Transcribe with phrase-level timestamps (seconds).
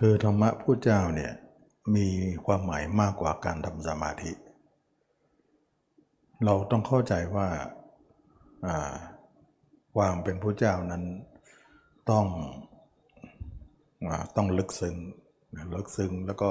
[0.00, 1.32] คือธรรมะผู้เจ้าเนี่ย
[1.96, 2.08] มี
[2.46, 4.32] ความหมายมากกว่าการทำสมาธิ
[6.44, 7.48] เราต้องเข้าใจว่า
[9.96, 11.04] ความเป็นผู้เจ้านั้น
[12.10, 12.26] ต้อง
[14.36, 14.96] ต้องลึกซึ้ง
[15.76, 16.50] ลึกซึ้งแล้วก็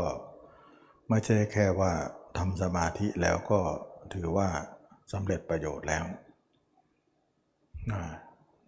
[1.10, 1.91] ไม่ใช่แค่ว่า
[2.38, 3.60] ทำสมาธิแล้วก็
[4.14, 4.50] ถือว่า
[5.12, 6.05] สำเร็จประโยชน์แล้ว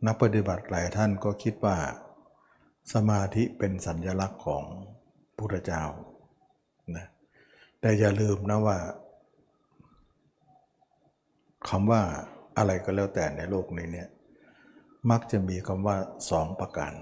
[0.06, 1.78] นักปฏิบัติหลายท่านก็คิดว่า
[2.94, 4.64] สมาธิเป็นสัญลักษณ์ของ
[5.38, 5.84] พุทธเจ้า
[6.96, 7.08] นะ
[7.80, 8.78] แต่อย่าลืมนะว่า
[11.70, 12.02] คำว่า
[12.58, 14.10] อะไรก็แล้วแต่ในโลกนี้เนี่ย
[15.10, 15.98] มักจะมีคำว่า
[16.30, 16.94] สองประการ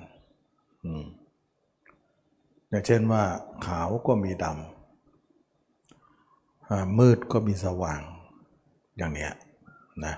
[2.70, 3.24] อย่างเช่นว่า
[3.66, 8.02] ขาวก็มีดำมืดก็มีสว่าง
[8.98, 9.34] อย่างเนี้ย
[10.06, 10.16] นะ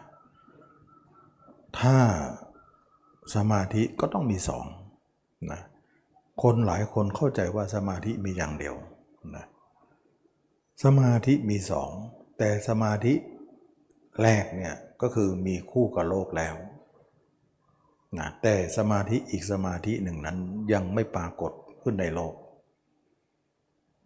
[1.79, 1.97] ถ้า
[3.35, 4.65] สมาธิก็ต้องมีสอง
[5.54, 5.62] นะ
[6.41, 8.76] คนหลายคนเข้าใจว่าสมาธิมีอย่างเดียว
[9.35, 9.45] นะ
[10.84, 11.91] สมาธิมีสอง
[12.37, 13.13] แต่สมาธิ
[14.21, 16.55] แรกเนี่ยก็คือมีคู่กับโลกแล้ว
[18.18, 20.37] นะแต่สมาธิอีกสมาธิหนึ่งนั้น
[20.74, 22.34] ยังไม่ปรากฏขึ้นในโลก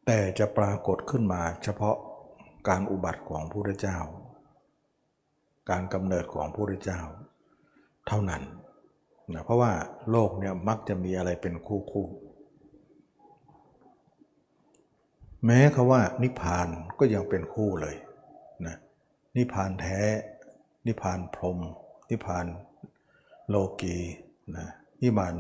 [0.06, 1.98] แต่จะปรากฏขึ้นมาเฉพาะ
[2.68, 3.98] การอุบัติของพระพุทธเจ้า
[5.70, 7.02] การกำเนิดของพระพุทธเจ้า
[8.08, 8.44] เท่านั้น
[9.34, 9.72] นะเพราะว่า
[10.12, 12.08] โลกเนี่ยมักจะมีอะไรเป็นคู่คู่
[15.46, 16.68] แม้คาว่านิพพาน
[17.00, 17.96] ก็ยังเป็นคู่เลย
[18.66, 18.76] นะ
[19.38, 20.00] นิพพานแท้
[20.86, 21.58] นิพพานพรม
[22.10, 22.46] นิพพาน
[23.50, 23.98] โลกี
[24.58, 24.68] นะ
[25.02, 25.34] นิพพาน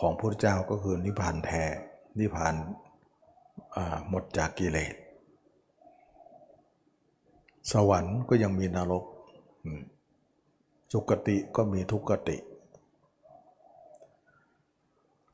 [0.00, 1.62] ของพระเจ้าก็คือนิพพานแท้
[2.18, 2.54] นิพพาน
[4.08, 4.94] หมดจากกิเลส
[7.72, 9.04] สวรรค์ก็ยังมีนรก
[10.92, 12.36] สุกติก็มีทุกติ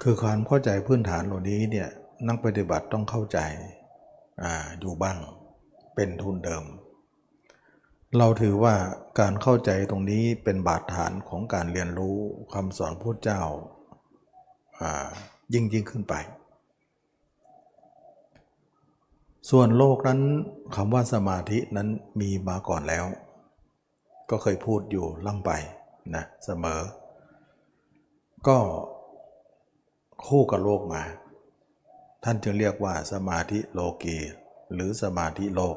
[0.03, 1.89] คือความเข้าใจพื้นฐานเหล่านี้เนี่ย
[2.29, 3.39] นักปฏิบัติต้องเข้าใจ
[4.43, 4.45] อ
[4.81, 5.19] อยู่บ้าง
[5.95, 6.65] เป็นทุนเดิม
[8.19, 8.75] เราถือว่า
[9.21, 12.17] การเข้าใจตรงนี้เป็นบาดฐานของการเรียนรู้
[12.55, 13.43] คำสอนพุทธเจ้า
[15.55, 16.15] ยิ่งยิ่งขึ้นไป
[19.51, 20.21] ส่วนโลกนั้น
[20.77, 21.89] คำว่าสมาธินั้น
[22.21, 23.05] มีมาก่อนแล้ว
[24.31, 25.51] ก็เคยพูดอยู่ล่ำไป
[26.15, 26.81] นะเสมอ
[28.49, 28.59] ก็
[30.27, 31.03] คู่กับโลกมา
[32.25, 34.19] ท่านจึงเรียกว่าสมาธิโลกี
[34.73, 35.77] หรือสมาธิโลก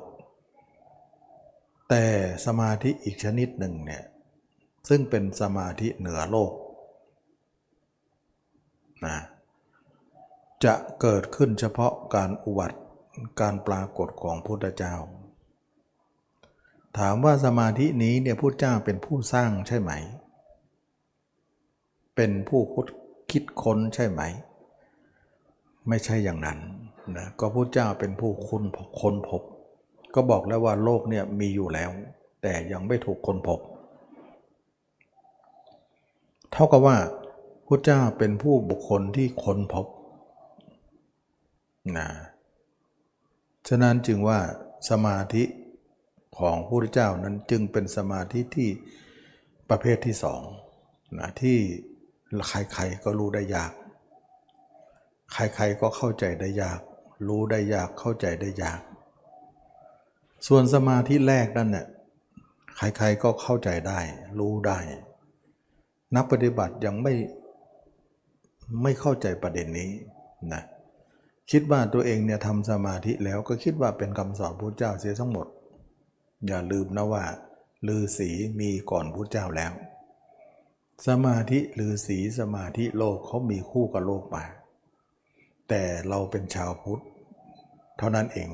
[1.90, 2.06] แต่
[2.46, 4.04] สมาธิอีกชนิดหนึ่งเนี่ย
[4.90, 6.52] ซึ่งเป็นสมาธิเหนือโลก
[9.06, 9.18] นะ
[10.64, 12.80] จะเกิดขึ้นเฉพาะการอุบัติ
[13.42, 14.96] การปรากฏของพุทธเจ้า
[16.98, 19.92] ถามว่าสมาธินี้เนี่ยพุทธเจ้าเป็นผู้สร้างใช่ไหม
[22.16, 22.62] เป็นผู้
[23.34, 24.22] คิดค้นใช่ไหม
[25.90, 26.60] ไม่ใช่อย่างนั้น
[27.18, 28.64] นะก็พระเจ้าเป็นผู้ค้น
[29.02, 29.42] ค้นพบ
[30.16, 31.90] ก็บอกแล้วว่าโลกเนี่ยมีอยู่แล้ว
[32.42, 33.60] แต่ยังไม่ถูกค้นพบ
[36.52, 36.98] เท่ากับว่า
[37.68, 39.86] พระเจ้าเป็นผู้บุคคลที่ค้นพบ
[41.98, 42.08] นะ
[43.68, 44.40] ฉะนั้นจึงว่า
[44.90, 45.44] สมาธิ
[46.38, 48.70] ของพระพุทธเจ้านั้นจึงเป็นสมาธิที่
[49.70, 50.42] ประเภทที่สอง
[51.20, 51.58] นะที่
[52.50, 53.72] ใครๆก็รู้ได้ยาก
[55.34, 56.80] ใครๆก็เข้าใจได้ยาก
[57.28, 58.82] รู้ได้ยากเข้าใจได้ยาก
[60.48, 61.88] ส่วนสมาธิแรกนั่นเนี่ย
[62.78, 64.00] ใครๆก็เข้าใจได้
[64.40, 64.80] รู้ได้
[66.16, 67.14] นักปฏิบัติยังไม่
[68.84, 69.92] ไม่เข้าใจประเด็นนี้
[70.54, 70.64] นะ
[71.52, 75.48] คิดว่าตัวเองเนี่ยทำสมาธิแล้วก็คิดว่าเป็นคำสอนพระเจ้าเสียทั้งหมด
[76.48, 77.26] อย่าลืมนะว่า
[77.88, 78.30] ลือสี
[78.60, 79.72] มีก่อนพระเจ้าแล้ว
[81.08, 84.44] สมาธิหรือสีสมาธิโลกเขามีคู่กับโลกมา
[85.70, 87.04] แต่เราเป็นชาวพุทธ
[87.98, 88.50] เท่านั้นเอง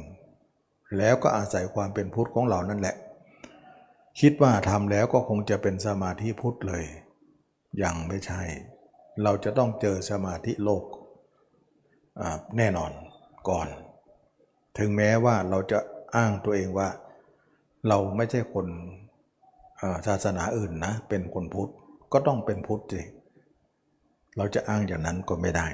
[0.97, 2.95] แล้วก็อาศัยความเป็นพุทธของเรานั่นแหละ
[4.19, 6.85] คิดว่าทำแล้วก็คงจะเป็นสมาธิพุทธเลย
[7.83, 8.41] ยังไม่ใช่
[9.23, 10.83] เราจะต้องเจอสมาธิโลก
[12.57, 12.91] แน่นอน
[13.49, 13.67] ก่อน
[14.77, 15.79] ถึงแม้ว่าเราจะ
[16.15, 16.89] อ้างตัวเองว่า
[17.87, 18.67] เราไม่ใช่คน
[20.07, 21.71] ศาสนาอื่นนะ เป็นคนพุทธ
[22.11, 23.01] ก็ต้องเป็นพุทธสิ
[24.37, 25.67] เราจะอ้างอย่างนั้นก็ไม่ได้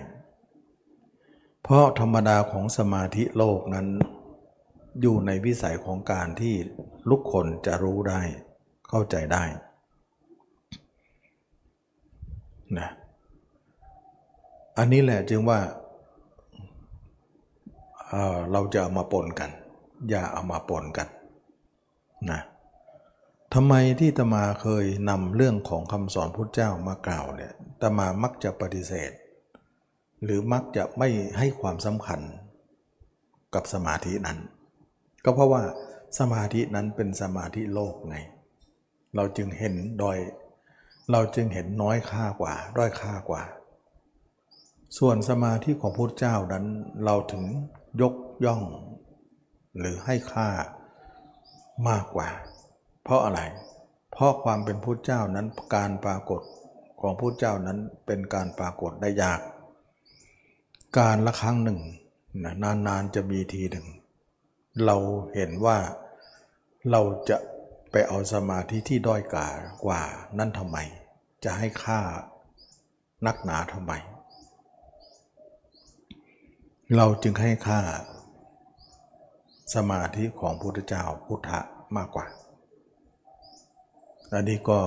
[1.64, 3.88] เพราะธรรมดาของสมาธิโลกนั้น
[5.02, 6.56] อยู่ในวิสัยของการที่
[7.10, 8.22] ลุกคนจะรู้ได้
[8.90, 9.44] เข้าใจได้
[12.78, 12.90] นะ
[14.78, 15.60] อันนี้แหละจึงว่า
[18.08, 19.52] เเราจะเอามาปนกัน
[20.10, 21.08] อย่าเอามาปนกัน
[22.32, 22.42] นะ
[23.54, 29.12] ทำไมที่ตมาเคยนำเรื่องของคำสอนพุทธเจ้ามากล่าวเนี่ยตมามักจะปฏิเสธ
[30.24, 32.22] หรือมักจะไม่ให้ความสำคัญ
[33.54, 34.40] กับสมาธินั้น
[35.24, 35.64] ก็เพราะว่า
[36.20, 38.18] สมาธินั้นเป็นสมาธิโลกไง
[39.16, 40.18] เราจึงเห็นดอย
[41.12, 43.44] เราจึงเห็นน้อยค่ากว่า ด้อยค่ากว่า
[44.98, 46.66] ส่วนสมาธิของพระเจ้านั้น
[47.06, 47.44] เราถึง
[48.02, 48.16] ยก
[48.46, 48.64] ย่อง
[49.78, 50.50] หรือให้ค่า
[51.90, 52.30] มากกว่า
[53.06, 53.42] เพราะอะไร
[54.12, 56.42] เพราะความเป็นพุทธเจ้านั้นการปรากฏ
[57.02, 59.42] ของพุทธเจ้านั้นเป็นการปรากฏได้ยาก
[60.98, 61.80] การละครั้งหนึ่ง
[62.64, 63.88] นานๆจะมีทีหนึ่ง
[64.86, 64.98] เรา
[65.34, 65.78] เห็นว่า
[66.92, 67.38] เราจะ
[67.92, 69.50] ไปเอาสมาธิที่ด้อยกา
[69.86, 70.02] กว่า
[70.38, 70.78] นั่นทำไม
[71.44, 72.00] จะให้ค่า
[73.26, 73.94] นักหนาทำไม
[76.96, 77.80] เราจึงให้ค่า
[79.76, 81.60] สมาธิของพุทธเจ้าพุทธะ
[81.96, 82.26] มากกว่า
[84.34, 84.80] อันนี้ก็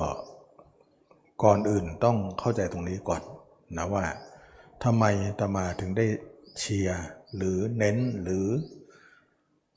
[1.43, 3.23] ก่อนอื่นต้องเข้าใจตรงนี้ก่อน
[3.77, 4.05] นะว่า
[4.85, 5.05] ทำไม
[5.39, 6.07] ตมาถึงได้
[6.59, 7.05] เชียร์
[7.37, 8.47] หรือเน้นหรือ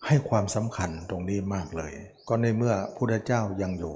[0.08, 1.94] ให้ความสำคัญตรงนี้มากเลย
[2.28, 3.96] ก็ในเมื่อพุทธเจ้ายังอยู่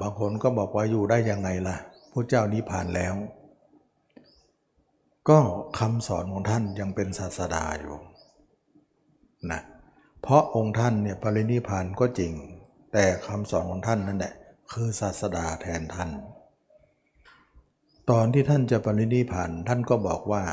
[0.00, 1.76] บางคนก็บอกว่าอยู่ได้ยังไงล่ะ
[2.12, 3.14] พระเจ้านิพพานแล้ว
[5.28, 5.38] ก็
[5.78, 7.96] คำสอนของท่านยังเป็นศาสดาอยู่
[9.50, 9.60] นะ
[10.22, 12.32] เพราะองค์ท่านเนี่ยปรินิพานก็จริง
[12.92, 14.34] แต่คำสอนของท่านนั่นแหละ
[14.72, 16.10] คือศาสดาแทนท่าน
[18.10, 20.44] ตอนที่ท่านจะปรินิพานท่านก็บอกว่า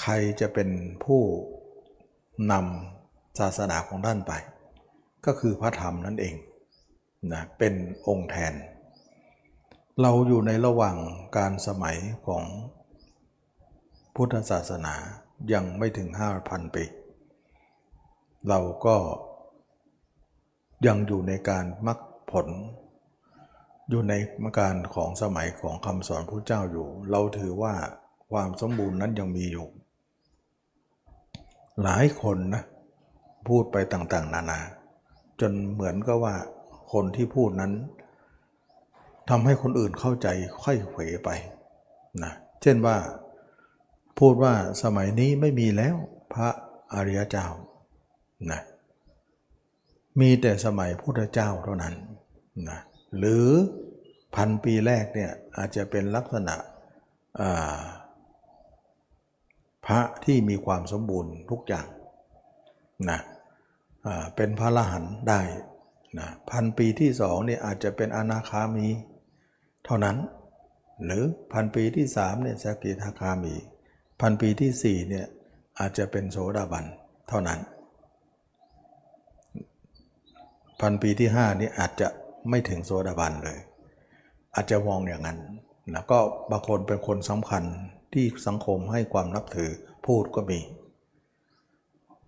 [0.00, 0.68] ใครจะเป็น
[1.04, 1.22] ผู้
[2.52, 4.32] นำศาสนาของท่านไป
[5.26, 6.34] ก็คือพระธรรมนั่นเอง
[7.32, 7.74] นะเป็น
[8.08, 8.52] องค์แทน
[10.00, 10.96] เราอยู่ในระหว่าง
[11.36, 12.44] การสมัยของ
[14.14, 14.94] พุทธศาสนา
[15.52, 16.08] ยังไม่ถึง
[16.42, 16.84] 5,000 ปี
[18.48, 18.96] เราก็
[20.86, 21.98] ยังอยู่ในการมรรค
[22.30, 22.48] ผล
[23.88, 27.74] อยู่ในมการของสมัยของคำสอนพระเจ้าอยู่ เราถือว่า
[28.30, 29.66] ความสมบูรณ์นั้นยังมีอยู่
[31.82, 32.62] หลายคนนะ
[33.48, 34.60] พูดไปต่างๆ นานา
[35.40, 36.34] จนเหมือนก็ว่า
[36.92, 37.72] คนที่พูดนั้น
[39.30, 40.28] ทำให้คนอื่นเข้าใจ
[40.62, 41.30] ค่อยเขวไป
[42.22, 42.32] นะ
[42.62, 42.96] เช่นว่า
[44.18, 45.96] พูดว่าสมัยนี้ไม่มีแล้ว
[46.32, 46.48] พระ
[46.94, 47.46] อริยเจ้า
[48.50, 48.60] นะ
[50.20, 51.94] มีแต่สมัยพุทธเจ้าเท่านั้น
[52.68, 52.80] นะ
[53.18, 53.46] หรือ
[54.34, 56.56] พันปีแรกเนี่ยอาจจะเป็นลักษณะ
[59.86, 61.86] พระที่มีความสมบูรณ์ทุกอย่าง
[63.10, 63.20] นะ
[64.36, 65.40] เป็นพระละหันได้
[66.18, 68.88] นะพันปีที่สองเนี่ยอาจจะเป็นอนาคามี
[69.84, 70.16] เท่านั้น
[71.04, 71.22] หรือ
[71.52, 73.54] พันปีที่สามเนี่ยสกิทาคามี
[74.20, 75.26] พันปีที่สี่เนี่ย
[75.78, 76.84] อาจจะเป็นโสดาบัน
[77.28, 77.60] เท่านั้น
[80.80, 82.08] พันปีที่ห้านี่อาจจะ
[82.48, 83.58] ไม่ถึงโสดาบันเลย
[84.54, 85.38] อาจจะมองอย่างนั้น
[85.94, 86.18] นะก็
[86.50, 87.64] บางคนเป็นคนสำคัญ
[88.12, 89.70] ที่สังคมให้ความนับถือ
[90.06, 90.60] พูดก็มี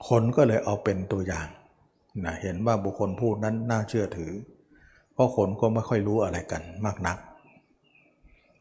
[0.09, 1.49] คนก็เลยเอาเป็นตัวอย่าง
[2.25, 4.33] นะเห็นว่าบุคคลพูดนั้นน่าเชื่อถือ
[5.13, 7.19] เพราะคนก็ไม่ค่อยรู้อะไรกันมากนัก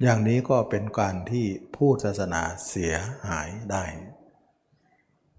[0.04, 1.46] อย่างนี้ก็เป็นการที่
[1.76, 2.94] ผู้ศาสนาเสีย
[3.30, 3.84] หายได้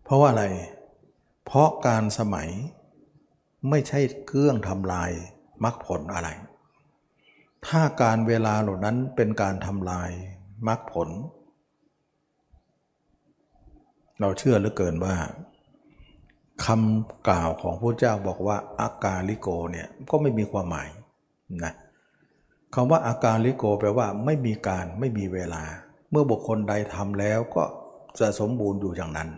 [0.04, 0.44] เพราะว่าอะไร
[1.46, 2.48] เพราะการสมัย
[3.70, 5.10] ไม่ใช่เครื่องทำลาย
[5.64, 6.28] มรรคผลอะไร
[7.66, 10.10] ถ้าการเวลาเหล่านั้นเป็นการทำลาย
[10.68, 11.08] มรรคผล
[14.20, 15.16] เราเชื่อเหลือเกินว่า
[16.64, 20.88] คำกล่าวของพระเจ้าบอกว่าอากาลิโกเนี่ยก็ไม่มีความหมาย
[21.64, 21.74] นะ
[22.74, 25.62] คำว่าอากาลิโกแปลว่าไม่มีการไม่มีเวลา
[26.10, 27.64] เมื่อบุคคลใดทำแล้วก็
[28.18, 29.30] จะสมบูรณ์อยู่อย่างนั้น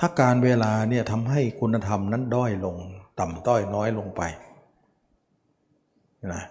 [0.00, 2.76] ถ้าการเวลาเนี่ยทำให้คุณธรรมนั้นด้อยลง
[3.20, 4.22] ต่ำต้อยน้อยลงไป
[6.32, 6.44] นะ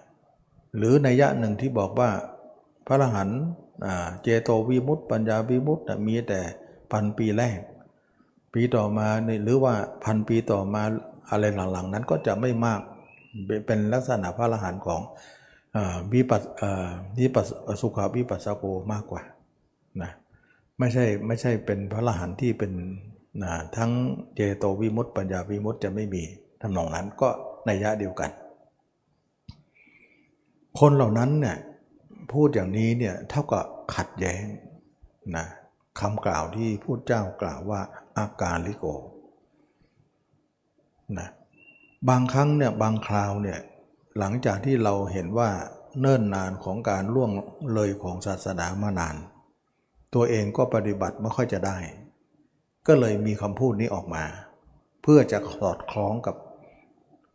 [0.76, 2.10] หรือในยะหนึ่งที่บอกว่า
[2.86, 3.40] พระอรหันต์
[4.22, 6.40] เจโตวิมุตต์ปัญญาวิมุตต์มีแต่
[6.92, 7.58] พันปีแรก
[8.54, 9.08] ปีต่อมา
[9.44, 10.82] หรือว่าพันปีต่อมา
[11.30, 12.80] อะไรหลังๆ นั้นก็จะไม่มาก
[13.66, 15.00] เป็นลักษณะพระอรหันต์ของ
[16.12, 16.42] วิปัส
[17.20, 17.46] วิปัส
[17.80, 19.22] สุขาวิปัสสโกมากกว่า
[20.02, 20.10] นะ
[20.78, 22.72] ไม่ใช่ไม่ใช่เป็นพระอรหันต์ที่เป็น
[23.42, 23.90] นะทั้ง
[24.34, 26.22] เจโตวิมุตต์ปัญญาวิมุตต์จะไม่มี
[26.60, 27.28] ทำนองนั้นก็
[27.66, 28.30] ในยะเดียวกัน
[30.80, 31.58] คนเหล่านั้นเนี่ย
[32.32, 34.44] พูดอย่างนี้เนี่ยเท่ากับขัดแย้ง
[35.36, 35.46] นะ
[36.00, 37.80] คำกล่าวที่พูดเจ้ากล่าวว่า
[38.18, 38.86] อาการลิโก
[41.18, 41.28] นะ
[42.08, 43.58] บางครั้งเนี่ยบางคราวเนี่ย
[44.18, 45.50] หลังจากที่เราเห็นว่า
[46.00, 47.30] เนิ่นนานของการล่วง
[47.74, 49.16] เลยของศาสนามา นาน
[50.14, 51.78] ตัวเองก็ปฏิบัติไม่ค่อยจะได้
[52.86, 54.24] ก็เลยมีคำพูดนี้ออกมา
[55.02, 56.36] เพื่อจะสอดคล้องกับ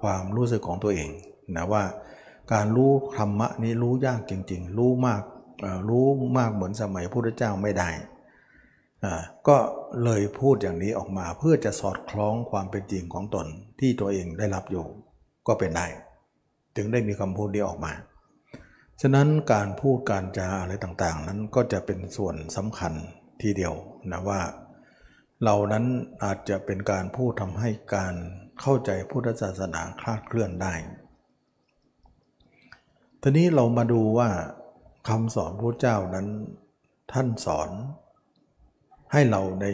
[0.01, 1.09] ความรู้สึกของตัวเอง
[1.55, 1.83] นะว่า
[2.53, 5.21] การรู้ธรรมะนี้รู้ยากจริง ๆ รู้มาก
[5.89, 6.05] รู้
[6.37, 7.89] มากเหมือนสมัยพระพุทธเจ้าไม่ได้
[9.47, 9.57] ก็
[10.03, 13.47] เลยพูดอย่างนี้ออกมาเพื่อจะสอดคล้องความเป็นจริงของตน
[13.79, 14.85] ที่ตัวเองได้รับอยู่
[15.47, 15.85] ก็เป็นได้
[16.75, 17.93] ถึงได้มีคำพูดนี้ออกมา
[19.01, 22.93] ฉะนั้นการพูดการจาอะไรต่างๆ นั้นก็จะเป็นส่วนสำคัญ
[23.41, 23.73] ทีเดียว
[24.11, 24.39] นะว่า
[25.43, 25.85] เรานั้น
[26.23, 28.13] อาจจะเป็นการพูดทำให้การ
[28.61, 30.73] เข้าใจพุทธศาสนาคลาดเคลื่อนได้
[33.21, 34.29] ทีนี้เรามาดูว่า
[35.09, 36.27] คำสอนพระเจ้านั้น
[37.13, 37.69] ท่านสอน
[39.11, 39.67] ให้เราใน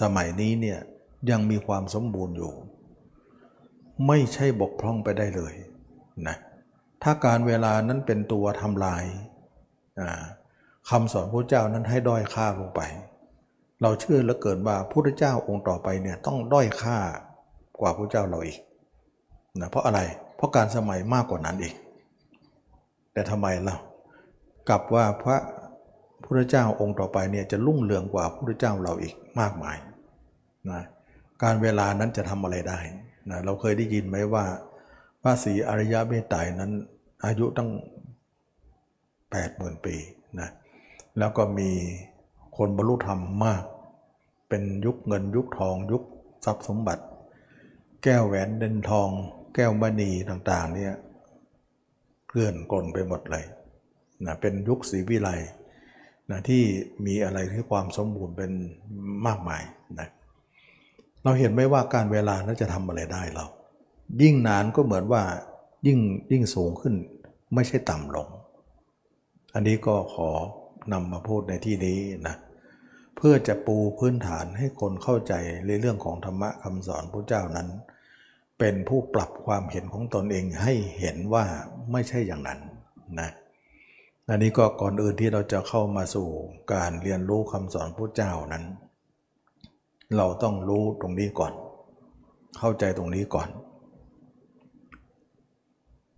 [0.00, 0.78] สมัยนี้เนี่ย
[1.30, 2.52] ยังมีความสมบูรณ์อยู่
[4.06, 5.54] ไม่ใช่บกพร่องไปได้เลย
[6.26, 6.36] นะ
[7.02, 9.04] ถ้าการเวลานั้นเป็นตัวทำลาย
[10.90, 12.80] คำสอนพระเจ้านั้นให้ด้อยค่าลงไป
[13.82, 16.98] เราเชื่อเหลือเกินว่าพระเจ้าองค์ต่อไปเนี่ยต้องด้อยค่า
[17.80, 18.58] กว่าพระเจ้าเราอีก
[19.60, 20.00] นะเพราะอะไร
[20.36, 21.74] เพราะการสมัยมากกว่านั้นอีก
[23.12, 23.74] แต่ทำไมเรา
[24.68, 25.36] กลับว่าพระ
[26.24, 29.76] พุทธเจ้าองค์ต่อไปเนี่ยจะรุ่งเรืองกว่าพระพุทธเจ้าเราอีกมากมาย
[30.70, 30.82] นะ
[31.42, 32.78] การเวลานั้นจะทำอะไรได้
[33.30, 34.44] นะเราเคยได้ยินไหมว่า
[35.22, 36.70] พระศรีอริยเมตไตรนั้น
[37.24, 37.70] อายุตั้ง
[39.30, 39.96] 8 0,000 ปี
[40.40, 40.48] นะ
[41.18, 41.70] แล้วก็มี
[42.56, 43.62] คนบรรลุธรรมมาก
[44.48, 46.02] เป็นยุคเงินยุคทองยุค
[46.44, 47.04] ทรัพย์สมบัติ
[48.02, 49.08] แก้วแหวนเดินทอง
[49.54, 50.94] แก้วมณีต่างๆเนี่ย
[52.28, 53.44] เกลื่อนกลนไปหมดเลย
[54.26, 55.28] นะเป็นยุคศรีวิไล
[56.30, 56.62] นะที่
[57.06, 58.52] มีอะไรที่ความสมบูรณ์เป็น
[59.26, 59.62] มากมาย
[59.98, 60.08] นะ
[61.22, 63.46] เราเห็นไหมว่าการเวลานั้นจะทำอะไรได้เรา
[64.22, 65.22] ยิ่งนานก็เหมือนว่า
[65.86, 65.98] ยิ่ง
[66.32, 66.94] ยิ่งสูงขึ้น
[67.54, 68.28] ไม่ใช่ต่ำลง
[69.54, 70.30] อันนี้ก็ขอ
[70.92, 72.36] นำมาพูดในที่นี้นะ
[73.16, 75.34] เพื่อจะปูพื้นฐานให้คนเข้าใจ
[75.66, 77.68] ในเรื่องของธรรมะคำสอนพระเจ้านั้น
[78.58, 81.44] เป็นผู้ปรับความเห็นของตนเองให้เห็นว่า
[81.92, 82.60] ไม่ใช่อย่างนั้น
[83.20, 83.30] นะ
[84.28, 86.28] อันนี้ก็ก่อนอื่นที่เราจะเข้ามาสู่
[86.72, 88.64] การเรียนรู้คำสอนพระเจ้านั้น
[90.16, 91.52] เราต้องรู้ตรงนี้ก่อน
[92.58, 93.48] เข้าใจตรงนี้ก่อน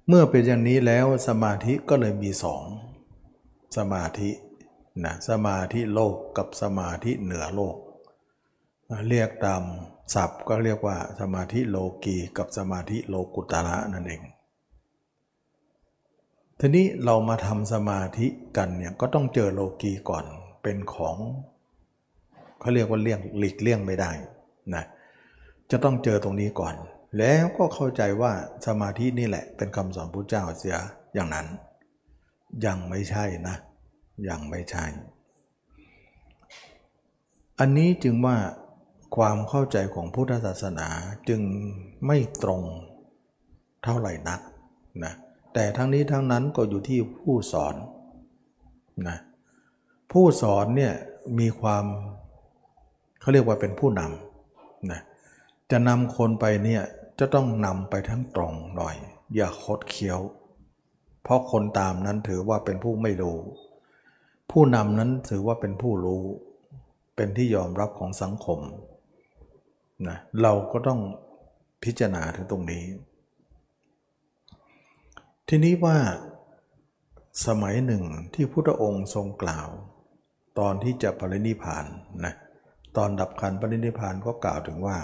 [0.08, 2.62] เมื่อเป็นอย่างนี้แล้วสมาธิก็เลยมีสอง
[3.76, 4.30] สมาธิ
[5.04, 7.76] นะสมาธิโลกกับสมาธิเหนือโลก
[9.08, 9.62] เรียกตาม
[10.14, 14.22] ศัพท์ก็เรียกว่าสมาธิโลกีกับสมาธิโลกุตระนั่นเอง
[16.60, 20.24] ทีนี้เรามาทำสมาธิกันเนี่ยก็ต้องเจอโลกีก่อน
[20.62, 21.16] เป็นของ
[22.60, 24.10] เขาเรียกว่าเลี่ยงหลีกเลี่ยงไม่ได้
[24.74, 24.84] นะ
[25.70, 26.74] จะต้องเจอตรงนี้ก่อน
[27.18, 28.32] แล้วก็เข้าใจว่า
[28.66, 30.76] สมาธินี่แหละเป็นคำสอนพระเจ้าเสีย
[31.14, 31.46] อย่างนั้น
[32.66, 33.56] ยังไม่ใช่นะ
[34.28, 34.84] ยังไม่ใช่
[37.58, 38.36] อันนี้จึงว่า
[39.16, 40.88] ความเข้าใจของพุทธศาสนา
[41.28, 41.42] จึง
[42.06, 42.62] ไม่ตรง
[43.84, 44.40] เท่าไหร่นัก
[45.04, 45.14] นะ
[45.54, 47.74] แต่ทั้งนี้ทั้งนั้นก็อยู่ที่ผู้สอน
[49.08, 49.18] นะ
[50.12, 50.94] ผู้สอนเนี่ย
[51.38, 51.84] มีความ
[53.20, 55.00] เขาเรียกว่าเป็นผู้นำนะ
[55.70, 56.82] จะนำคนไปเนี่ย
[57.18, 58.96] จะต้องนำไปทั้งตรงหน่อย
[59.34, 60.20] อย่าคดเคี้ยว
[61.22, 63.38] เพราะคนตามนั้นถือว่าเป็นผู้ไม่รู้
[64.52, 66.22] ผู้นำนั้นถือว่าเป็นผู้รู้
[67.16, 68.60] เป็นที่ยอมรับของสังคม
[70.08, 71.00] นะเราก็ต้อง
[71.84, 72.84] พิจารณาถึงตรงนี้
[75.48, 75.98] ทีนี้ว่า
[77.46, 78.04] สมัยหนึ่ง
[78.34, 79.68] ที่พุทธองค์ทรงกล่าว
[80.58, 81.84] ตอนที่จะปรินิพาน
[82.24, 82.34] นะ
[82.96, 84.98] ตอนดับขันปรินิพานก็กล่าวถึงว่า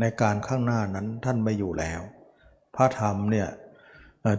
[0.00, 2.00] ในการข้างหน้านั้นท่านไม่อยู่แล้ว
[2.76, 3.48] พระธรรมเนี่ย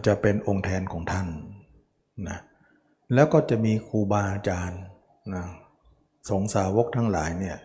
[0.06, 1.28] จะเป็นองค์แทนของท่าน
[2.28, 2.38] นะ
[3.14, 4.80] แล้วก็จะมีครูบาอาจารย์
[5.34, 5.44] นะ
[6.30, 7.58] สงสาวกทั้งหลายเนี่ย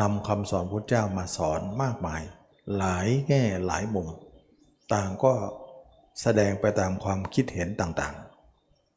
[0.00, 2.22] นำคำสอนพระเจ้ามาสอนมากมาย
[2.76, 4.08] หลายแง่หลายมุม
[4.92, 5.32] ต่างก็
[6.22, 8.14] แสดงไปตามความคิดเห็นต่าง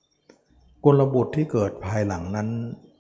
[0.02, 2.50] ๆกลบุตรที่เกิดภายหลังนั้น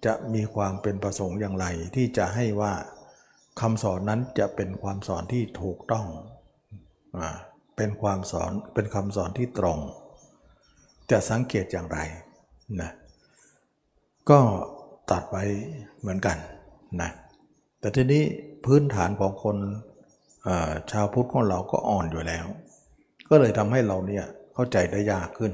[0.05, 1.65] จะมีความเป็นประสงค์อย่างไร
[1.95, 2.73] ที่จะให้ว่า
[3.61, 6.07] คำสอนนั้นจะเป็นความสอนที่ถูกต้อง
[7.77, 9.79] เป็นความสอนเป็นคำสอนที่ตรง
[11.11, 11.99] จะสังเกตอย่างไร
[12.81, 12.91] นะ
[14.29, 14.39] ก็
[15.11, 15.43] ตัดไว้
[15.99, 16.37] เหมือนกัน
[17.01, 17.09] นะ
[17.79, 18.23] แต่ทีนี้
[18.65, 19.57] พื้นฐานของคน
[20.91, 22.45] ชาวพุทธของเราก็อ่อนอยู่แล้ว
[23.29, 25.53] ก็เลยทำให้เราเนี่ยเข้าใจได้ยากขึ้น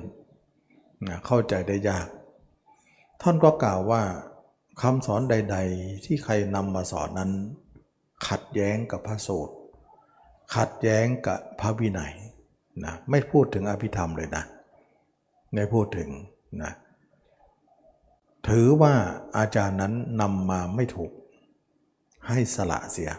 [1.07, 2.07] นะเข้าใจได้ยาก
[3.21, 4.01] ท่านก็กล่าวว่า
[4.81, 7.31] คำสอนใด ๆ ที่ใครนำมาสอนนั้น
[8.27, 9.55] ขัดแย้งกับพระสูตร
[10.55, 12.13] ขัดแย้งกับพระวินัย
[12.85, 14.43] นะไม่พูดถึงอภิธรรมเลยนะ
[15.53, 16.09] ไม่พูดถึง
[16.63, 16.71] นะ
[18.53, 18.95] ถือว่า
[19.37, 21.11] อาจารย์นั้นนำมาไม่ถูก
[22.27, 23.11] ให้สละเสีย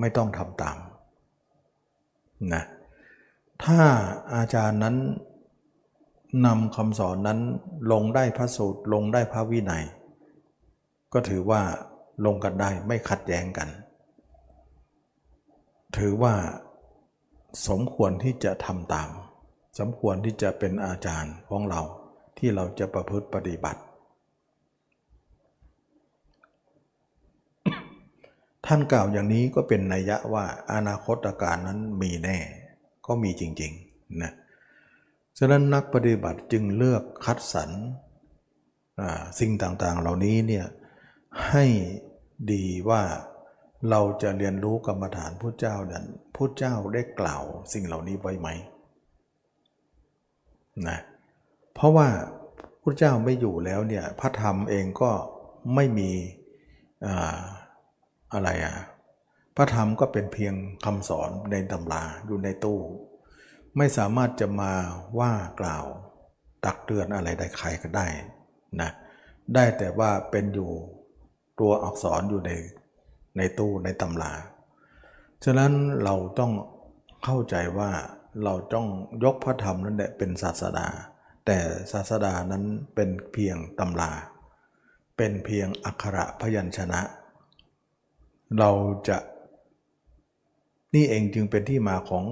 [0.00, 0.76] ไม่ต้องทำตาม
[2.52, 2.64] นะ
[3.64, 3.80] ถ้า
[4.34, 4.96] อาจารย์นั้น
[6.46, 7.40] นำคำสอนนั้น
[7.92, 9.84] ลงได้พระสูตรลงได้พระวินัย
[11.12, 11.62] ก็ถือว่า
[12.26, 13.68] ลงกันได้ไม่ขัดแย้งกัน
[15.96, 16.34] ถือว่า
[17.68, 19.10] สมควรที่จะทำตาม
[19.78, 21.80] สมควรที่จะเป็นอาจารย์ของเรา
[22.38, 23.80] ที่เราจะประพฤติปฏิบัติ
[28.66, 32.38] ท่านกล่าวอย่างนี้ก็เป็นนัยยะว่าอนาคตการนั้นมีแน่
[33.06, 34.32] ก็มีจริงๆนะ
[35.38, 37.70] ฉะนั้นนักปฏิบัติจึงเลือกคัดสรร
[39.40, 40.66] สิ่งต่างๆ เหล่านี้เนี่ย
[41.48, 41.64] ให้
[42.52, 43.02] ดีว่า
[43.90, 46.04] เราจะเรียนรู้กรรมฐานพระเจ้านั้น
[46.36, 47.42] พระเจ้าได้กล่าว
[47.72, 48.48] สิ่งเหล่านี้ไว้ไหม
[50.88, 50.98] นะ
[51.74, 52.08] เพราะว่า
[52.82, 55.10] พระเจ้าไม่อยู่แล้วเนี่ยพระธรรมเองก็
[55.74, 56.10] ไม่มี
[58.34, 58.76] อะไรอะ
[59.56, 62.80] พระธรรมก็เป็นเพียงคำสอนในตำราอยู่ในตู้
[63.76, 64.72] ไม่สามารถจะมา
[65.18, 65.84] ว่ากล่าว
[66.64, 68.06] ตักเตือนอะไรได้ใครก็ได้
[68.80, 68.90] นะ
[69.54, 70.70] ได้แต่ว่าเป็นอยู่
[71.60, 72.50] ตัวอักษรอยู่ใน
[73.36, 74.32] ในตู้ในตำรา
[75.44, 75.72] ฉะนั้น
[76.04, 76.52] เราต้อง
[77.24, 77.90] เข้าใจว่า
[78.44, 78.86] เราต้อง
[79.24, 80.88] ยกพระธรรมนั่นแหละเป็นศาสดา
[81.46, 81.58] แต่
[81.92, 82.64] ศาสดานั้น
[82.94, 84.12] เป็นเพียงตำรา
[85.16, 87.00] เป็นเพียงอักขระพยัญชนะ
[88.58, 88.70] เรา
[89.08, 89.18] จะ
[90.94, 92.24] นี่เองจึงเป็นที่มาของ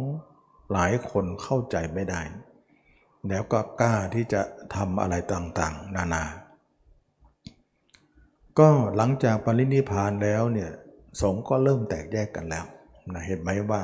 [0.72, 2.20] หลายคนเข้าใจไม่ได้
[3.28, 4.40] แล้วก็กล้าที่จะ
[4.74, 6.24] ทำอะไรต่างๆ นานา
[8.58, 10.70] ก็หลังจากปรินิพานแล้วเนี่ย
[11.20, 12.64] สงก็เริ่มแตกแยกกันแล้ว
[13.14, 13.82] นะเห็นไหมว่า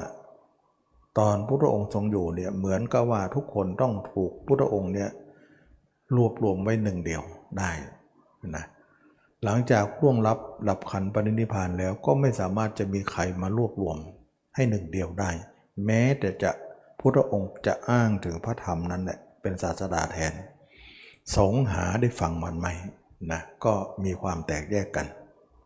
[1.18, 5.10] ตอนพระองค์ทรงอยู่เนี่ยเหมือนกับว่าทุกคนต้องถูกพระองค์เนี่ย
[6.16, 7.22] รวบรวมไว้หนึ่งเดียว
[7.58, 7.70] ได้
[8.56, 8.64] นะ
[9.44, 13.96] หลังจากร่วงรับหลับขันปรินิพานแล้วก็ไม่สามารถจะมีใครมารวบรวม
[14.54, 15.30] ให้หนึ่งเดียวได้
[15.86, 16.50] แม้แต่จะ
[17.00, 20.32] พระองค์จะอ้างถึงพระธรรมนั้นแหละเป็นศาสดาแทน
[21.36, 22.68] สงหาได้ฟังมันไหม
[23.32, 25.06] นะก็มีความแตกแยกกัน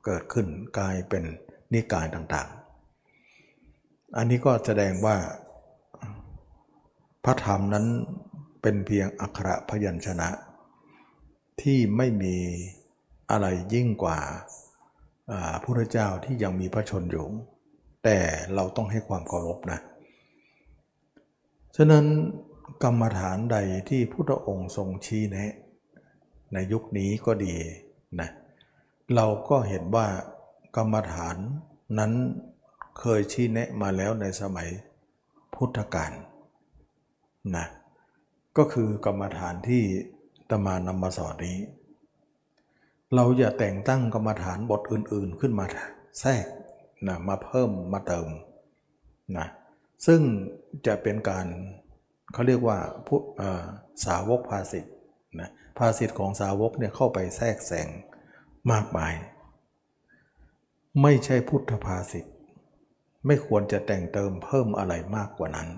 [0.05, 0.47] เกิดขึ้น
[0.79, 1.25] กลายเป็น
[1.73, 5.16] นิกายต่างๆ อันนี้ก็แสดงว่า
[7.25, 7.87] พระธรรมนั้น
[8.62, 10.29] เป็นเพียงอักขระพยัญชนะ
[11.62, 12.37] ที่ไม่มี
[13.31, 14.19] อะไรยิ่งกว่า
[15.29, 17.27] พระพุทธเจ้าที่ยังมีพระชนอยู่
[18.05, 18.19] แต่
[18.55, 19.79] เราต้องให้ความเคารพนะ
[21.77, 22.07] ฉะนั้น
[22.83, 23.57] กรรมฐานใด
[23.89, 25.53] ที่พุทธองค์ทรงชี้แนะ
[26.53, 27.55] ในยุคนี้ก็ดี
[28.21, 28.29] นะ
[29.15, 30.07] เราก็เห็นว่า
[30.77, 31.37] กรรมฐาน
[31.99, 32.13] นั้น
[32.99, 34.69] เคยชี้แนะมาแล้วในสมัย
[35.55, 36.13] พุทธกาล
[37.57, 37.67] นะ
[38.57, 39.83] ก็คือกรรมฐานที่
[40.51, 41.59] ตมานำมาสอนนี้
[43.14, 45.64] เราอย่าแต่งตั้งกรรมฐานบทอื่น ๆ ขึ้นมา
[46.20, 46.46] แทรก
[47.09, 48.29] นะมาเพิ่มมาเติม
[49.38, 49.46] นะ
[50.07, 50.20] ซึ่ง
[50.87, 51.46] จะเป็นการ
[52.33, 53.16] เขาเรียกว่าพุ
[54.07, 54.94] สาวกภาสิทธ์
[55.40, 57.88] นะภาสิทธ์ของสาวกเนี่ยเข้าไปแทรกแซง
[58.72, 59.14] มากมาย
[61.03, 62.27] ไม่ใช่พุทธภาษิต
[63.27, 65.68] ไม่ควรจะแต่งเติมเพิ่มอะไรมากกว่านั้น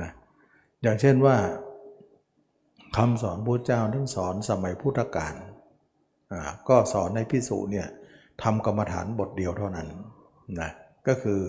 [0.00, 0.10] นะ
[0.82, 1.36] อย่างเช่นว่า
[2.96, 5.34] คำสอนพระเจ้าท่านสอนสมัยพุทธกาล
[6.68, 7.88] ก็สอนในพิสูจเนี่ย
[8.42, 9.88] ทำกรรมฐานบทเดียวเท่านั้น
[10.60, 10.70] นะ
[11.06, 11.40] ก็คือ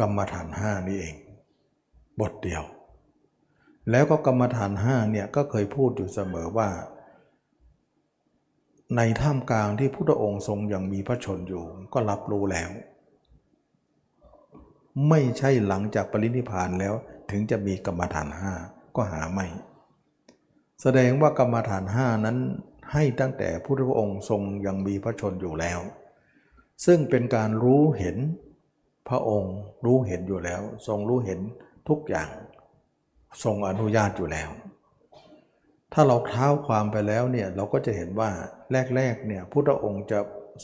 [0.00, 1.14] กรรมฐานห้านี่เอง
[2.20, 2.62] บทเดียว
[3.90, 6.68] แล้วก็กรรมฐานห้าเนี่ยก็เคยพูดอยู่เสมอว่า
[8.96, 12.70] ในท่ามกลางที่พุทธองค์ทรงยังมีพระชนอยู่ก็รับรู้แล้ว
[15.08, 16.94] ไม่ใช่หลังจากปรินิพานแล้ว
[17.30, 18.52] ถึงจะมีกรรมฐานห้า
[18.96, 19.46] ก็หาไม่
[20.82, 22.38] แสดงว่ากรรมฐานห้านั้น
[22.92, 25.80] ให้ตั้งแต่พุทธองค์ทรงยังมีพระชนอยู่แล้ว
[26.86, 28.16] ซึ่งเป็นการรู้เห็น
[29.08, 31.40] พระองค์รู้เห็นอยู่แล้ว ทรงรู้เห็น
[31.88, 32.28] ทุกอย่าง
[33.44, 34.50] ทรงอนุญาตอยู่แล้ว
[35.92, 38.30] ถ้าเราเท้าความไปแล้วเนี่ยเราก็จะเห็นว่า
[38.96, 40.18] แรกๆเนี่ยพุทธองค์จะ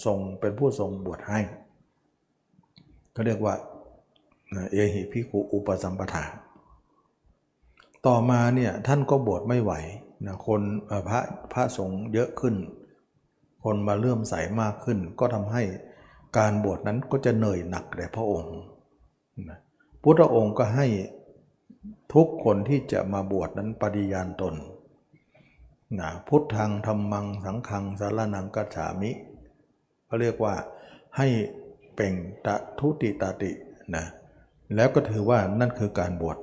[0.04, 1.40] ทรงเป็นผู้ทรงบวชให้
[3.14, 3.54] ก็เรียกว่า
[4.72, 6.24] เอหิพิกุอุปสัมปทา
[8.06, 9.72] ต่อมาเนี่ยท่านก็บวชไม่ไหว
[10.26, 10.62] นะคน
[11.08, 11.20] พระ
[11.52, 12.56] พระสงฆ์เยอะขึ้น
[13.64, 15.62] คนมาเลื่อมใสมากขึ้น ก็ทำให้
[16.38, 18.56] การบวชนั้นก็จะเหนื่อยหนักแด่พระองค์
[20.02, 20.86] พุทธองค์ก็ให้
[22.14, 24.54] ทุกคนที่จะมาบวชนั้นปฏิญาณตน
[26.00, 29.10] นะพุทธังธรรมังสังขังสารนังกัจฉามิ
[30.06, 30.54] เขาเรียกว่า
[31.16, 31.26] ให้
[31.94, 32.14] เป่ง
[32.46, 33.52] ตะทุติตาติ
[33.96, 34.04] นะ
[34.74, 36.38] แล้วก็ถือว่านั่นคือการบวช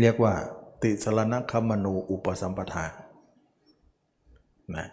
[0.00, 0.34] เรียกว่า
[0.82, 2.86] ติสรณคมนูอุปสัมปทา
[4.76, 4.86] นะ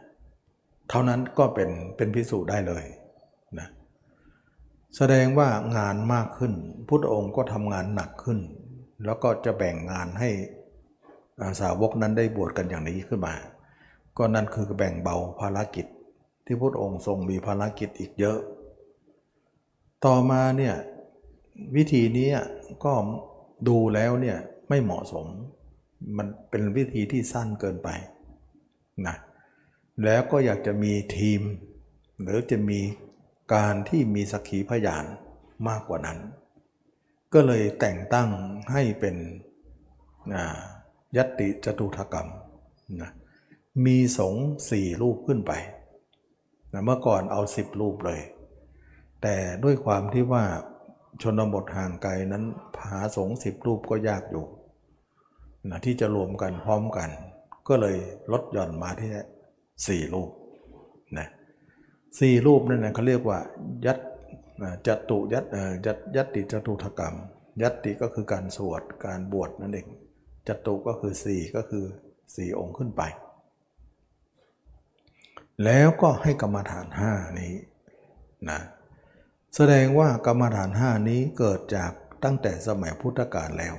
[0.89, 2.85] เท่านั้นก็เป็นเป็นพิสูจน์ได้เลย
[3.59, 3.67] นะ
[4.97, 6.53] แสดงว่างานมากขึ้น
[6.87, 8.39] พุทธองค์ก็ทำงานหนักขึ้น
[9.05, 10.29] แล้วก็จะแบ่งงานให้
[11.41, 13.35] อาสาวกนั้นได้บวชกันอย่างนี้ขึ้นมา
[14.17, 15.85] ก็นั่นคือแบ่งเบาภารกิจ
[16.45, 18.39] ที่พระองค์ทรงมีภารกิจอีกเยอะ
[20.05, 20.75] ต่อมาเนี่ย
[21.75, 22.29] วิธีนี้
[22.85, 22.93] ก็
[23.67, 24.37] ดูแล้วเนี่ย
[24.69, 25.27] ไม่เหมาะสม
[26.17, 27.89] มันเป็นวิธีที่สั้นเกินไป
[29.07, 29.15] นะ
[30.03, 31.41] แล้วก็อยากจะมีทีม
[32.21, 32.79] หรือจะมี
[33.53, 35.05] การที่มีสักขีพยาน
[35.67, 36.19] มากกว่านั้น
[37.33, 38.29] ก็เลยแต่งตั้ง
[38.71, 39.15] ให้เป็น
[41.17, 42.29] ยัตติจตุถกรรม
[43.01, 43.11] นะ
[43.85, 44.35] มีสง
[44.71, 45.51] สี่รูปขึ้นไป
[46.73, 48.21] นะเมื่อก่อนเอาสิบรูปเลย
[49.21, 50.43] แต่ด้วยความที่ว่า
[51.21, 52.43] ชนบทห่างไกลนั้น
[52.89, 54.45] หาสงสิบรูปก็ยากอยู่
[55.69, 57.09] นะที่จะรวมกันพร้อมกัน
[57.67, 57.97] ก็เลย
[58.31, 59.09] ลดหย่อนมาที่
[59.87, 60.31] สี่รูป
[61.17, 61.27] นะ
[62.19, 63.39] สี่รูปนั่นนะเขาเรียกว่า
[63.85, 63.99] ยัต
[64.87, 65.45] จตุยัต
[65.85, 67.15] ยัตยัตติจตุถกรรม
[67.61, 69.87] ยัตติก็คือการสวดการบวชนั่นเอง
[70.47, 71.85] จตุก็คือสี่ก็คือ
[72.35, 73.01] สี่องค์ขึ้นไป
[75.65, 77.53] แล้วก็ให้กรรมฐานห้านี้
[78.49, 78.59] นะ
[79.55, 81.91] แสดงว่ากรรมฐานห้านี้เกิดจาก
[82.23, 83.75] ตั้งแต่สมัยพุทธกาลแล้ว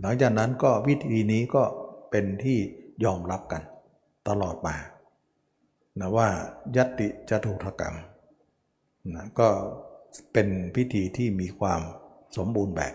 [0.00, 1.62] หลังจากนั้นก็วิธีนี้ก็
[2.10, 2.58] เป็นที่
[3.04, 3.62] ยอมรับกัน
[4.28, 4.76] ตลอดมา
[6.00, 6.28] นะว่า
[6.76, 7.94] ยัตติจตุถกรรม
[9.14, 9.48] นะก็
[10.32, 11.80] เป็นพิธีที่มีความ
[12.36, 12.94] สมบูรณ์แบบ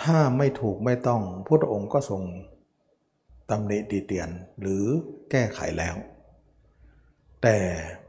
[0.00, 2.22] ถ้าไม่ถูกไม่ต้องพุทธองค์ก็ทรง
[3.50, 4.28] ตำหนิตีเตียน
[4.60, 4.84] หรือ
[5.30, 5.96] แก้ไขแล้ว
[7.42, 7.56] แต่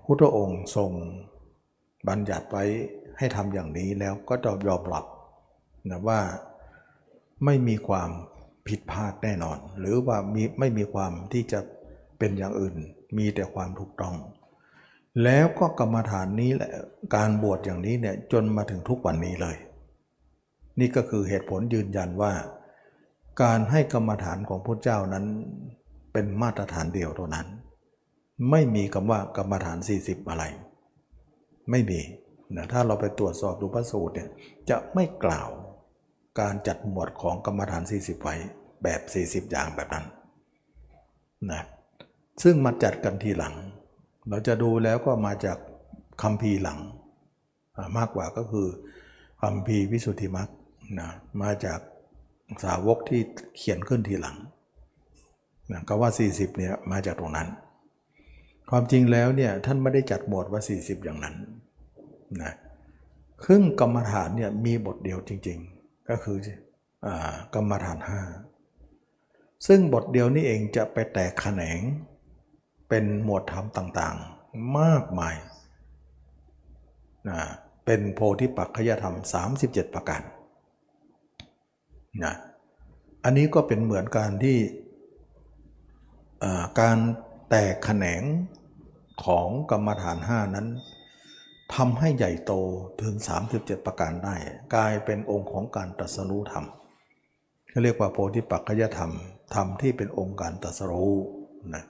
[0.03, 0.91] พุทธองค์ทรง
[2.08, 2.65] บัญญัติไว้
[3.17, 5.06] ให้ทำอย่างนี้แล้วก็จะยอมรับ
[5.89, 6.19] นะว่า
[7.45, 8.10] ไม่มีความ
[8.67, 11.60] ผิดพลาดแน่นอน หรือว่ามีไม่มีความที่จะ
[12.19, 12.76] เป็นอย่างอื่น
[13.17, 14.15] มีแต่ความถูกต้อง
[15.23, 16.71] แล้วก็กรรมฐานนี้แหละ
[17.15, 19.58] การบวชอย่างนี้เนี่ยจนมาถึงทุกวันนี้เลย
[20.80, 22.34] นี่ก็คือเหตุผลยืนยันว่า
[23.41, 25.26] การให้กรรมฐานของพระเจ้านั้น
[26.13, 27.47] เป็นมาตรฐานเดียวเท่านั้น
[28.52, 30.43] ไม่มีคำว่ากรรมฐาน 40 อะไร
[31.71, 32.00] ไม่มี
[32.56, 34.30] นะถ้าเราไปตรวจสอบดูพระสูตรเนี่ย
[34.69, 35.50] จะไม่กล่าว
[36.39, 38.36] การจัดหมวดของกรรมฐาน 40 ไว้
[38.84, 39.02] แบบ
[39.47, 40.06] 40 อย่างแบบนั้น
[41.52, 41.63] นะ
[42.43, 43.56] ซึ่งมาจัดกันทีหลัง
[44.30, 45.58] เราจะดูแล้วก็มาจาก
[46.21, 46.80] คำพีหลัง
[47.97, 48.67] มากกว่าก็คือ
[49.41, 50.50] คำพีวิสุทธิมรรค
[51.00, 51.10] นะ
[51.41, 51.80] มาจาก
[52.63, 53.21] สาวกที่
[53.58, 54.38] เขียนขึ้นทีหลัง
[55.71, 57.47] นะก็ว่า 40เนี่ยมาจากตรงนั้น
[58.69, 61.36] ความจริงแล้วเนี่ยท่านไม่ได้จัดหมวดว่า 40 อย่างนั้น
[62.41, 62.54] นะ
[63.43, 65.76] ครึ่งกรรมฐานเนี่ยมีบทเดียวจริง ๆ
[66.09, 66.37] ก็คือ
[67.53, 67.99] กรรมฐาน
[68.81, 71.79] 5ซึ่งบทเดียวนี้เองจะไปแตกแขนง
[72.89, 75.35] เป็นหมวดธรรมต่างๆ มากมาย
[77.29, 77.39] นะ
[77.85, 79.15] เป็นโพธิปักขยธรรม
[79.55, 80.21] 37 ประการ
[82.23, 82.35] นะ
[83.23, 84.57] อันนี้ก็เป็นเหมือนการที่
[86.81, 86.97] การ
[87.49, 88.23] แตกแขนง
[89.25, 90.67] ของกรรมฐาน 5 นั้น
[91.75, 92.53] ทำให้ใหญ่โต
[93.01, 93.13] ถึง
[93.49, 94.36] 37 ประการได้
[94.75, 96.65] กลายเป็นองค์ของการตรัสรู้ธรรม
[97.69, 99.13] เขาเรียกว่าโพธิปักขยธรรม
[99.56, 101.15] ธรรมที่เป็นองค์การตรัสรู้
[101.75, 101.84] นะ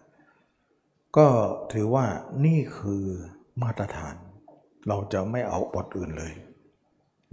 [1.17, 1.27] ก็
[1.73, 2.05] ถือว่า
[2.45, 3.03] นี่คือ
[3.61, 4.15] มาตรฐาน
[4.87, 6.33] เราจะไม่เอาบทอื่นเลย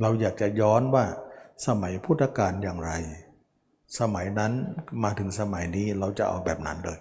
[0.00, 1.04] เราอยากจะย้อนว่า
[1.66, 2.92] สมัยพุทธกาลอย่างไร
[4.00, 4.52] สมัยนั้น
[5.02, 6.98] มาถึงสมัยนี้เราจะเอาแบบนั้นเลย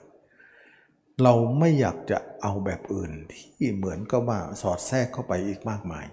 [1.22, 6.06] เราไม่อยากจะเอาแบบอื่นที่เหมือนกับว่าสอดแทรกเข้าไปอีกมากมาย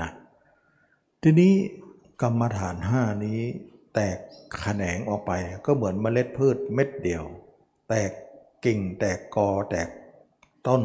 [0.00, 0.10] นะ
[1.22, 1.52] ทีนี้
[2.22, 3.40] กรรมฐานห้านี้
[3.94, 4.18] แตก
[4.60, 5.32] แขนงออกไป
[5.66, 7.24] ก็เหมือนเมล็ดพืชเม็ดเดียว
[7.88, 8.10] แตก
[8.64, 9.88] กิ่งแตกกอแตก
[10.68, 10.82] ต้น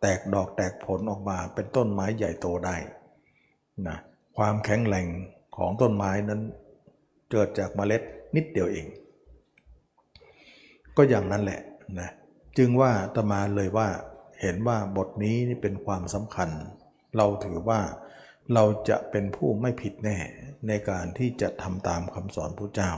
[0.00, 2.76] แตกดอกแตกผลออกมาเป็นต้นไม้ใหญ่โตได้
[3.88, 3.98] นะ
[4.36, 5.06] ความแข็งแรง
[5.56, 6.40] ของต้นไม้นั้น
[7.30, 8.02] เกิดจากเมล็ด
[8.36, 8.86] นิดเดียวเอง
[10.96, 11.60] ก็อย่างนั้นแหละ
[12.00, 12.10] นะ
[12.58, 13.88] จึงว่าตมาเลยว่า
[14.40, 16.50] เห็นว่าบทนี้นี่เป็นความสำคัญ
[17.16, 17.80] เราถือว่า
[18.54, 20.18] เราจะเป็นผู้ไม่ผิดแน่
[20.68, 22.92] ในการที่จะทำตามคำสอนพระเจ้า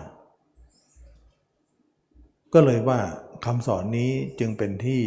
[2.54, 3.00] ก็เลยว่า
[3.44, 5.02] คำสอนนี้จึงเป็นที่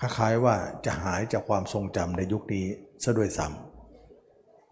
[0.00, 2.66] คล้ายๆว่าจะหายจากความทรงจำในยุคนี้
[3.04, 3.71] ซะด้วยซ้ำ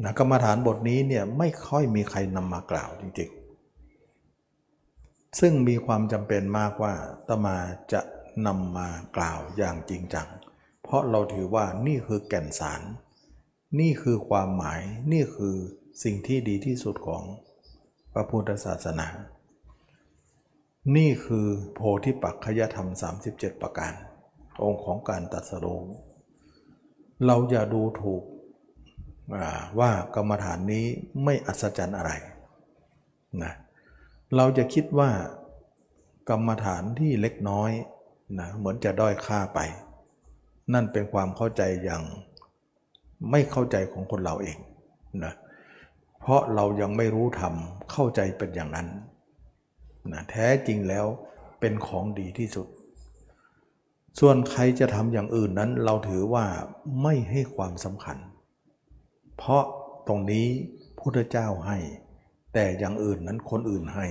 [0.04, 6.94] นะกรรมฐานบทนี้เนี่ยไม่ค่อยมีใครนำมากล่าวจริงๆ ซึ่งมีความจำเป็นมากว่า
[7.28, 7.56] ตมา
[7.92, 8.00] จะ
[8.46, 10.28] นำมากล่าวอย่างจริงจัง
[10.82, 12.82] เพราะเราถือว่านี่คือแก่นสาร
[13.80, 14.80] นี่คือความหมาย
[15.12, 15.56] นี่คือ
[16.02, 17.22] สิ่งที่ดีที่สุดของ
[18.12, 19.08] พระพุทธศาสนา
[20.96, 22.88] นี่คือโพธิปักขยธรรม
[23.26, 23.92] 37 ประการ
[24.62, 25.82] องค์ของการตัดสรู้
[27.26, 28.22] เราอย่าดูถูก
[29.80, 30.86] ว่ากรรมฐานนี้
[31.24, 32.12] ไม่อัศจรรย์อะไร
[33.42, 33.52] นะ
[34.36, 35.10] เราจะคิดว่า
[36.28, 37.70] กรรมฐานที่เล็กน้อย
[38.38, 39.60] นะเหมือนจะด้อยค่าไป
[40.72, 42.02] นั่นเป็นความเข้าใจอย่าง
[43.30, 44.58] ไม่เข้าใจของคนเราเอง
[45.24, 45.32] นะ
[46.20, 47.54] เพราะเรายังไม่รู้ธรรม
[47.92, 48.88] เข้าใจเป็นอย่างนั้น
[50.12, 51.06] นะแท้จริงแล้ว
[51.60, 52.66] เป็นของดีที่สุด
[54.20, 56.44] ส่วนใครจะทำอย่างอื่นนั้น เราถือว่า
[57.02, 58.16] ไม่ให้ความสำคัญ
[59.40, 59.64] เพราะ
[60.08, 60.46] ตรงนี้
[60.98, 61.78] พุทธเจ้าให้
[62.54, 64.06] แต่อย่างอื่นนั้นคนอื่นให้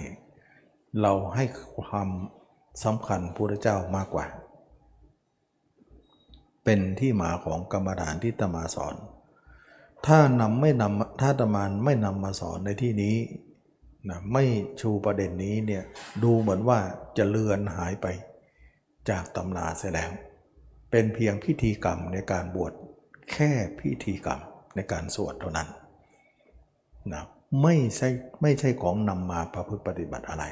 [1.02, 1.44] เราให้
[1.76, 2.10] ความ
[2.84, 4.26] สำคัญพุทธเจ้ามากกว่า
[6.64, 8.96] เป็นที่มาของกรรมฐานที่ตมาสอน
[10.06, 13.16] ถ้านำไม่นำถ้าตมานไม่นำมาสอนในที่นี้
[14.10, 14.44] นะไม่
[14.80, 15.84] ชูประเด็นนี้เนี่ย
[16.24, 16.80] ดูเหมือนว่า
[17.18, 18.08] จะเลือนหายไป
[19.10, 20.12] จากตำนาเสียแล้ว
[20.92, 22.74] เป็นเพียงพิธีกรรมในการบวช
[23.32, 24.40] แค่พิธีกรรม
[24.76, 25.68] ในการสวดเท่านั้น
[27.14, 27.24] นะ
[27.64, 28.10] ไม่ใช่
[28.42, 30.46] ไม่ใช่ของนำมาประพฤติปฏิบัติอะไร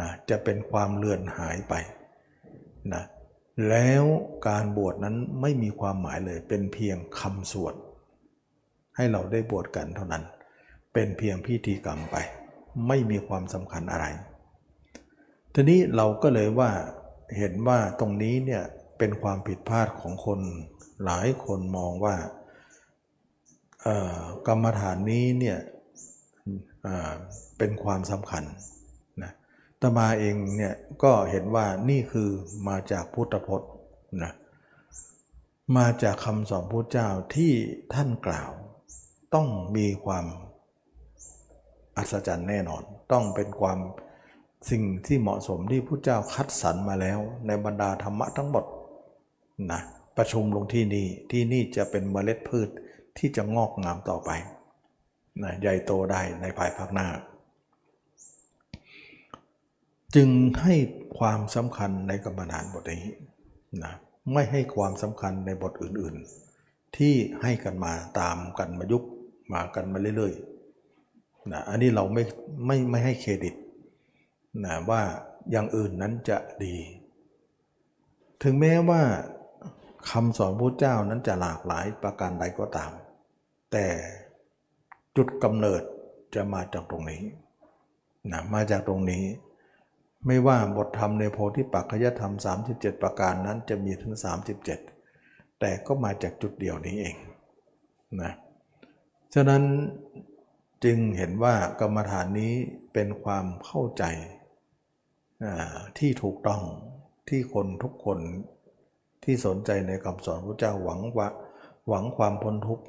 [0.00, 1.74] นะจะเป็นความเลือนหายไป
[2.94, 3.02] นะ
[3.68, 4.04] แล้ว
[4.48, 7.74] การบวชนั้นไม่มีความหมายเลย เป็นเพียงคำสวด
[8.96, 10.24] ให้เราได้บวชกันเท่านั้น
[10.94, 12.16] เป็นเพียงพิธีกรรมไป
[12.88, 14.06] ไม่มีความสำคัญอะไร
[15.54, 16.70] ทีนี้เราก็เลยว่า
[17.36, 18.62] เห็นว่าตรงนี้เนี่ย
[18.98, 20.40] เป็นความผิดพลาดของคน
[21.04, 22.14] หลายคนมองว่า
[24.46, 25.58] กรรมฐานนี้เนี่ย
[27.58, 28.44] เป็นความสำคัญ
[29.22, 29.32] นะ
[29.80, 32.28] ตมาเองเนี่ยก็เห็นว่านี่คือ
[32.68, 33.70] มาจากพุทธพจน์
[34.22, 34.32] นะ
[35.76, 37.52] มาจากคำสอนพระเจ้าที่
[37.94, 38.50] ท่านกล่าว
[39.34, 40.26] ต้องมีความ
[41.96, 43.78] อัศจรรย์แน่นอน ต้องเป็นความ
[44.70, 48.64] สิ่งที่เหมาะสมที่พระเจ้าคัดสรรมาแล้ว ในบรรดาธรรมะทั้งหมด
[49.72, 49.80] นะ
[50.16, 52.68] ประชุมลงที่นี่ที่นี่จะเป็นเมล็ดพืช
[53.18, 54.30] ที่จะงอกงามต่อไป
[55.42, 57.08] นะใหญ่โตได้ในภายภาคหน้า
[60.14, 60.28] จึง
[60.62, 60.74] ให้
[61.18, 63.04] ความสำคัญในกรรมฐานบทนี้
[63.84, 63.94] นะ
[64.32, 69.04] ไม่ให้ความสำคัญในบทอื่นๆ ที่ให้กันมาตามกันมายุก
[69.52, 72.22] มากันมาเรื่อยๆนะอันนี้เราไม่
[72.66, 73.54] ไม่ไม่ให้เครดิต
[74.64, 75.02] นะว่า
[75.50, 76.76] อย่างอื่นนั้นจะดี
[78.42, 79.02] ถึงแม้ว่า
[80.10, 82.90] คำสอนพระเจ้านั้นจะหลากหลายประการใดก็ตาม
[83.72, 83.86] แต่
[85.16, 85.82] จุดกำเนิด
[86.34, 87.22] จะมาจากตรงนี้
[88.32, 89.24] นะมาจากตรงนี้
[90.26, 92.32] ไม่ว่าบทธรรมในโพธิปักขยธรรม
[92.66, 94.14] 37 ประการนั้นจะมีถึง
[94.86, 97.16] 37 แต่ก็มาจากจุดเดียวนี้เอง
[98.22, 98.32] นะ
[99.34, 99.62] ฉะนั้น
[100.84, 102.52] จึงเห็นว่ากรรมฐานนี้
[102.92, 104.04] เป็นความเข้าใจ
[105.98, 106.62] ที่ถูกต้อง
[107.28, 108.18] ที่คนทุกคน
[109.24, 111.28] ที่สนใจในคำสอนพระเจ้าหวังว่า
[111.88, 112.84] หวังความพ้นทุกข์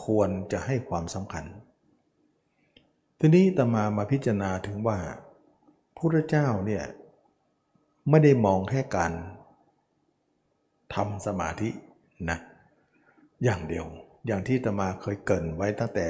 [0.00, 1.44] ควรจะให้ความสำคัญ
[3.18, 4.98] ทีนี้ตมามาพิจารณาถึงว่า
[5.96, 6.84] พระเจ้าเนี่ย
[8.10, 9.12] ไม่ได้มองแค่การ
[10.94, 11.70] ทำสมาธิ
[12.30, 12.38] นะ
[13.44, 13.86] อย่างเดียว
[14.26, 16.06] อย่างที่ตมาเคยเกินไว้ตั้งแต่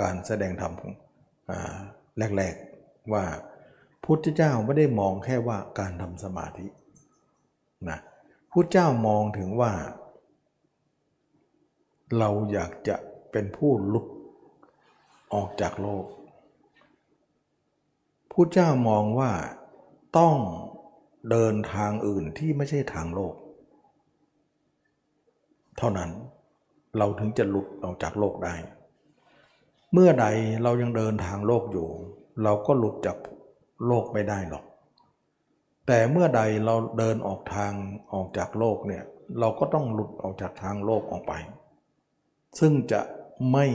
[0.00, 0.72] การแสดงธรรม
[2.36, 3.24] แรกๆว่า
[4.04, 6.66] พุทธเจ้าไม่ได้มองแค่ว่าการทำสมาธิ
[7.90, 7.98] นะ
[8.52, 9.72] พุทธเจ้ามองถึงว่า
[12.18, 12.96] เราอยากจะ
[13.32, 14.06] เป็นผู้หลุด
[15.34, 16.04] ออกจากโลก
[18.30, 19.32] พุทธเจ้ามองว่า
[20.18, 20.36] ต้อง
[21.30, 23.34] เดินทางอื่นที่ไม่ใช่ทางโลก
[25.78, 26.10] เท่านั้น
[26.98, 28.54] เราถึงจะหลุดออกจากโลกได้
[29.92, 30.26] เมื่อใด
[30.62, 31.88] เรายังเดินทางโลกอยู่
[32.42, 33.18] เราก็หลุดจาก
[33.86, 34.64] โลกไม่ได้หรอก
[35.86, 37.72] แต่เมื่อใดเราเดินออกทาง
[38.12, 39.04] ออกจากโลกเนี่ย
[39.40, 41.32] เราก็ต้องหลุดออกจากทางโลกออกไป
[42.58, 43.00] ซึ่งจะ
[43.52, 43.66] ไม่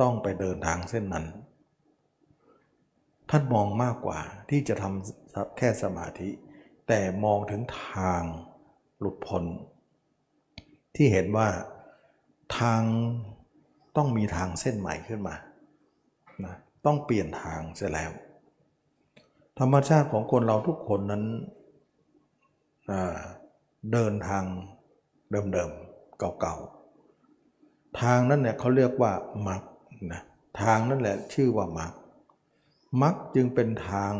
[0.00, 1.26] ต้องไปเดินทางเส้นนั้น
[3.30, 4.18] ท่านมองมากกว่า
[4.50, 6.30] ที่จะทำแค่สมาธิ
[6.88, 8.22] แต่มองถึงทาง
[8.98, 9.44] หลุดพ้น
[10.96, 11.48] ที่เห็นว่า
[12.58, 12.82] ทาง
[13.96, 15.36] ต้องมีทางเส้นใหม่ขึ้นมา
[16.44, 16.54] นะ
[16.86, 18.12] ต้องเปลี่ยนทางเสียแล้ว
[19.58, 21.24] ธรรมชาติของคนเราทุกคนนั้น
[23.92, 24.44] เดินทาง
[25.30, 26.79] เดิมๆเก่าๆ
[28.00, 29.12] ทางนั้นเนี่ยเขาเรียกว่า
[29.48, 29.62] มรรค
[30.12, 30.22] นะ
[30.62, 31.92] ทางนั่นแหละชื่อว่ามรรค
[33.02, 34.12] มรรคจึงเป็นทาง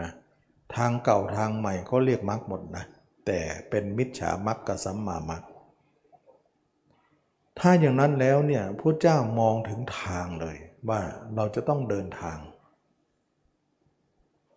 [0.00, 0.10] นะ
[0.76, 2.84] ทางเก่าทางใหม่ก็เรียกมรรคหมดนะ
[3.26, 5.42] แต่เป็นมิจฉามรรคกับสัมมามรรค
[7.58, 10.56] ถ้าอย่างนั้นแล้วเนี่ยพระเจ้ามองถึงทางเลย
[10.88, 11.00] ว่า
[11.34, 12.38] เราจะต้องเดินทาง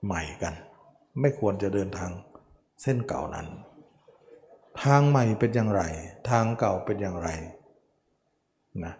[0.05, 0.53] ใหม่กัน
[1.21, 2.11] ไม่ควรจะเดินทาง
[2.81, 3.47] เส้นเก่านั้น
[4.83, 5.81] ทางใหม่เป็นอย่างไร
[6.29, 7.29] ทางเก่าเป็นอย่างไร
[8.83, 8.93] นะ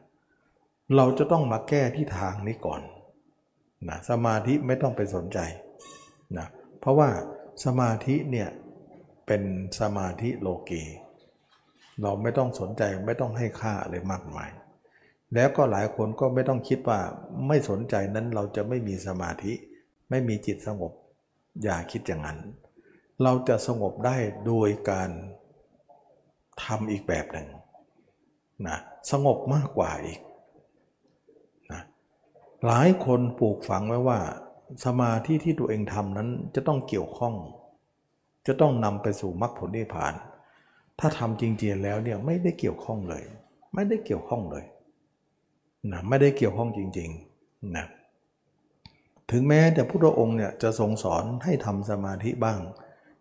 [0.96, 2.82] เราจะต้องมาแก้ที่ทางนี้ก่อน
[3.90, 5.40] นะสมาธิไม่ต้องไปสนใจ
[6.38, 6.48] นะ
[6.80, 7.10] เพราะว่า
[7.66, 8.50] สมาธิเนี่ย
[9.28, 9.44] เป็น
[9.80, 10.84] สมาธิโลกี
[12.02, 14.50] เราไม่ต้องสนใจไม่ต้องให้ค่าอะไรมากมาย
[15.34, 17.00] แล้วก็หลายคนก็ไม่ต้องคิดว่า
[17.48, 19.54] ไม่สนใจนั้นเราจะไม่มีสมาธิ
[20.10, 20.92] ไม่มีจิตสงบ
[21.64, 22.40] อย่าคิดอย่างนั้น
[23.24, 25.10] เราจะสงบได้โดยการ
[26.64, 27.48] ทำอีกแบบหนึ่ง
[28.68, 28.80] นะ
[29.12, 30.20] สงบมากกว่าอีก
[31.72, 31.82] นะ
[32.66, 34.20] หลายคนปลูกฝังไว้ว่า
[34.86, 37.36] สมาธิที่ตัวเองทำนั้นจะต้องเกี่ยวข้อง
[38.48, 40.14] จะต้องนำไปสู่มรรคผลนิพพาน
[41.00, 43.24] ถ้าทำจริงๆแล้วเนี่ยไม่ได้เกี่ยวข้องเลย
[43.74, 44.66] ไม่ได้เกี่ยวข้องเลย
[45.92, 47.86] นะไม่ได้เกี่ยวข้องจริงๆนะ
[49.32, 52.60] ถึงแม้แต่พุทธองค์เนี่ยจะทรงสอนให้ทำสมาธิบ้าง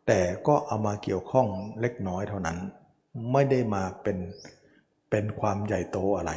[0.06, 1.46] แต่ก็เอามาเกี่ยวข้อง
[1.80, 2.58] เล็กน้อยเท่านั้น
[3.32, 4.18] ไม่ได้มาเป็น
[5.16, 6.32] เป็นความใหญ่โตอะไร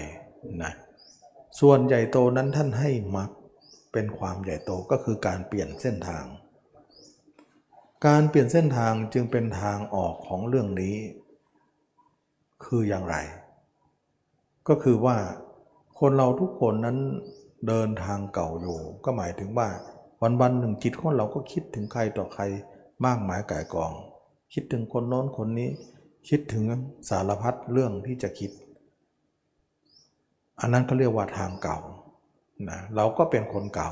[0.63, 0.73] นะ
[1.59, 3.29] ส่วนใหญ่โตนั้นท่านให้มัก
[3.93, 6.25] เป็นความใหญ่โตก็คือการเปลี่ยนเส้นทาง
[8.07, 10.95] การเปลี่ยนเส้นทางจึงเป็นทางออกของเรื่องนี้
[12.65, 13.15] คืออย่างไร
[14.67, 15.17] ก็คือว่า
[15.99, 16.97] คนเราทุกคนนั้น
[17.67, 19.67] เดินทางเก่าอยู่ ก็หมายถึงว่า
[20.21, 22.43] วันวันหนึ่งจิตของเราก็คิดถึงใครต่อใคร
[23.05, 23.91] มากมายก่ายกอง
[24.53, 25.69] คิดถึงคนโน้นคนนี้
[26.29, 26.63] คิดถึง
[27.09, 28.51] สารพัดเรื่องที่จะคิด
[30.59, 31.77] อันนั้นเขาเรียกว่าทางเก่า
[32.69, 33.89] นะเราก็เป็นคนเก่า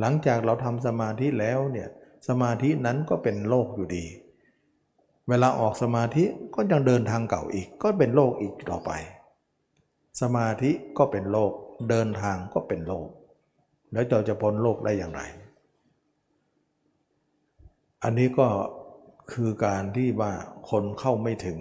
[0.00, 1.88] หลังจากเราทำสมาธิแล้วเนี่ย
[2.28, 4.04] สมาธินั้นก็เป็นโลกอยู่ดี
[5.28, 8.90] เวลาออกสมาธิก็ยังเดินทางเก่าอีก ก็เป็นโลกอีกต่อไป
[10.20, 11.52] สมาธิก็เป็นโลก
[11.90, 13.08] เดินทางก็เป็นโลก
[13.92, 15.22] แล้วเราจะพ้นโลกได้อย่างไร
[18.02, 18.48] อันนี้ก็
[19.32, 20.32] คือการที่ว่า
[20.70, 21.58] คนเข้าไม่ถึง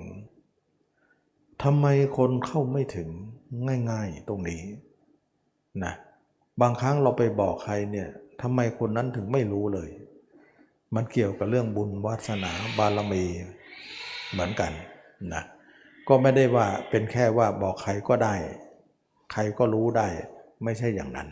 [1.64, 1.86] ทำไม
[2.18, 3.10] คนเข้าไม่ถึง
[3.92, 4.62] ง่าย ๆ ตรงนี้
[5.84, 5.94] นะ
[6.62, 8.08] บางครั้งเราไปบอกใครเนี่ย
[8.42, 9.90] ทำไมคนนั้นถึงไม่รู้เลย
[10.96, 13.24] มันเกี่ยวกับเรื่องบุญวาสนาบารมี
[14.32, 14.72] เหมือนกัน
[15.34, 15.44] นะ
[16.08, 18.36] ก็ไม่ได้ว่าเป็นแค่ว่าบอกใครก็ได้
[19.32, 20.08] ใครก็รู้ได้
[20.64, 21.30] ไม่ใช่อย่างนั้น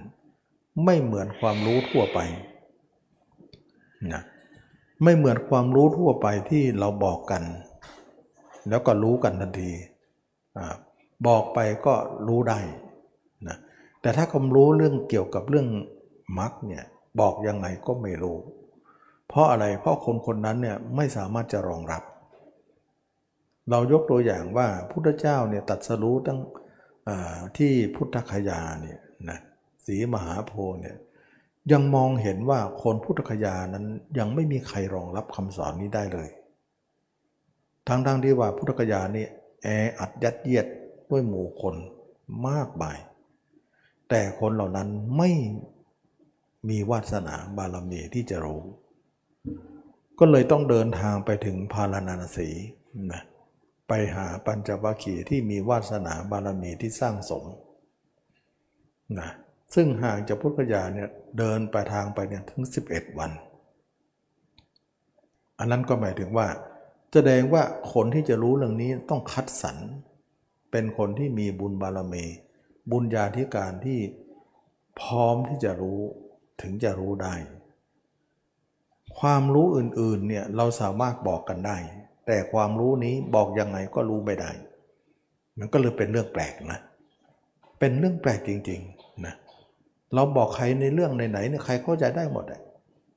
[0.86, 2.20] ไม่เหมือนความรู้ทั่วไป
[4.14, 4.22] นะ
[5.04, 7.44] ไม่เหมือนความรู้ทั่วไปที่เราบอกกัน
[8.70, 9.72] แล้วก็รู้กันทันที
[10.58, 10.60] อ
[11.28, 11.94] บอกไปก็
[12.28, 12.60] รู้ได้
[13.48, 13.58] นะ
[14.02, 15.68] แต่ถ้าความรู้เรื่องเกี่ยวกับเรื่อง
[16.40, 16.84] มรรคเนี่ย
[17.20, 18.38] บอกยังไงก็ไม่รู้
[19.28, 22.04] เพราะอะไรเพราะคนคนนั้นเนี่ยไม่สามารถจะรองรับ
[23.70, 26.40] เรายกตัวอย่างว่าพุทธเจ้าเนี่ยตัดสรู้ตั้ง
[27.58, 29.40] ที่พุทธคยาเนี่ยนะ
[29.86, 30.98] สีมหาโพเนี่ย
[31.72, 33.86] ยังมองเห็นว่าคนพุทธคยานั้น
[34.20, 36.30] ยังไม่มีใครรองรับคำสอนนี้ได้เลย
[37.88, 39.26] ทั้งๆที่ว่าพุทธคยานี่
[39.64, 39.68] แอ
[40.00, 40.68] อัดยัดเยียด
[41.10, 41.76] ด้วยหมู่คน
[42.48, 42.98] มากมาย
[44.10, 45.30] แต่คนเหล่านั้นไม่
[46.70, 48.62] มีวาสนาบารมีที่จะรู้
[50.20, 52.50] ก็เลยต้องเดินทางไปถึงพาราณสี
[53.12, 53.22] นะ
[53.88, 57.46] ไปหาปัญจวัคคีย์ที่มีวาสนาบารมีที่สร้างสม
[59.20, 59.30] นะ
[59.76, 63.32] ซึ่งห่างจากพุทธยาเนี่ยเดินไปทางไปเนี่ยถึง 11 วัน
[65.60, 66.48] อันนั้นก็หมายถึงว่า
[67.14, 69.78] แสดงว่าคนที่จะรู้เรื่องนี้ต้องคัดสรร
[70.72, 72.26] เป็นคนที่มีบุญบารมี
[72.92, 74.00] บุญญาธิการที่
[75.02, 76.02] พร้อมที่จะรู้
[76.62, 77.36] ถึงจะรู้ได้
[79.20, 81.78] ความรู้อื่นๆเนี่ยเราสามารถบอกกันได้
[82.28, 84.52] แต่ความรู้นี้บอกยังไงก็รู้ไม่ได้
[85.60, 86.80] มันก็เลยเป็นเรื่องแปลกนะ
[87.80, 89.34] เป็นเรื่องแปลกจริงๆนะ
[90.14, 92.46] เราบอกใครในเรื่องไหนๆเนี่ยใครเข้าใจได้หมด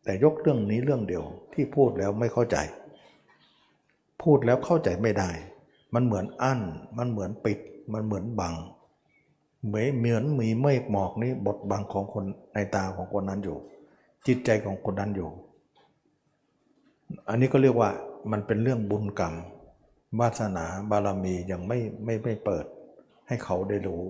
[0.05, 2.57] แต่ยกเรื่องนี้เรื่องเดียวที่พูดแล้วไม่เข้าใจ
[4.23, 5.31] พูดแล้วเข้าใจไม่ได้
[5.95, 6.61] มันเหมือนอั้น
[6.99, 7.59] มันเหมือนปิด
[7.93, 8.55] มันเหมือนบัง
[9.67, 12.25] เหมือนเหมือนมีเมฆหมอกนี้บทบังของคน
[12.55, 13.57] ในตาของคนนั้นอยู่
[14.27, 15.31] จิตใจของคนนั้นอยู่
[17.29, 17.91] อันนี้ก็เรียกว่า
[18.31, 19.35] มันเป็นเรื่องบุญกรรม
[20.21, 22.65] วาสนาบารมียังไม่ไม่ไม่เปิด
[23.29, 24.05] ให้เขาได้รู้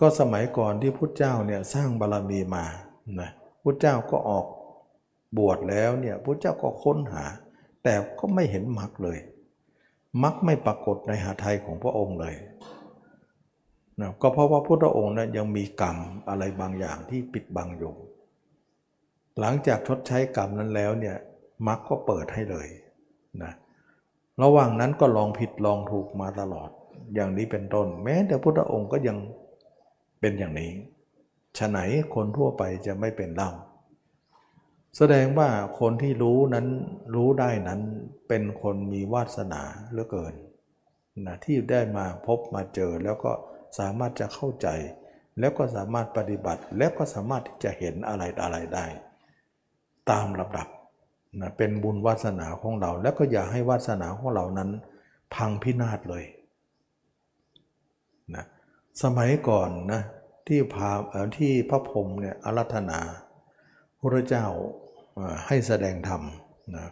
[0.00, 2.64] ก็สมัยก่อนที่พุทธเจ้าเนี่ยสร้างบารมีมา
[3.20, 3.30] นะ
[3.62, 4.46] พุทธเจ้าก็ออก
[5.38, 7.24] บวชแล้วเนี่ยพุทธเจ้าก็ค้นหา
[7.84, 9.18] แต่ก็ไม่เห็นมรรคเลย
[10.22, 12.34] มรรคไม่ปรากฏในหาไทยของพระองค์เลย
[14.00, 15.96] นะก็เพราะว่าพุทธองค์นะั้นยังมีกรรม
[16.28, 17.94] อะไรบางอย่างที่ปิดบังอยู่
[19.40, 21.16] หลังจากชดใช้กรรมนั้นแล้วเนี่ย
[21.66, 22.68] มรรคก็เปิดให้เลย
[23.42, 23.52] นะ
[24.42, 26.70] ระหว่างนั้นก็ลองผิดลองถูกมาตลอด
[27.14, 29.16] อย่างนี้เป็นต้น แม้แต่พุทธองค์ก็ยัง
[30.20, 30.70] เป็นอย่างนี้
[31.58, 31.78] ฉะไหน
[32.14, 33.50] คนทั่วไปจะไม่เป็นเล่า
[34.96, 35.48] แสดงว่า
[35.80, 36.66] คนที่รู้นั้น
[37.14, 37.80] รู้ได้นั้น
[38.28, 40.34] เป็นคนมีวาสนาเหลือเกิน
[41.26, 43.32] นะที่ได้มาพบมาเจอแล้วก็
[43.78, 44.68] สามารถจะเข้าใจ
[45.38, 48.86] แล้วก็สามารถปฏิบัติ แล้วก็สามารถที่จะเห็นอะไรอะไรได้
[50.10, 50.68] ตามลำดับ
[51.40, 54.70] นะเป็นบุญวาสนาของเรา แล้วก็อย่าให้วาสนาของเรานั้น
[55.34, 56.24] พังพินาศเลย
[58.34, 58.44] นะ
[59.02, 60.02] สมัยก่อนนะ
[60.46, 60.90] ที่พา
[61.38, 63.00] ที่พระพรหมเนี่ยอารัธนา
[63.98, 64.46] พระเจ้า
[65.46, 66.22] ให้แสดงธรรม
[66.76, 66.86] นะ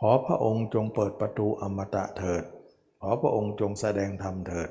[0.00, 2.44] ขอพระองค์จงเปิดประตูอมตะเถิด
[3.00, 4.70] ขอพระองค์จงแสดงธรรมเถิด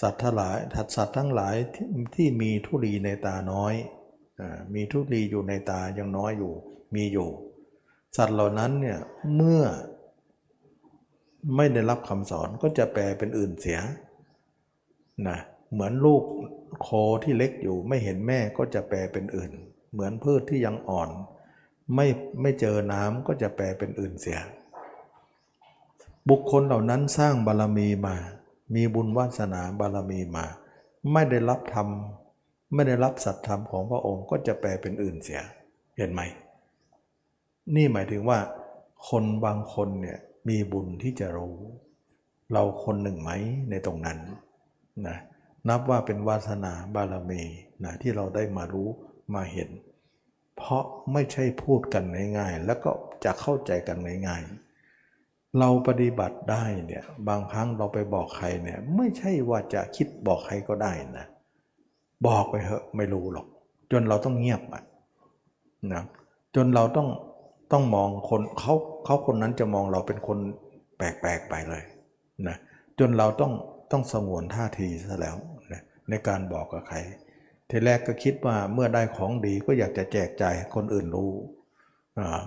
[0.00, 3.74] สัตว์ทั้งหลายถัดสัตว์ทั้งหลายที่ที่มีทุลีในตาน้อย
[4.74, 6.52] มีทุลีอยู่ในตายังน้อยอยู่
[6.94, 7.28] มีอยู่
[8.16, 8.98] สัตว์เหล่านั้นเนี่ย
[9.36, 9.62] เมื่อ
[11.56, 13.80] ไม่ได้รับคำสอนก็จะแปลเป็นอื่นเสีย
[15.28, 15.38] นะ
[15.72, 16.22] เหมือนลูก
[16.82, 16.88] โค
[17.24, 19.52] ที่เล็กอยู่ไม่เห็นแม่ก็จะแปลเป็นอื่น
[19.92, 21.10] เหมือนพืชที่ยังอ่อน
[21.94, 22.06] ไม่
[22.40, 24.38] ไม่เจอน้ำก็จะแปลเป็นอื่นเสีย
[26.28, 28.16] บุคคลเหล่านั้นสร้างบารมีมา
[28.74, 30.44] มีบุญวาสนาบารมีมา
[31.12, 31.88] ไม่ได้รับธรรม
[32.74, 35.42] ไม่ได้รับสัตธรรมของพระองค์ก็จะแปลเป็นอื่นเสีย
[35.96, 36.20] เห็นไหม
[37.74, 38.38] นี่หมายถึงว่า
[39.08, 40.18] คนบางคนเนี่ย
[40.48, 41.56] มีบุญที่จะรู้
[42.52, 43.30] เราคนหนึ่งไหม
[43.70, 44.18] ในตรงนั้น
[45.06, 45.16] นะ
[45.68, 47.42] นับว่าเป็นวาสนาบารมี
[47.84, 48.88] นะที่เราได้มารู้
[49.34, 49.68] มาเห็น
[50.56, 52.04] เพราะไม่ใช่พูดกัน
[52.38, 52.90] ง่ายๆ แล้วก็
[53.24, 53.98] จะเข้าใจกัน
[54.28, 61.26] ง่ายๆ เราปฏิบัติได้เนี่ยบางครั้งเราไปบอกใครเนี่ยไม่ใช่ว่าจะคิดบอกใครก็ได้นะ
[62.26, 63.46] บอกไปเหอะไม่รู้หรอก
[63.92, 64.82] จนเราต้องเงียบอะ
[65.92, 66.02] นะ
[66.54, 67.08] จนเราต้อง
[67.72, 68.74] ต้องมองคนเขา
[69.04, 70.38] เขาคนนั้นจะมองเราเป็นคน
[70.96, 71.82] แปลกๆไปเลย
[72.48, 72.56] นะ
[72.98, 73.52] จนเราต้อง
[73.92, 75.36] ต้องสงวนท่าทีซะแล้ว
[75.72, 76.96] นะในการบอกกับใคร
[77.72, 81.32] ทีแรกก็คิดว่าเมื่อได้ของดีก็อยากจะแจกจ่ายคนอื่นรู้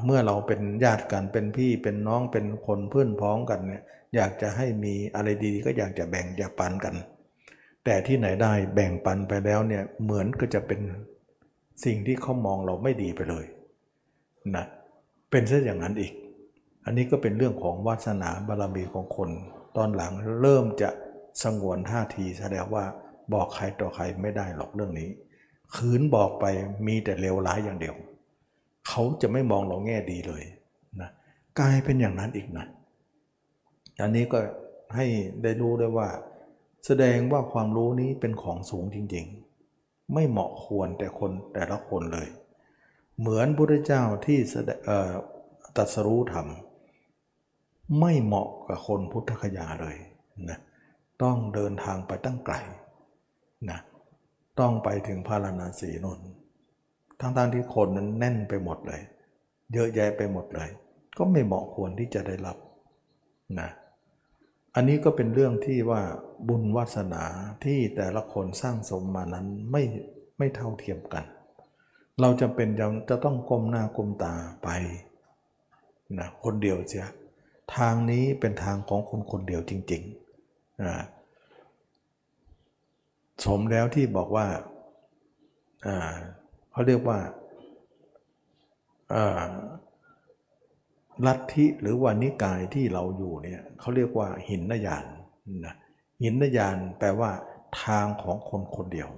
[0.05, 3.83] เมื่อเราเป็นญาติกันเป็นพี่เป็นน้องเป็นคนเพื่อนพ้องกันเนี่ย
[4.15, 6.95] อยากจะให้มีอะไรดีก็อยากจะแบ่งอยากปันกัน
[7.83, 10.81] แต่ที่ไหนได้แบ่งปันไปแล้วเนี่ยเหมือนก็จะเป็น
[11.85, 13.45] สิ่งที่เขามองเราไม่ดีไปเลย
[14.55, 14.65] นะ
[15.31, 16.13] เป็นซะอย่างนั้นอีก
[16.85, 19.29] อันนี้ก็เป็นเรื่องของวาสนาบารมีของคน
[19.77, 20.11] ตอนหลัง
[20.41, 20.89] เริ่มจะ
[21.43, 22.85] สงวนท่าทีแสดงว่า
[23.33, 25.09] บอกใครต่อใครไม่ได้หรอกเรื่องนี้
[25.75, 26.45] คืนบอกไป
[26.87, 27.95] มีแต่เลวร้ายอย่างเดียว
[28.87, 30.43] เขาจะไม่มองเราแง่ดีเลย
[31.01, 31.09] นะ
[31.59, 32.65] กลายเป็นอย่างนั้นอีกนะ
[34.01, 34.39] อันนี้ก็
[34.95, 35.05] ให้
[35.43, 36.09] ได้รู้ได้ว่า
[36.85, 42.27] แสดงว่าความรู้นี้เป็นของสูงจริงๆ ไม่เหมาะควรแต่คนแต่ละคนเลย
[43.19, 44.39] เหมือนพระเจ้าที่
[45.77, 46.47] ตัดสรู้ธรรม
[47.99, 49.97] ไม่เหมาะกับคนพุทธคยาเลย
[50.49, 50.59] นะ
[51.23, 52.55] ต้องเดินทางไปตั้งไกล
[53.69, 53.79] นะ
[54.59, 56.19] ต้องไปถึงพาราณสีนน
[57.19, 59.01] ทั้งๆที่คนนั้นแน่นไปหมดเลย
[59.73, 60.69] เยอะแยะไปหมดเลย
[61.17, 62.57] ก็ไม่เหมาะควรที่จะได้รับ
[63.59, 63.69] นะ
[64.75, 66.01] อันนี้ก็เป็นเรื่องที่ว่า
[66.47, 67.23] บุญวาสนา
[67.63, 69.83] ที่แต่ละคนสร้างสมมานั้นไม่
[70.37, 71.23] ไม่เท่าเทียมกัน
[72.21, 72.69] เราจะเป็น
[73.09, 74.33] จะต้องก้มหน้าก้มตา
[74.63, 74.69] ไป
[76.19, 77.07] นะคนเดียวเสีย
[77.75, 81.14] ทางนี้เป็นทางของคนคนเดียวจริงๆ
[83.43, 84.47] สมแล้วที่บอกว่า
[86.71, 87.19] เขาเรียกว่า
[91.25, 95.05] ลัทธิหรือว่านิกายที่เราอยู่เนี่ยเขาเรียกว่าหินนยาน
[95.65, 95.75] นะ
[96.21, 97.31] หินนยานแปลว่า
[97.83, 99.09] ทางของคนคนเดียว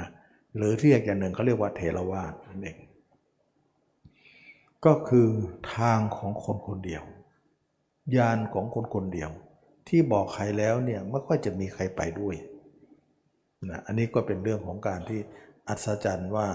[0.00, 0.08] นะ
[0.56, 2.78] หรือเรียกอย่างหนึ่งเขาเรียกว่าเทรวาสนั่นเอง
[4.84, 5.28] ก็คือ
[5.74, 7.04] ทางของคนคนเดียว
[8.16, 9.30] ยานของคนคนเดียว
[9.88, 12.34] ที่บอกใครแล้วเนี่ยไม่ค่อยจะมีใครไปด้วย
[13.64, 15.20] นะอันนี้ก็เป็นเรื่องของการที่
[15.68, 16.48] อัศจรรย์ว่า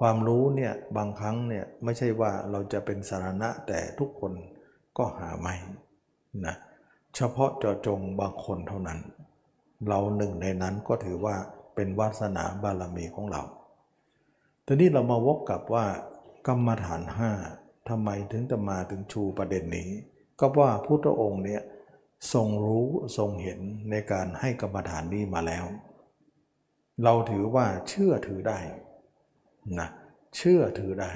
[0.00, 4.32] ความรู้เนี่ยบางครั้งเนี่ยไม่ใช่ว่าเราจะเป็นสาระแต่ทุกคน
[4.98, 5.54] ก็หาไม่
[6.46, 6.56] นะ
[7.16, 8.98] เฉพาะเจาะจงบางคนเท่านั้น
[9.88, 11.36] เราหนึ่งในนั้นก็ถือว่า
[11.74, 13.42] เป็นวาสนาบารมีของเรา
[14.66, 15.86] ทีนี้เรามาวกกับว่า
[16.46, 17.30] กรรมฐานห้า
[17.88, 19.88] ทำไมถึงจะมาถึงชูประเด็นนี้
[20.40, 21.62] ก็ว่าพุทธองค์เนี่ย
[22.32, 22.86] ทรงรู้
[23.18, 25.64] ทรงเห็นในการให้กรรมฐานนี้มาแล้ว
[27.04, 28.58] เราถือว่าเชื่อถือได้
[29.78, 29.88] นะ
[30.36, 31.12] เชื่อถือได้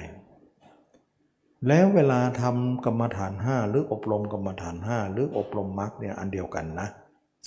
[1.67, 6.87] แล้วเวลาทำกรรมฐานห้าหรืออบรมกรรมฐานห้าหรืออบรมมรรคเนี่ยอันเดียวกันนะ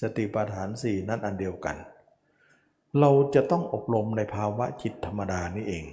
[0.01, 1.77] สติปัฏฐานสี่นั่นอันเดียวกัน
[3.01, 5.85] เราจะต้องอบรมในภาวะจิตธรรมดานี่เอง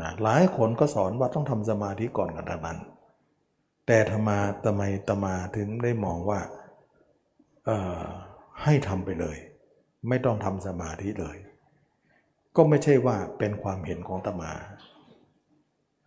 [0.00, 2.78] นะหลายคนก็สอนว่าต้องทำสมาธิก่อนกันทั้งนั้น
[3.86, 6.40] แต่ธรรมาทำไมตมาถึงได้มองว่า
[8.62, 9.38] ให้ทำไปเลย
[10.08, 11.38] ไม่ต้องทำสมาธิเลย
[12.56, 14.52] ก็ไม่ใช่ว่าเป็นความเห็นของตมา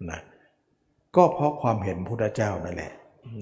[0.10, 0.20] นะ
[1.16, 2.92] ก็เพราะความเห็นพุทธเจ้านั่นแหละ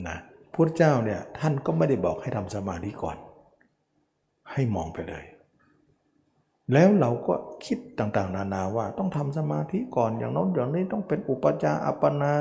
[0.08, 0.18] นะ
[0.54, 3.18] พุทธเจ้าเนี่ยท่านก็ไม่ได้บอกให้ทำสมาธิก่อน
[4.52, 5.26] ให้มองไปเลย
[6.74, 7.34] แล้วเราก็
[7.66, 12.34] คิดต่างๆ นานาว่าต้องทำสมาธิก่อนอย่างน้นอย่างนี้ต้องเป็นอุปจาอัปปนา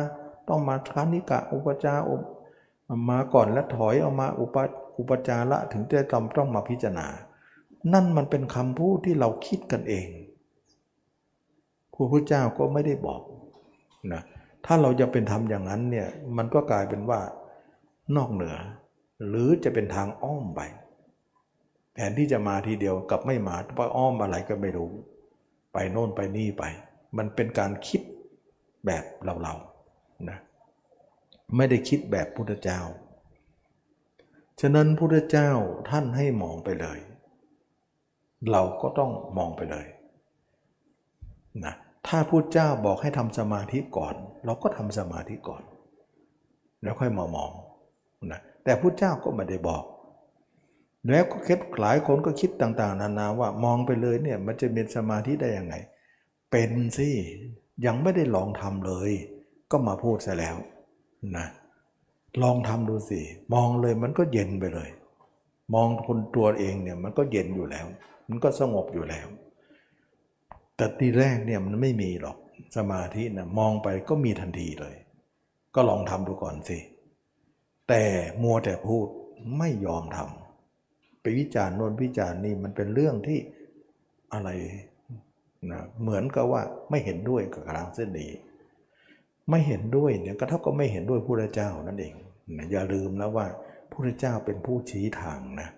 [0.48, 2.16] ต้องมาคานิกะอุปจาอุ
[3.08, 4.56] มาก่อนแล้วถอยออกมาอุป
[4.98, 7.06] อุปจาระถึงจะจำต้องมาพิจารณา
[7.92, 10.08] นั่นมันเป็นคำพูดที่เราคิดกันเอง
[11.94, 13.22] พระพุทธเจ้าก็ไม่ได้บอก
[14.12, 14.22] นะ
[14.66, 17.20] ถ้าเราจะเป็นทำอย่างนั้นเนี่ยมันก็กลายเป็นว่า
[18.16, 18.56] นอกเหนือ
[19.28, 20.60] หรือจะเป็นทางอ้อมไป
[21.94, 24.90] แทนที่จะมาทีเดียวกับไม่มาไปอ้อมอะไรก็ไม่รู้
[25.72, 26.64] ไปโน่นไปนี่ไป
[27.16, 28.02] มันเป็นการคิด
[28.86, 29.04] แบบ
[29.42, 30.38] เราๆนะ
[31.56, 32.80] ไม่ได้คิดแบบพุทธเจ้า
[34.60, 35.50] ฉะนั้นพุทธเจ้า
[35.90, 36.98] ท่านให้มองไปเลย
[38.52, 39.86] เราก็ต้องมองไปเลย
[41.64, 41.74] นะ
[42.06, 44.14] ถ้าพุทธเจ้าบอกให้ทำสมาธิก่อน
[44.44, 45.62] เราก็ทำสมาธิก่อน
[46.82, 47.50] แล้วค่อยมามอง
[48.32, 49.84] นะแต่พุทธเจ้าก็ไม่ได้บอก
[51.10, 55.74] แล้วก็คิดหลายคนก็คิดต่าง ๆ นานาว่ามองไปเลยเนี่ยมันจะมีสมาธิได้ยังไง
[56.50, 57.08] เป็นสิ
[57.86, 59.10] ยังไม่ได้ลองทำเลย
[59.70, 60.56] ก็มาพูดซะแล้ว
[61.36, 61.46] นะ
[62.42, 63.20] ลองทำดูสิ
[63.54, 64.90] มองเลยมันก็เย็นไปเลย
[65.74, 67.86] มองคนตัวเองเนี่ยมันก็เย็นอยู่แล้ว
[68.28, 69.28] มันก็สงบอยู่แล้ว
[70.76, 72.36] แต่ทีแรกเนี่ยมันไม่มีหรอก
[72.76, 74.96] สมาธินะมองไปก็มีทันทีเลย
[75.74, 76.78] ก็ลองทำดูก่อนสิ
[77.88, 78.02] แต่
[78.42, 79.06] มัวแต่พูด
[79.58, 83.38] ไม่ยอมทำไปวิจารณ์โน้นวิจารณ์นี่มันเป็นเรื่องที่
[84.32, 84.48] อะไร
[85.70, 88.30] นะเหมือนกับว่าไม่เห็นด้วยกับทางเส้นนี้
[89.50, 92.14] ไม่เห็นด้วยเนี่ยก็เท่ากับไม่เห็นด้วยพระเจ้านั่นเอง
[92.72, 93.46] อย่าลืมแล้วว่า
[93.90, 95.68] พระเจ้าเป็นผู้ชี้ทางนะ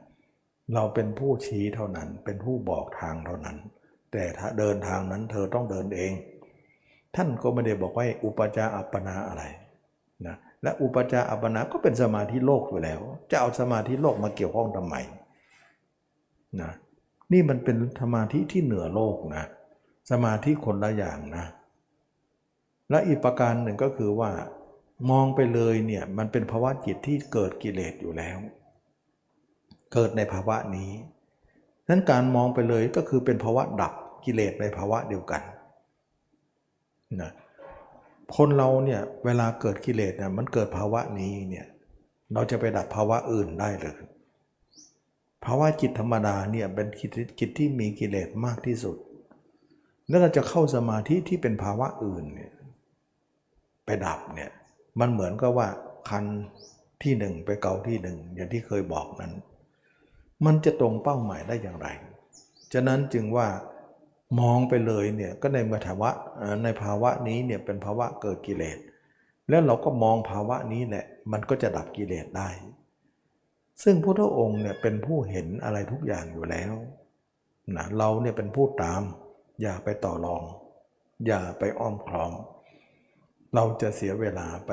[0.74, 3.56] เราเป็นผู้ชี้เท่านั้น เป็นผู้บอกทางเท่านั้น
[4.12, 6.12] แต่ถ้าเดินทางนั้นเธอต้องเดินเอง
[7.16, 9.44] ท่านก็ไม่ได้บอกว่าอุปจาอัปปนาอะไร
[10.26, 13.00] นะและอุปจาอัปปนาก็เป็นสมาธิโลกอยู่แล้ว
[13.30, 14.96] จะเอาสมาธิโลกมาเกี่ยวข้องทำไม
[16.60, 16.72] นะ
[17.32, 19.44] นี่มันเป็นสมาธิที่เหนือโลกนะ
[20.10, 21.46] สมาธิคนละอย่างนะ
[22.90, 24.30] และอีกประการหนึ่งก็คือว่า
[25.10, 28.38] มองไปเลยเนี่ยมันเป็นภาวะจิตที่เกิดกิเลสอยู่แล้ว
[29.92, 30.90] เกิดในภาวะนี้
[31.88, 33.92] นั้นการมองไปเลยก็คือเป็นภาวะดับ
[34.24, 35.42] กิเลสในภาวะเดียวกัน
[37.22, 37.32] นะ
[38.36, 41.66] คนเราเนี่ยเวลาเกิดกิเลสเนี่ยมันเกิดภาวะนี้เนี่ย
[42.32, 43.98] เราจะไปดับภาวะอื่นได้หรือ
[45.44, 46.86] ภาวะจิตธรรมดาเนี่ยเป็น
[47.38, 48.96] จิตที่มีกิเลสมากที่สุด
[50.08, 52.52] แล้วเราจะเข้าสมาธิที่เป็นภาวะอื่นเนี่ย
[53.84, 54.50] ไปดับเนี่ย
[55.00, 55.68] มันเหมือนกับว่า
[56.08, 56.24] คัน
[57.02, 59.32] ที่หนึ่งไปเกาที่หนึ่งอย่างที่เคยบอกนั้น
[60.44, 61.88] มันจะตรงเป้าหมายได้อย่างไร
[62.72, 63.48] ฉะนั้นจึงว่า
[64.40, 66.10] มองไปเลยเนี่ยก็ในภาวะ
[66.64, 68.78] ในภาวะนี้เนี่ยเป็นภาวะเกิดกิเลส
[69.48, 72.48] แล้วเราก็มองภาวะนี้แหละมันก็จะดับกิเลสได้
[73.82, 76.72] ซึ่งพระองค์เนี่ยเป็นผู้เห็นอะไรทุกอย่างอยู่แล้ว
[77.76, 79.02] นะเราเนี่ยเป็นผู้ตาม
[79.62, 80.42] อย่าไปต่อรอง
[81.26, 82.32] อย่าไปอ้อมคลอม
[83.54, 84.72] เราจะเสียเวลาไป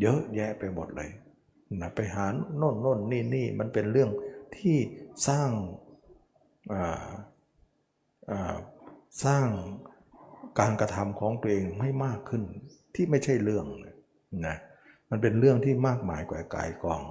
[0.00, 1.10] เยอะแยะไปหมดเลย
[1.80, 4.10] นะไปหาโน่นโน่นนี่นี่มันเป็นเรื่อง
[4.58, 4.76] ที่
[5.28, 5.50] สร้าง
[9.24, 9.46] สร้าง
[10.60, 12.42] การกระทำของตัวเองให้มากขึ้น
[12.94, 13.66] ที่ไม่ใช่เรื่อง
[14.46, 14.56] นะ
[15.10, 17.02] มันเป็นเรื่องที่มากมายกว่ากายกอง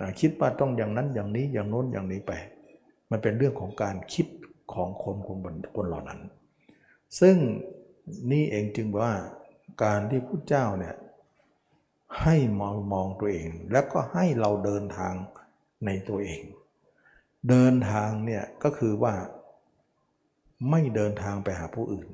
[0.00, 2.32] นะคิดว่าต้องอย่างนั้นอย่างนี้อย่างโน้นอย่างนี้ไป
[3.10, 4.26] มันเป็นเรื่องของการคิด
[4.72, 5.38] ของคนคน
[5.76, 6.20] คนเหล่านั้น
[7.20, 7.36] ซึ่ง
[8.30, 9.12] นี่เองจึงว่า
[9.84, 10.94] การที่พุทธเจ้าเนี่ย
[12.22, 15.14] ให้มองมองตัวเอง แล้วก็ให้เราเดินทาง
[15.86, 16.42] ในตัวเอง
[17.48, 19.14] เดินทางเนี่ยก็คือว่า
[20.70, 22.08] ไม่เดินทางไปหาผู้อื่น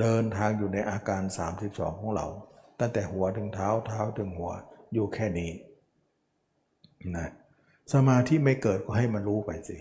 [0.00, 1.22] เดินทางอยู่ในอาการ
[1.62, 2.26] 32 ของเรา
[2.80, 4.50] ตั้งแต่หัวถึงเท้าเท้าถึงหัว
[4.92, 5.50] อยู่แค่นี้
[7.16, 7.30] นะ
[7.94, 9.78] สมาธิไม่เกิดก็ให้มันรู้ไปสิ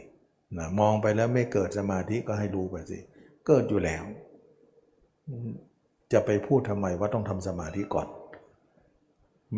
[0.58, 2.98] นะมองไปแล้วไม่เกิดสมาธิก็ให้รู้ไปสิ
[3.48, 4.04] เกิดอยู่แล้ว
[6.14, 8.08] จะไปพูดทำไมว่าต้องทำสมาธิก่อน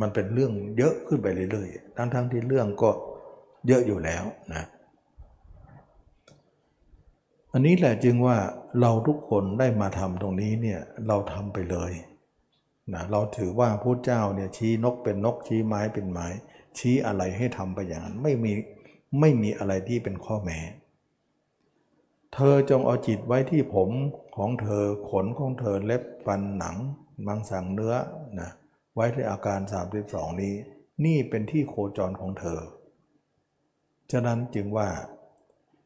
[0.01, 2.89] มันเป็นเรื่องเยอะขึ้นไปเรื่อยๆ ทั้งๆทที่เรื่องก็
[3.67, 4.63] เยอะอยู่แล้วนะ
[7.53, 8.37] อันนี้แหละจึงว่า
[8.81, 11.91] เราทุกคนได้มาทำตรงนี้เนี่ยเราทำไปเลย
[12.93, 16.27] นะเราถือว่าพระเจ้าเนี่ยชี้นกเป็นนกชี้ไม้เป็นไม้
[16.77, 18.53] ชี้อะไรให้ทำไปอย่างนั้นไม่มี
[19.19, 20.59] ไม่มีอะไรที่เป็นข้อแม้
[22.33, 23.89] เธอจงเอาจิตไว้ที่ผม
[24.37, 26.75] ของเธอขนของเธอเล็บฟันหนัง
[27.27, 27.95] มังสังเนื้อ
[28.39, 28.49] นะ
[28.95, 29.59] ไว้ที่อาการ
[29.99, 30.53] 32 นี้
[31.05, 32.59] นี่เป็นที่โคจรของเธอ
[34.11, 34.89] ฉะนั้นจึงว่า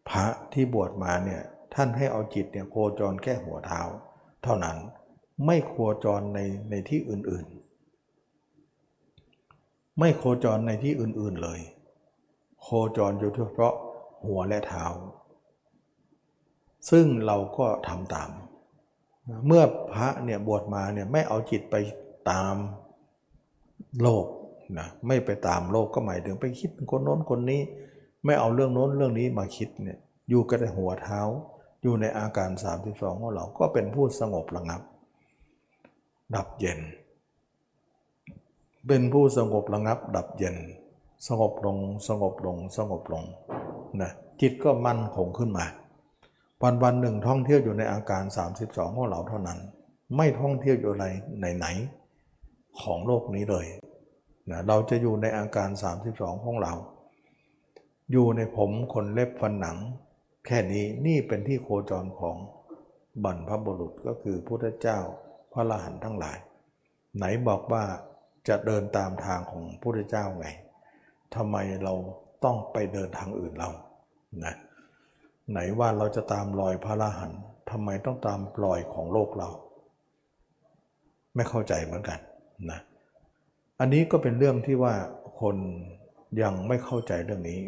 [0.09, 1.41] พระที่บวชมาเนี่ย
[1.73, 3.81] ท่านให้เอาจิตเนี่ยโคจรแค่หัวเท้า
[4.43, 4.77] เท่านั้น
[5.45, 6.39] ไม่โคจรใน
[6.69, 11.59] ในที่อื่นๆ ไม่โคจรในที่อื่นๆเลย
[12.61, 13.73] โคจรอยู่เฉพาะ
[14.25, 14.85] หัวและเท้า
[16.89, 18.29] ซึ่งเราก็ทำตาม
[19.45, 19.63] เมื่อ
[19.93, 21.75] พระเนี่ยบวชมาเนี่ยไม่เอาจิตไป
[22.31, 22.55] ตาม
[24.01, 24.25] โลก
[24.79, 27.61] นะไม่ไปตามโลกก็หมายถึงไปคิดคนโน้นคนนี้
[28.27, 29.99] ไม่เอาเรื่องโน้นเรื่องนี้มาคิดเนี่ย
[30.29, 31.21] อยู่กับแต่หัวเท้า
[31.81, 32.49] อยู่ในอาการ
[32.85, 34.81] 32ของเราก็เป็นผู้สงบระงับ
[36.35, 36.79] ดับเย็น
[38.87, 40.55] เป็นผู้สงบระงับ ดับเย็น
[41.27, 43.23] สงบลงสงบลงสงบลง
[44.01, 44.11] นะ
[44.41, 45.65] จิตก็มั่นคงขึ้นมา
[46.61, 48.23] วันวันหนึ่งท่องเที่ยวอยู่ในอาการ
[48.59, 49.59] 32ของเราเท่านั้น
[50.15, 51.05] ไม่ท่องเที่ยวอยู่ใน
[51.57, 53.65] ไหนๆของโลกนี้เลย
[54.51, 55.69] นะเราจะอยู่ในอาการ
[56.07, 56.73] 32 ของเรา
[58.11, 59.77] อยู่ในผมขนเล็บฟันหนัง
[60.45, 62.35] แค่นี้นี่เป็นที่โคจรของ
[63.23, 64.99] บรรพบุรุษก็คือพุทธเจ้า
[65.53, 66.37] พระอรหันต์ทั้งหลาย
[67.17, 67.83] ไหนบอกว่า
[68.47, 70.47] จะเดินตามทางของพุทธเจ้าไง
[71.35, 71.93] ทำไมเรา
[72.43, 73.69] ต้องไปเดินทางอื่นเรา
[74.45, 74.55] นะ
[75.51, 77.41] ไหนว่าเราจะตามรอยพระอรหันต์
[77.71, 79.49] ทำไมต้องตามรอยของโลกเรา
[81.35, 82.19] ไม่เข้าใจเหมือนกัน
[82.71, 82.79] นะ
[83.79, 84.93] อันนี้ก็เป็นเรื่องที่ว่า
[85.41, 85.57] คน
[86.41, 87.59] ยังไม่เข้าใจเรื่องนี้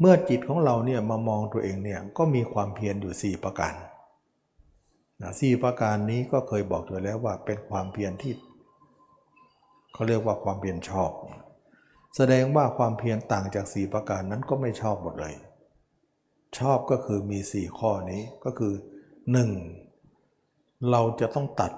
[0.00, 3.74] เมื่อจิตของเราเนี่ยมามองตัวเองเนี่ยก็มีความเพียรอยู่ 4 ประการ
[5.22, 8.32] นะสี่ประการนี้ก็เคยบอกอยู่แล้วว่าเป็นความเพียรที่
[9.92, 11.10] เขาเรียกว่าความเพียรชอบ
[12.16, 15.34] แสดงว่าความเพียรต่างจาก 4 ประการนั้นก็ไม่ชอบหมดเลย
[16.58, 18.74] ชอบก็คือมี 4 ข้อนี้ก็คือ
[19.62, 20.90] 1.
[20.90, 21.72] เราจะต้องตัด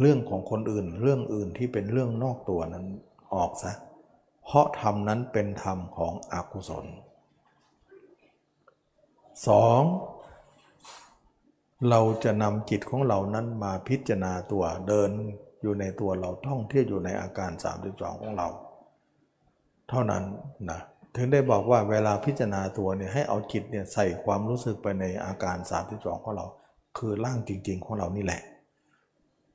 [0.00, 2.86] เรื่องของคนอื่น เรื่องอื่นที่เป็นเรื่องนอกตัวนั้น
[3.34, 3.72] ออกซะ
[4.44, 6.86] เพราะธรรมนั้นเป็นธรรมของอกุศล
[9.44, 11.88] 2.
[11.90, 15.10] เราจะนำจิตของเรานั้นมาพิจารณาตัวเดิน
[15.62, 17.50] อยู่ในตัวเราท่องเที่ยวอยู่ในอาการ
[17.86, 18.48] 32 ของเรา
[19.88, 20.24] เท่านั้น
[20.70, 20.80] นะ
[21.14, 25.56] ถึงได้บอกว่าเวลาพิจารณาตัวเนี่ยให้เอาจิตเนี่ยใส่ความรู้สึกไปในอาการ
[25.90, 26.46] 32 ของเรา
[26.98, 28.42] คือร่างจริง ๆ ของเรานี่แหละ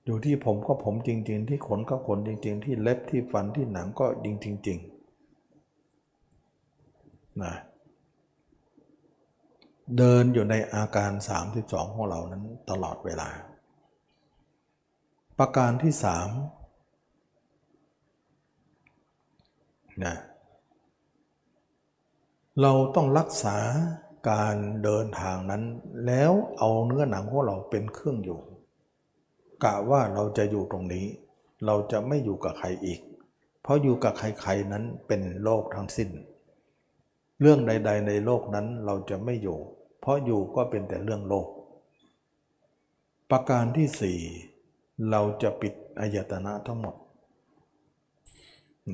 [0.05, 7.53] อยู่ที่ผมก็ผมจริง ๆ ที่ขนก็ขนจริง ๆ ที่เล็บที่ฟันที่หนังก็จริงจริงๆนะ
[9.97, 11.11] เดินอยู่ในอาการ
[11.53, 13.29] 32 ของเรานั้นตลอดเวลา
[15.39, 16.29] ประการที่สาม
[20.05, 20.15] นะ
[22.61, 23.57] เราต้องรักษา
[24.29, 25.63] การเดินทางนั้น
[26.05, 28.39] แล้วเอาเนื้อหนังของเราเป็นเครื่องอยู่
[29.63, 31.05] กะว่าเราจะอยู่ตรงนี้
[31.65, 32.99] เราจะไม่อยู่กับใครอีก
[33.61, 36.09] เพราะอยู่กับใครๆนั้นเป็นโลกทั้งสิ้น
[37.41, 39.59] เรื่องใด ๆ ในโลกนั้นเราจะไม่อยู่
[40.01, 41.47] เพราะอยู่ก็เป็นแต่เรื่องโลก
[43.31, 44.19] ประการที่สี่
[45.11, 46.95] เราจะปิดอายตนะทั้งหมด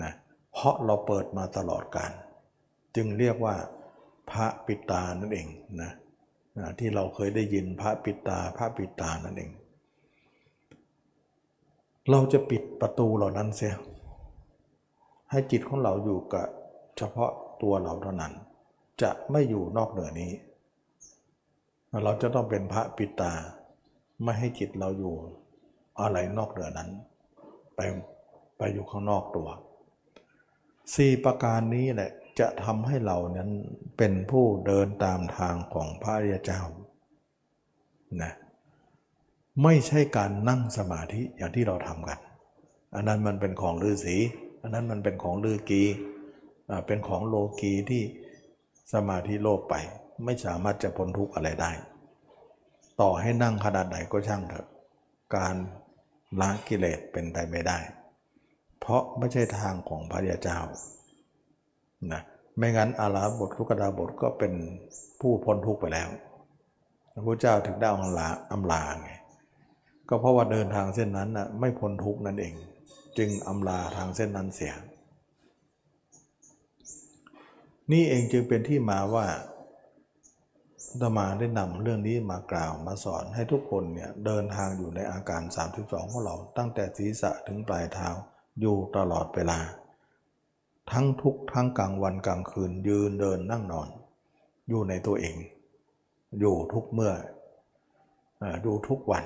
[0.04, 0.14] นะ
[0.54, 2.12] เพราะเราเปิดมาตลอดการ
[2.96, 3.56] จึงเรียกว่า
[4.32, 5.48] พระปิตานั่นเอง
[5.82, 5.92] นะ
[6.60, 9.52] นะที่เราเคยได้ยินพระปิตาพระปิตานั่นเอง
[12.10, 13.76] เราจะปิดประตูเหล่านั้นเสีย
[15.32, 16.48] ให้จิตของเราอยู่กับ
[16.98, 17.32] เฉพาะ
[17.62, 18.34] ตัวเราเท่านั้น
[19.02, 20.32] จะไม่อยู่นอกเหนือนี้
[22.04, 23.34] เราจะต้องเป็นพระปิตา
[24.24, 25.16] ไม่ให้จิตเราอยู่
[26.02, 26.90] อะไรนอกเหนือนั้น
[27.76, 27.80] ไป
[28.58, 29.50] ไปอยู่ข้างนอกตัว
[30.96, 33.52] สี่ประการนี้แหละจะทำให้เรานั้น
[33.98, 36.62] เป็นผู้เดินตามทางของพระริยเจ้า
[38.24, 38.34] นะ
[39.64, 42.20] ไม่ใช่การนั่งสมาธิอย่างที่เราทำกัน
[42.96, 44.16] อันนั้นมันเป็นของลือสี
[44.62, 45.84] อันนั้นมันเป็นของลือกี
[46.88, 48.04] เป็นของโลกีที่
[48.94, 49.76] สมาธิโลภไป
[50.26, 51.72] ไม่สามารถจะพ้นทุกข์อะไรได้
[53.02, 54.68] ต่อให้นั่งขนาดไหนก็ช่างเถอะ
[55.36, 55.56] การ
[56.42, 57.78] ละกิเลสเป็นไปไม่ได้
[58.80, 60.60] เพราะไม่ใช่ทางของพระยาเจ้า
[62.12, 62.22] นะ
[62.58, 64.54] ไม่งั้นอาลาบททุกดาบทก็เป็น
[65.20, 66.10] ผู้พ้นทุกข์ไปแล้ว
[67.14, 69.12] พระพุทธเจ้าถึงได้อำลาอำลาไง
[70.10, 72.54] ก็เพราะว่าเดินทางเส้นนั้นนะไม่พ้นทุกข์นั่นเอง
[73.18, 74.74] จึงอำลาทางเส้นนั้นเสีย
[77.92, 79.26] นี่เองจึงเป็นที่มาว่า
[81.02, 85.42] ธรรมาได้นำเรื่องนี้มากล่าวมาสอนให้ทุกคนเนี่ยเดินทางอยู่ในอาการ
[85.78, 88.10] 32 ของเราตั้งแต่ศีรษะถึงปลายเท้า
[88.62, 89.60] อยู่ตลอดเวลา
[90.92, 93.90] ทั้งทุกทั้งกลางวันกลางคืนยืนเดินนั่งนอน
[94.70, 95.36] อยู่ในตัวเอง
[96.40, 97.14] อยู่ทุกเมื่อ
[98.66, 99.26] ดูทุกวัน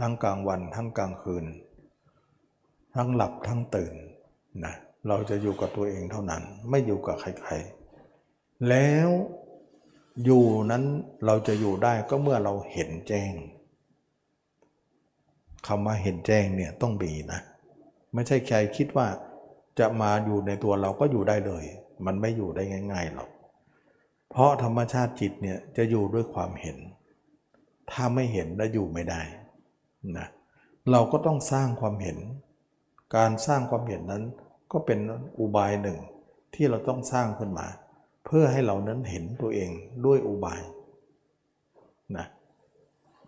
[0.00, 1.44] ทั้งกลางวันทั้งกลางคืน
[2.96, 3.94] ทั้งหลับทั้งตื่น
[4.64, 4.74] นะ
[5.08, 9.08] เราจะอยู่กับตัวเองเท่านั้นไม่อยู่กับใครๆแล้ว
[10.24, 10.84] อยู่นั้น
[11.26, 13.32] เราจะอยู่ได้ก็เมื่อเราเห็นแจ้ง
[15.66, 17.40] คำว่าเห็นแจ้งเนี่ยต้องมีนะ
[18.14, 19.06] ไม่ใช่ใครคิดว่า
[19.78, 21.64] จะมาอยู่ในตัวเราก็อยู่ได้เลย
[22.06, 22.62] มันไม่อยู่ได้
[22.92, 23.30] ง่ายๆหรอก
[24.30, 26.76] เพราะธรรมชาติจิตเนี่ยจะอยู่ด้วยความเห็น
[27.90, 29.22] ถ้าไม่เห็นแล้วอยู่ไม่ได้
[30.16, 30.26] นะ
[30.90, 32.18] เราก็ต้องสร้างความเห็น
[33.16, 34.24] การสร้างความเห็นนั้น
[34.72, 34.98] ก็เป็น
[35.38, 35.98] อุบายหนึ่ง
[36.54, 37.66] ที่เราต้องสร้างขึ้นมา
[38.26, 39.70] เพื่อให้เรานั้นเห็นตัวเอง
[40.06, 40.62] ด้วยอุบาย
[42.16, 42.26] นะ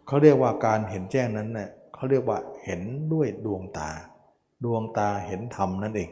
[0.06, 2.80] เขาเรียกว่าการเห็นแจ้งนั้นเนะี่ยเขาเรียกว่าเห็น
[3.12, 3.90] ด้วยดวงตา
[4.64, 6.10] ดวงตาเห็นธรรมนั่นเอง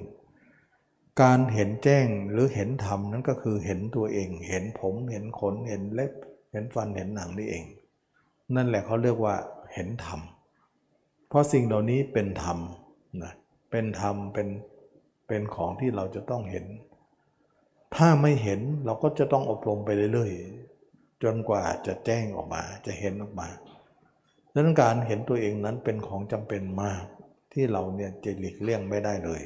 [1.23, 6.13] การเห็นแจ้งหรือเห็นธรรมนั้นก็คือเห็นตัวเอง เห็นผมเห็นขนเห็นเล็บ
[6.53, 7.65] เห็นฟันเห็นหนังนี่เอง
[8.55, 9.35] นั่นแหละเขาเรียกว่า
[9.75, 10.21] เห็นธรรม
[11.29, 12.59] เพราะสิ่งเหล่านี้เป็นธรรม
[13.23, 13.33] นะ
[13.71, 14.49] เป็นธรรมเป็น
[15.29, 16.65] เป็นของที่เราจะต้องเห็น
[17.95, 23.49] ถ้าไม่เห็นเราก็จะต้องอบรมไปเรื่อยๆ จนกว่าจะแจ้งออกมา จะเห็นออกมา
[24.53, 27.05] ดังนั้นการเห็นตัวเองนั้นเป็นของจำเป็นมาก
[27.53, 29.43] ที่เราเนี่ยจะหลีกเลี่ยงไม่ได้เลย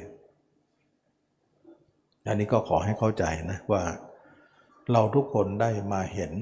[2.27, 3.83] อันนี้ก็ขอให้เข้าใจนะว่า
[4.91, 6.33] เราทุกคนได้มาเห็น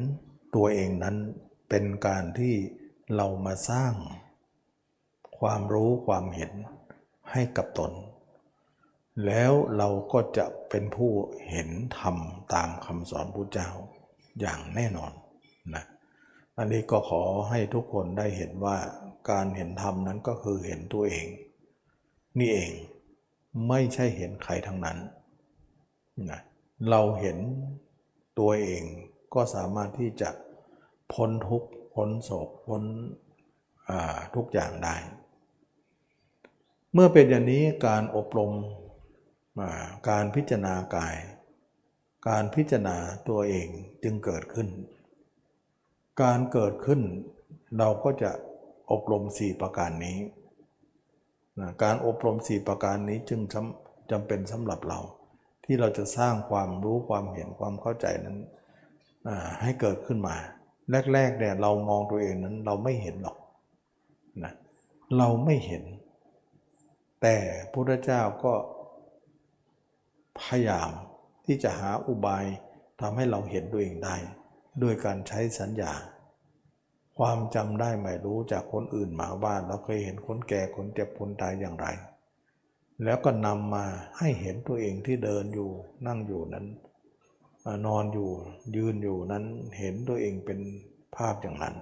[0.55, 1.15] ตัวเองนั้น
[1.69, 2.53] เป็นการที่
[3.15, 3.93] เรามาสร้าง
[5.39, 6.51] ความรู้ความเห็น
[7.31, 7.91] ให้กับตน
[9.25, 11.11] แล้วเราก็จะเป็นผู้
[11.49, 12.15] เห็นธรรม
[12.53, 13.69] ตามคำสอนพระเจ้า
[14.39, 15.11] อย่างแน่นอน
[15.75, 15.83] นะ
[16.57, 18.77] อันนี้ก็ขอให้ทุกคนได้เห็นว่า
[19.29, 21.27] การเห็นธรรมนั้นก็คือเห็นตัวเอง
[22.39, 22.71] นี่เอง
[23.67, 24.97] ไม่ใช่เห็นใครทั้งนั้น
[26.29, 26.41] นะ
[26.89, 27.37] เราเห็น
[28.39, 28.83] ตัวเอง
[29.33, 30.29] ก็สามารถที่จะ
[31.13, 32.83] พ้นทุกข์พ้นโศกพ้น
[34.35, 34.95] ทุกอย่างได้
[36.93, 38.51] เมื่อเป็นอย่างนี้การอบรม
[40.09, 41.15] การพิจารณากาย
[42.29, 42.97] การพิจารณา
[43.29, 43.67] ตัวเอง
[44.03, 44.67] จึงเกิดขึ้น
[46.21, 47.01] การเกิดขึ้น
[47.77, 48.31] เราก็จะ
[48.91, 50.17] อบรมสี่ประการนี้
[51.83, 53.41] การอบรมสี่ประการนี้จึง
[54.11, 54.99] จำเป็นสำหรับเรา
[55.65, 58.37] ที่เราจะสร้างความรู้ความเห็นความเข้าใจนั้น
[59.61, 60.35] ให้เกิดขึ้นมา
[61.13, 63.37] แรกๆเนี่ยเรามองตัวเองนั้นเราไม่เห็นหรอก
[64.43, 64.53] นะ
[65.17, 65.83] เราไม่เห็น
[67.21, 68.53] แต่พระพุทธเจ้าก็
[70.41, 70.91] พยายาม
[71.45, 72.45] ที่จะหาอุบาย
[73.01, 74.15] ทำให้เราเห็นตัวเองได้
[74.81, 75.93] ด้วยการใช้สัญญา
[77.17, 81.87] ความจำได้ไม่รู้จากคนอื่นมาว่าเราเคยเห็นคนแก่คนเจ็บคนตายอย่างไร
[83.03, 83.85] แล้วก็นำมา
[84.17, 85.69] ให้เห็นตัวเองที่เดินอยู่
[86.07, 86.65] นั่งอยู่นั้น
[87.85, 88.29] นอนอยู่
[88.75, 89.43] ยืนอยู่นั้น
[89.77, 90.59] เห็นตัวเองเป็น
[91.15, 91.75] ภาพอย่างนั้น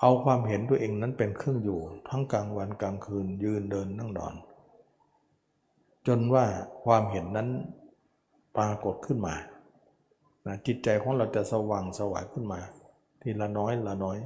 [0.00, 4.34] เอาความเห็นตัวเองนั้นเป็นเครื่องอยู่ ทั้งกลางวันกลางคืนยืนเดินนั่งนอน
[6.06, 6.44] จนว่า
[6.84, 7.48] ความเห็นนั้น
[8.56, 9.34] ปรากฏขึ้นมา
[10.46, 12.60] นะจิตใจของเราจะสว่างสวายขึ้นมา
[13.20, 14.18] ทีละน้อยละน้อย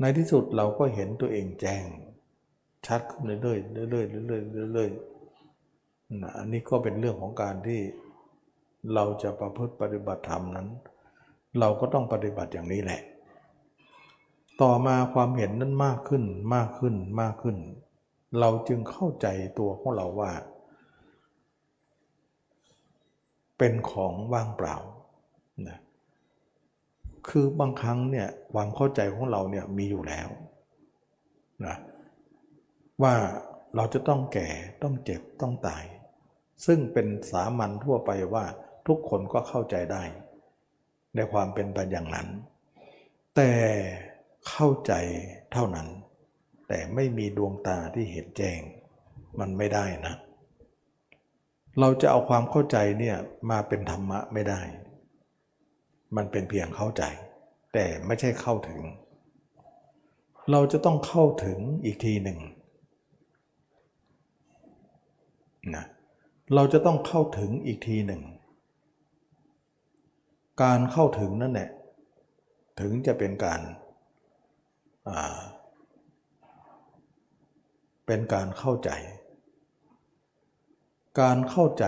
[0.00, 1.84] ในที่สุดเราก็เห็นตัวเองแจ้ง
[2.86, 7.80] ชัดขึ้นเรื่อยๆเรื่อยๆเรื่อยๆเรื่อยๆนะอันนี้ก็เป็นเรื่องของการที่
[8.94, 10.68] เราจะประพฤติปฏิบัติธรรมนั้น
[11.58, 13.00] เราก็ต้องปฏิบัติอย่างนี้แหละ
[14.62, 16.24] ต่อมาความเห็นนั้นมากขึ้น
[16.54, 17.56] มากขึ้นมากขึ้น
[18.40, 19.26] เราจึงเข้าใจ
[19.58, 20.32] ตัวของเราว่า
[23.58, 24.76] เป็นของว่างเปล่า
[25.68, 25.78] นะ
[27.28, 30.28] คือบางครั้งเนี่ยความเข้าใจของเราเนี่ยมีอยู่แล้ว
[31.66, 31.76] นะ
[33.02, 33.14] ว่า
[33.76, 34.48] เราจะต้องแก่
[34.82, 35.84] ต้องเจ็บต้องตาย
[36.66, 38.44] ซึ่งเป็นสามัญทั่วไปว่า
[38.86, 40.02] ทุกคนก็เข้าใจได้
[41.14, 42.28] ในความเป็นไปอย่างนั้น
[43.36, 43.50] แต่
[44.48, 44.92] เข้าใจ
[45.52, 45.88] เท่านั้น
[46.68, 48.60] แต่ไม่มีดวงตาที่เห็นแจ้ง
[49.40, 50.14] มันไม่ได้นะ
[51.80, 53.16] เราจะเอาความเข้าใจเนี่ย
[53.50, 54.60] มาเป็นธรรมะไม่ได้
[56.16, 57.02] มันเป็นเพียงเข้าใจ
[57.74, 58.80] แต่ไม่ใช่เข้าถึง
[60.50, 62.38] เราจะต้องเข้าถึงอีกทีหนึ่ง
[65.74, 65.84] นะ
[66.54, 68.22] เราจะต้องเข้าถึงอีกทีหนึ่ง
[70.62, 71.70] การเข้าถึงนั่นแหละ
[72.80, 73.60] ถึงจะเป็นการ
[78.06, 78.90] เป็นการเข้าใจ
[81.20, 81.84] การเข้าใจ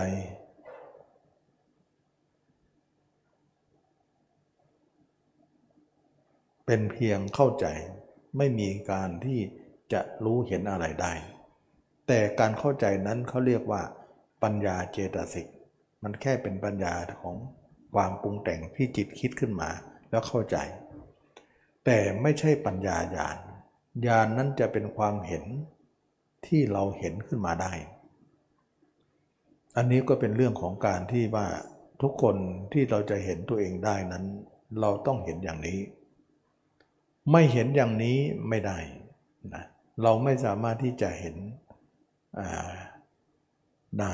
[6.65, 7.67] เป็นเพียงเข้าใจ
[8.37, 9.39] ไม่มีการที่
[9.93, 11.13] จะรู้เห็นอะไรได้
[12.07, 13.81] แต่การเข้าใจนั้นเขาเรียกว่า
[14.43, 15.47] ปัญญาเจตสิก
[16.03, 17.35] มันแค่เป็นปัญญาของ
[17.95, 19.69] ความปรุงแต่งที่จิตคิดขึ้นมา
[20.09, 20.57] แล้วเข้าใจ
[21.85, 23.37] แต่ไม่ใช่ปัญญาญาณ
[24.07, 25.45] ญาณนนั้นจะเป็นความเห็น
[26.47, 27.73] ที่เราเห็นขึ้นมาได้
[29.77, 31.47] อันนี้ก็เป็นเรื่องของการที่ว่า
[32.01, 32.35] ทุกคน
[32.73, 34.25] ที่เราจะเห็นตัวเองได้นั้น
[34.81, 35.79] เราต้องเห็นอย่างนี้
[37.31, 38.17] ไม่เห็นอย่างนี้
[38.49, 38.77] ไม่ได้
[39.53, 39.63] นะ
[40.03, 41.35] เราไม่สามารถที่จะเห็น
[43.99, 44.13] ได้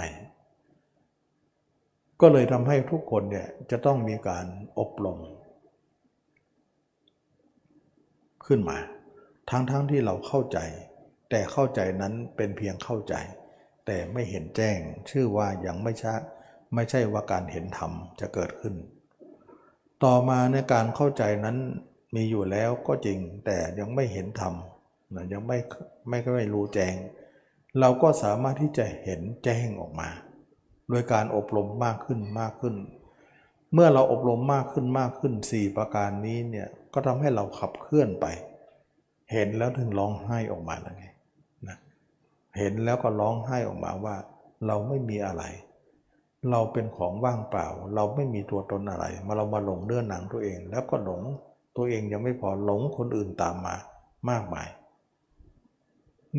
[2.22, 4.46] ก็เลยทำให้ทุกคนเนี่ยจะต้องมีการ
[4.80, 5.20] อบรม
[8.46, 8.78] ขึ้นมา
[9.50, 10.58] ทั้งๆทที่เราเข้าใจ
[11.38, 13.16] แต่เข้าใจนั้นเป็นเพียงเข้าใจ
[13.86, 14.80] แต่ไม่เห็นแจ้ง
[15.10, 16.14] ชื่อว่ายังไม่ใช่
[16.76, 18.76] ไม่ใช่ว่าการเห็นธรรมจะเกิดขึ้น
[20.04, 21.58] ต่อมาในการเข้าใจนั้น
[22.16, 24.54] มีอยู่แล้วก็จริงแต่ยังไม่เห็นธรรม
[25.34, 25.58] ยังไม่
[26.10, 26.96] ไม่ไม่รู้แจ้ง
[27.80, 30.10] เราก็สามารถที่จะเห็นแจ้งออกมา
[30.90, 32.76] โดยการอบรมมากขึ้นมากขึ้น
[33.74, 38.26] เมื่อเราอบรมมากขึ้นมากขึ้น 4 ประการนี้เนี่ยก็ทำให้เราขับเคลื่อนไป
[39.32, 41.06] เห็นแล้วถึงร้องไห้ออกมาแล้วไง
[42.58, 44.16] เห็นแล้วก็ร้องไห้ออกมาว่า
[44.68, 45.44] เราไม่มีอะไร
[46.52, 51.22] เราเป็นของว่างเปล่า เราไม่มีตัวตนอะไร มาเรามาหลงเนื้อหนังตัวเอง แล้วก็หลง
[51.78, 53.76] ตัวเองยังไม่พอหลงคนอื่นตามมา
[54.30, 54.68] มากมาย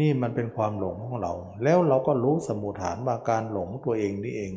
[0.01, 4.53] นี่มันเป็นความหลงของเรา แล้วเราก็รู้สมุฐานว่าการหลงตัวเองนี่เอง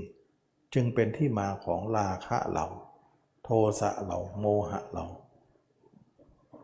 [0.74, 2.66] จึงเป็นที่มาของราคะเรา
[3.43, 3.49] โท
[3.80, 5.05] สะเราโมหะเรา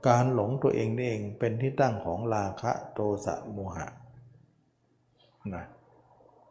[0.08, 3.88] การหลงตัวเองนี่เองเป็นที่ตั้งของราคะโทสะโมหะ
[5.54, 5.66] นะ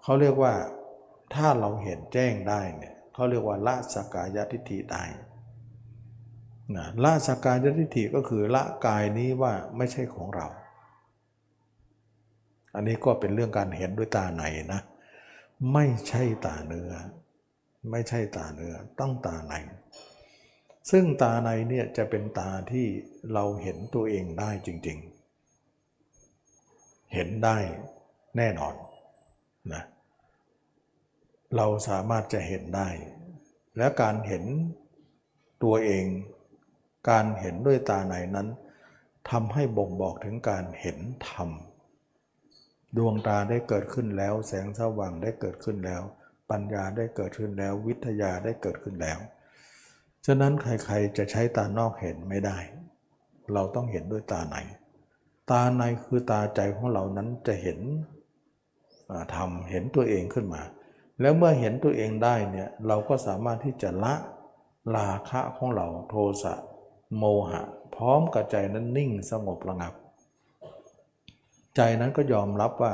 [0.02, 0.54] เขาเรียกว่า
[1.34, 5.04] ถ้าเราเห็นแจ้งได้เนี่ยเขาเรียกว่าละสกายทิฏฐิได้
[6.76, 10.46] นะละสกายทิฏฐิก็คือละกายนี้ว่าไม่ใช่ของเรา
[12.74, 14.42] อันนี้ก็เป็นเรื่องการเห็นด้วยตาใน
[14.72, 14.80] นะ
[15.72, 16.92] ไม่ใช่ตาเนื้อ
[17.90, 19.54] ไม่ใช่ตาเนื้อต้องตาใน
[20.90, 22.86] ซึ่งตาในเนี่ยจะเป็นตาที่
[23.32, 24.98] เราเห็นตัวเองได้จริง
[26.26, 27.56] ๆ เห็นได้
[28.36, 28.74] แน่นอน
[29.72, 29.82] นะ
[31.56, 32.88] เราสามารถจะเห็นได้
[33.76, 34.44] และการเห็น
[35.62, 36.04] ตัวเอง
[37.10, 38.48] การเห็นด้วยตาในนั้น
[39.30, 40.98] ทำให้บ่งบอกถึงการเห็น
[41.28, 41.50] ธรรม
[42.96, 46.02] ดวงตาได้เกิดขึ้นแล้ว แสงสว่างได้เกิดขึ้นแล้ว
[46.50, 49.18] ปัญญาได้เกิดขึ้นแล้ว วิทยาได้เกิดขึ้นแล้ว
[50.26, 52.58] ฉะนั้นใครๆจะใช้ตานอกเห็นไม่ได้
[53.52, 54.56] เราต้องเห็นด้วยตาใน
[55.50, 57.78] ตาในคือตาใจของเรานั้นจะเห็น
[59.34, 60.62] ธรรมเห็นตัวเองขึ้นมา
[61.20, 64.14] แล้วเมื่อเห็นตัวเองได้เนี่ยเราก็สามารถที่จะละ
[64.96, 66.54] ราคะของเราโทสะ
[67.18, 67.62] โมหะ
[67.94, 69.94] พร้อมกับใจนั้นนิ่งสงบระงับ
[71.76, 72.92] ใจนั้นก็ยอมรับว่า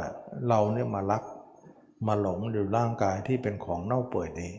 [0.49, 1.23] เราเนี่ยมารัก
[2.07, 4.53] มาหลงอยู่ร่างกายที่เป็นของเน่าเปื่อยนี้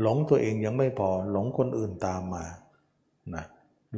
[0.00, 2.44] หลงตัวเองยังไม่พอหลงคนอื่นตามมา
[3.34, 3.44] นะ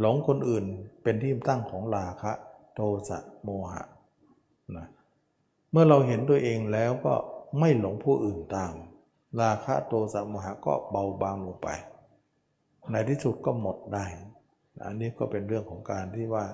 [0.00, 0.64] หลงคนอื่น
[1.02, 2.32] เป็นที่ตั้งของราคะ
[2.74, 3.82] โทสะโมหะ
[4.76, 4.86] นะ
[5.70, 7.14] เมื่อเราเห็นตัวเองแล้วก็
[7.58, 8.74] ไม่หลงผู้อื่นตาม
[9.40, 11.68] ราคะโทสะโมหะก็เบาบางลงไป
[12.90, 14.04] ในที่สุดก็หมดได้
[14.84, 16.44] อันนี้ก็เป็นเรื่องของการที่ว่า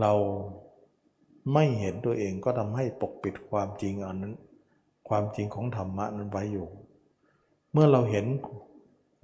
[0.00, 0.12] เรา
[1.54, 4.34] ไม่เห็นตัวเองก็ทำให้ปกปิดความจริงอันนั้น
[5.08, 6.68] ความจริงของธรรมะนั้นไว้อยู่
[7.72, 8.26] เมื่อเราเห็น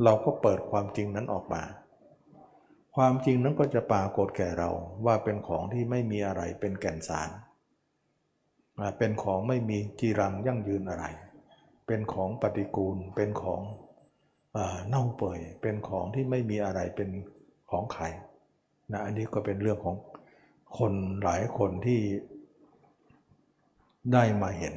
[0.05, 1.63] เราก็เปิดความจริงนั้นออกมา
[2.97, 4.71] ความจริงนั้นก็จะปรากฏแก่เรา
[5.07, 7.31] ว่าเป็นของที่ไม่มีอะไรเป็นแก่นสาร
[8.99, 11.05] เป็นของไม่มีจีรังยั่งยืนอะไร
[11.87, 13.63] เป็นของปฏิกูล เป็นของ
[14.89, 17.11] เน่าเปื่อย เป็นของที่ไม่มีอะไรเป็น
[17.71, 18.05] ของใคร
[18.93, 19.97] นะอันนี้ก็เป็นเรื่องของ
[20.79, 22.01] คนหลายคนที่
[24.13, 24.75] ได้มาเห็น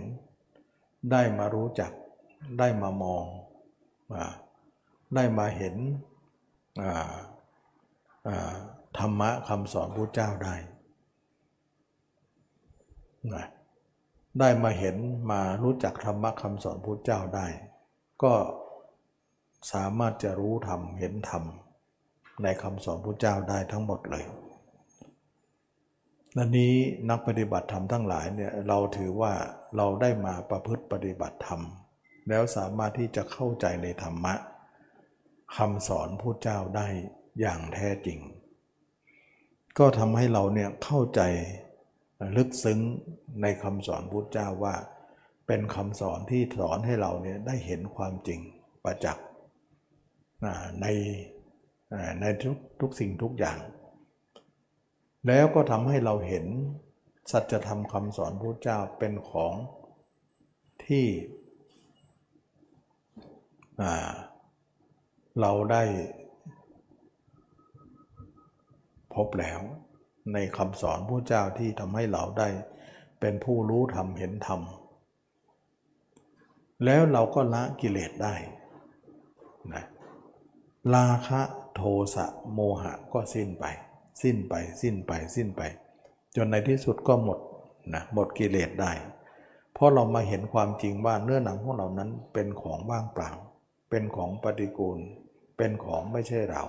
[1.12, 1.92] ได้มารู้จัก
[2.60, 3.26] ได้มามอง
[5.16, 5.76] ได้มาเห็น
[8.98, 10.56] ธรรมะคำสอนพระเจ้าได้
[13.34, 13.46] นะ
[14.40, 14.96] ได้มาเห็น
[15.32, 17.48] มารู้จักธรรมะคำสอนพระเจ้าได้
[18.24, 18.34] ก็
[19.74, 21.44] สามารถจะรู้ธรรมเห็นธรรม
[22.44, 24.26] ในคำสอนพระเจ้าได้ทั้งหมดเลย
[26.34, 26.74] และนี้
[27.10, 29.34] นักปฏิบัติธรรมทั้งหลายเนี่ยเราถือว่า
[29.78, 31.62] เราได้มาประพฤติปฏิบัติธรรม
[32.30, 34.34] แล้วสามารถที่จะเข้าใจในธรรมะ
[35.58, 36.88] คำสอนพระเจ้าได้
[37.40, 38.20] อย่างแท้จริง
[39.78, 41.22] ก็ทำให้เราเนี่ยเข้าใจ
[42.36, 42.80] ลึกซึ้ง
[43.42, 44.76] ในคำสอนพุทธเจ้าว่า
[45.48, 48.40] เป็นคำสอนที่สอนให้เราเนี่ยได้เห็นความจริง
[48.84, 49.26] ประจักษ์
[50.82, 50.88] ใน
[52.22, 53.60] ในทุกทุกสิ่งทุกอย่าง
[55.28, 56.46] แล้วก็ทำให้เราเห็น
[57.32, 59.54] สัจธรรมคำสอนพระเจ้าเป็นของ
[60.86, 61.06] ที่
[65.42, 65.84] เราได้
[69.16, 69.60] พบแล้ว
[70.34, 72.48] ในคำสอนพระเจ้าที่ทำให้เราได้
[73.20, 74.62] เป็นผู้รู้ธรรมเห็นธรรม
[76.86, 78.36] แล้วเราก็ละกิเลสได้
[79.74, 79.84] นะ
[80.96, 81.42] ราคะ
[81.76, 81.82] โท
[82.16, 83.66] สะโมหะก็สิ้นไป
[84.22, 85.62] สิ้นไปสิ้นไปสิ้นไป
[86.36, 87.40] จนในที่สุดก็หมด
[87.94, 88.92] นะหมดกิเลสได้
[89.74, 93.32] เพราะเรามาเห็นความจริงว่าเนื้อหนังของเรานั้นเป็นของว่างเปล่า
[93.90, 95.00] เป็นของปฏิกูล
[95.58, 96.64] เป็นของไม่ใช่เรา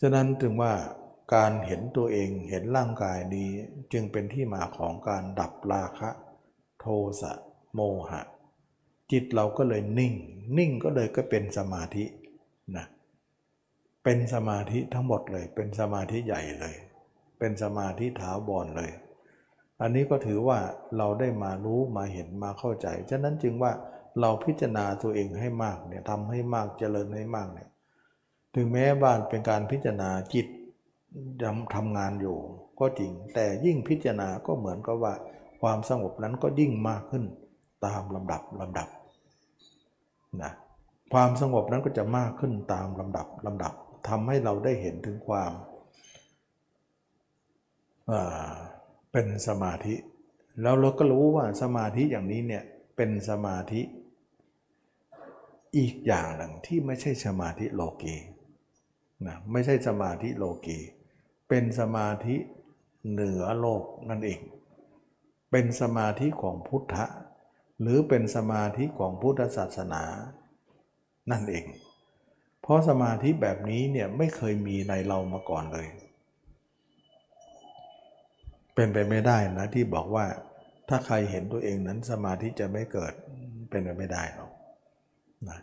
[0.00, 0.72] ฉะนั้นถึงว่า
[1.32, 3.48] การเห็นตัวเองเห็นร่างกายนี้
[3.92, 6.10] จึงเป็นที่มาของการดับราคะ
[6.80, 6.86] โท
[7.20, 7.32] สะ
[7.74, 8.22] โมหะ
[9.12, 10.14] จิตเราก็เลยนิ่ง
[10.58, 12.04] นิ่งก็เลยก็เป็นสมาธิ
[12.76, 12.86] นะ
[14.04, 16.74] เป็นสมาธิทั้งหมดเลย เป็นสมาธิใหญ่เลย
[17.38, 18.90] เป็นสมาธิถาวรเลย
[19.80, 20.58] อันนี้ก็ถือว่า
[20.96, 23.72] เราได้มารู้มาเห็นมาเข้าใจ ฉะนั้นจึงว่า
[24.20, 27.68] เราพิจารณาตัวเองให้มากเนี่ยทำให้มากเจริญให้มากเนี่ย
[28.54, 30.46] ถึงแม้บ้านเป็นการพิจารณาจิต
[31.42, 32.36] ยังทำงานอยู่
[32.80, 35.14] ก็จริง แต่ยิ่งพิจารณาก็เหมือนกับว่า
[35.60, 37.24] ความสงบนั้นก็ยิ่งมากขึ้น
[37.86, 38.88] ตามลำดับลำดับ
[40.42, 40.52] นะ
[41.12, 43.72] ความสงบนั้นก็จะมากขึ้นตามลำดับลำดับ
[44.08, 45.52] ทำให้เราได้เห็นถึงความ
[49.12, 49.94] เป็นสมาธิ
[50.62, 52.64] แล้วเราก็รู้ว่าสมาธิอย่างนี้เนี่ย
[52.96, 53.80] เป็นสมาธิ
[55.76, 58.16] อีกอย่างหนึ่งที่ไม่ใช่สมาธิโลกี
[59.26, 60.78] นะไม่ใช่สมาธิโลกี
[61.48, 62.36] เป็นสมาธิ
[63.10, 64.40] เหนือโลกนั่นเอง
[65.50, 67.06] เป็นสมาธิของพุทธะ
[67.80, 70.02] หรือเป็นสมาธิของพุทธศาสนา
[71.30, 71.64] นั่นเอง
[72.62, 75.86] เพราะสมาธิแบบนี้เนี่ยไม่เคยมีในเรามาก่อนเลย
[78.74, 80.26] เป็นไปไม่ได้นะที่บอกว่า
[80.88, 83.12] ถ้าใครเห็นตัวเองนั้นสมาธิจะไม่เกิด
[83.70, 84.50] เป็นไปไม่ได้หรอก
[85.48, 85.58] นะ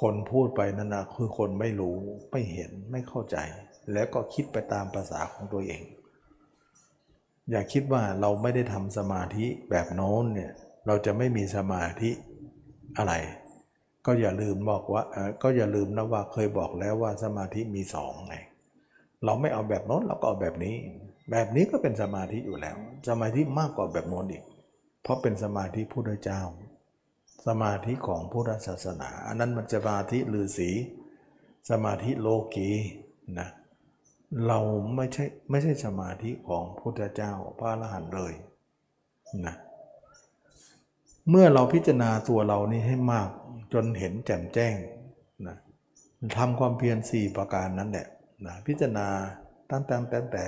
[0.00, 1.96] คนพูดไปนั่นนะคือคนไม่รู้
[2.30, 3.36] ไม่เห็นไม่เข้าใจ
[3.92, 5.82] แล้วก็คิดไปตามภาษาของตัวเอง
[7.50, 10.52] อย่าคิดว่าเราไม่ได้ทำสมาธิแบบโน้นเนี่ย
[10.86, 12.10] เราจะไม่มีสมาธิ
[12.98, 13.14] อะไร
[14.06, 15.02] ก็อย่าลืมบอกว่า
[15.42, 18.36] ก็อย่าลืมนะว่าเคยบอกแล้วว่าสมาธิมีสองไง
[19.24, 20.76] เราไม่เอาแบบโน้นเราก็เอาแบบนี้
[21.30, 22.76] แบบนี้ก็เป็นสมาธิอยู่แล้ว
[23.08, 24.44] สมาธิมากกว่าแบบโน้นอีก
[25.02, 26.40] เพราะเป็นสมาธิพุทธเจ้า
[27.46, 30.70] สมาธิของพุทธศาสนา อันนั้นมันสมาธิฤาษี
[31.70, 32.70] สมาธิโลกี
[33.38, 33.48] นะ
[34.46, 34.58] เรา
[34.96, 38.34] ไม่ใช่ไม่ใช่สมาธิของพุทธเจ้าพระอรหันต์เลย
[39.46, 39.54] นะ
[41.30, 43.28] เมื่อเราพิจารณาตัวเรานี่ให้มาก
[43.72, 44.74] จนเห็นแจ่มแจ้ง
[45.46, 45.56] นะ
[46.38, 48.06] ทำความเพียรสี่ประการนั้นแหละ
[48.46, 49.08] นะพิจารณา
[49.70, 50.44] ตั้งแต่ตั้งแต่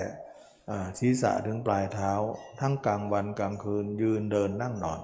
[0.99, 2.11] ศีรษะถึงปลายเท้า
[2.59, 4.99] ทั้งกลางวันกลางคืนยืนเดินนั่งนอน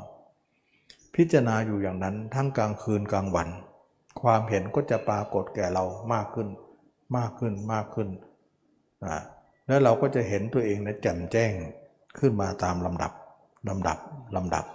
[1.15, 3.49] พิจารณาอยู่อย่างนั้นทั้งกลางคืนกลางวัน
[4.21, 6.47] ความเห็นก็จะปรากฏแก่เรามากขึ้น
[7.17, 8.28] มากขึ้นมากขึ้นน
[9.67, 11.53] แล้วเราก็จะเห็นตัวเองนะแจ่มแจ้ง
[12.19, 13.11] ขึ้นมาตามลำดับ
[13.69, 13.97] ลำดับ
[14.35, 14.65] ลำดับ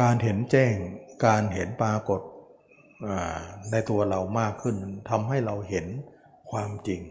[0.00, 0.74] การเห็นแจ้ง
[1.26, 2.20] การเห็นปรากฏ
[3.70, 4.76] ในตัวเรามากขึ้น
[5.10, 5.86] ทำให้เราเห็น
[6.50, 7.02] ความจริง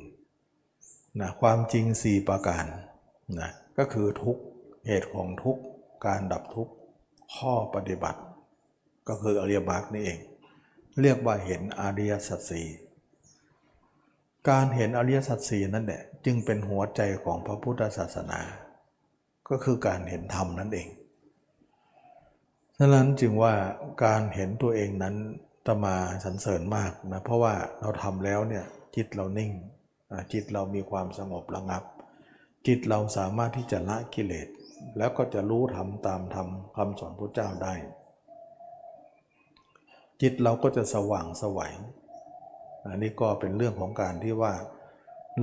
[1.22, 2.66] นะความจริง 4 ประการ
[3.40, 4.38] นะก็คือทุก
[4.88, 5.58] เหตุของทุก
[6.06, 6.70] การดับทุก
[7.36, 8.22] ข้อปฏิบัติ
[9.08, 10.20] ก็คืออริยมรรคนี่เอง
[11.02, 12.68] เรียกว่าเห็นอริยสัจสี่
[14.50, 18.40] การเห็นอริยสัจสี่นั่นแหละจึงเป็นหัวใจของพระพุทธศาสนา
[19.50, 20.88] ก็คือการเห็นธรรมนั่นเอง
[22.78, 23.54] ฉะนั้นจึงว่า
[24.06, 25.16] การเห็นตัวเองนั้น
[25.68, 28.66] ตมาสรรเสริญมากนะเพราะว่าเราทำแล้วเนี่ย
[28.96, 29.52] จิตเรานิ่ง
[30.34, 31.84] จิตเรามีความสงบระงับ
[32.68, 34.48] จิตเราสามารถที่จะละกิเลส
[34.98, 37.74] แล้วก็จะรู้ธรรมตามธรรมคำสอนพระเจ้าได้
[40.22, 41.74] จิตเราก็จะสว่างสวัย
[42.90, 44.54] อันนี้ก็เป็นเรื่องของการที่ว่า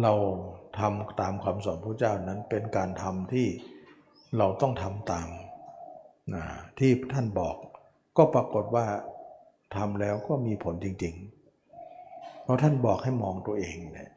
[0.03, 0.13] เรา
[0.79, 3.47] ทำตามคำสอนพระเจ้านั้นเป็นการทำที่
[4.39, 5.29] เราต้องทำตาม
[6.35, 6.45] นะ
[6.79, 7.57] ที่ท่านบอก
[8.17, 8.87] ก็ปรากฏว่า
[9.77, 11.15] ทำแล้วก็มีผลจริง
[11.79, 14.11] ๆ เพราะท่านบอกให้มองตัวเองเนี่ย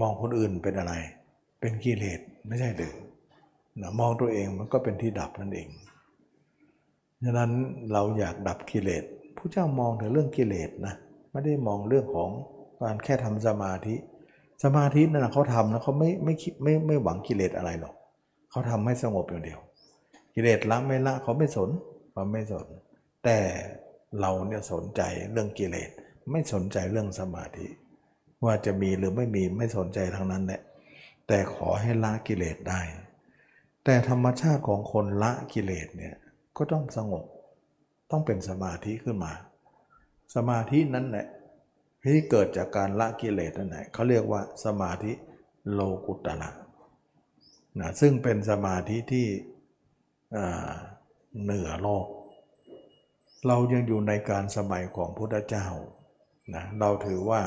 [0.00, 0.94] มองคนอื่นเป็นอะไร
[1.60, 2.94] เป็นกิเลสไม่ใช่หรือ
[3.80, 5.68] นะมองตัวเองมันก็เป็นที่ดับนั่นเอง
[7.24, 7.50] ฉะนั้น
[7.92, 9.04] เราอยากดับกิเลส
[9.36, 10.94] ผู้เจ้ามองถึงเรื่องกิเลสนะ
[11.30, 12.30] ไม่ได้มองเรื่องของ
[12.82, 13.94] การแค่ทำสมาธิ
[14.64, 17.94] สมาธินั่นเขาทำนะเขาไม่ไม่คิดไม่ไม่หวังกิเลสอะไรหรอก
[18.50, 19.60] เขาทำให้สงบอย่างเดียว
[20.34, 21.70] กิเลสละไม่ละเขาไม่สน
[22.12, 22.66] เขาไม่สน
[23.24, 23.38] แต่
[24.20, 25.02] เราเนี่ยสนใจ
[25.32, 25.90] เรื่องกิเลส
[26.30, 27.66] ไม่สนใจเรื่องสมาธิ
[28.44, 30.60] ว่าจะมีหรือไม่มีไม่สนใจทางนั้นแหละ
[31.26, 32.80] แต่ขอให้ละกิเลสได้
[33.84, 36.14] แต่ธรรมชาติของคนละกิเลสเนี่ย
[36.56, 37.24] ก็ต้องสงบ
[38.10, 39.32] ต้องเป็นสมาธิขึ้นมา
[40.34, 41.26] สมาธินั้นแหละ
[42.04, 45.12] ที่เกิดจากการละกิเลสนั่นแหละเขาเรียกว่าสมาธิ
[45.72, 46.50] โลกุตระ
[47.80, 49.26] นะซึ่งเป็นสมาธิที่
[51.42, 52.06] เหนือโลก
[53.46, 55.66] เรายังอยู่ในการสมัยของพุทธเจ้า
[56.54, 57.42] นะเราถือว่า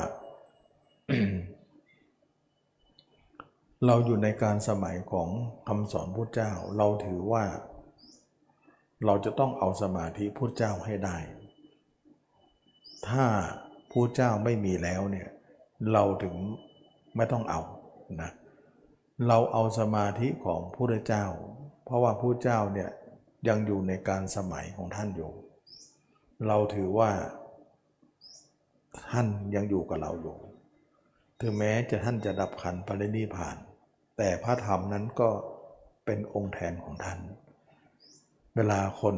[3.86, 5.28] เราอยู่ในการสมัยของ
[5.68, 7.44] คำสอนพุทธเจ้า เราถือว่า
[9.06, 11.16] เราจะต้องเอาสมาธิพุทธเจ้าให้ได้
[13.08, 13.24] ถ้า
[13.90, 15.28] พุทธเจ้าไม่มีแล้วเนี่ย
[15.92, 16.34] เราถึง
[17.16, 17.60] ไม่ต้องเอา
[18.22, 18.30] นะ
[19.28, 21.24] เราเอาสมาธิของพุทธเจ้า
[21.84, 22.90] เพราะว่าพุทธเจ้าเนี่ย
[23.48, 25.32] ยังอยู่ในการสมัยของท่านอยู่
[26.46, 27.10] เราถือว่า
[29.10, 30.36] ท่านยังอยู่กับเราอยู่
[31.40, 33.56] ถึงแม้จะท่านจะดับขันปรินิพาน
[34.16, 35.30] แต่พระธรรมนั้นก็
[36.04, 37.18] เป็นองค์แทนของท่าน
[38.56, 39.16] เวลาคน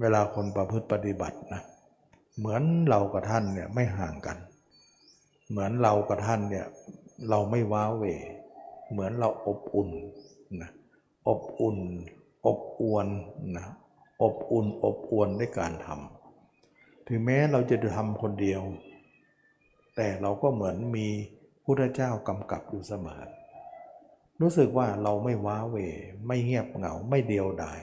[0.00, 4.38] เวลาคนประพฤติปฏิบัตินะเเหมือนเรากับท่านเนี่ยไม่ห่างกัน
[5.50, 6.66] เหมือนเรากับท่านเนี่ย
[7.28, 8.04] เราไม่ว้าเหว
[8.90, 9.90] เหมือนเราอบอุ่น
[10.62, 10.70] นะ
[11.28, 11.78] อบอุ่น
[12.46, 13.06] อบอวน
[13.56, 13.66] นะ
[14.22, 18.62] อบอุ่นอบอวนด้วยการทำถึงแม้เราจะทำคนเดียว
[19.96, 21.06] แต่เราก็เหมือนมี
[21.64, 23.22] พุทธเจ้ากำกับอยู่เสมอ
[24.40, 25.76] รู้สึกว่าเราไม่ว้าเหว
[26.26, 27.80] ไม่เงียบเหงาไม่เดียวดาย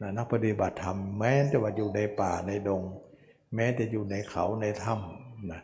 [0.00, 2.82] นะนักปฏิบัติธรรมแม้จะว่าอยู่ในป่าในดง
[3.56, 5.62] แม้จะอยู่ในเขาในถ้ำนะ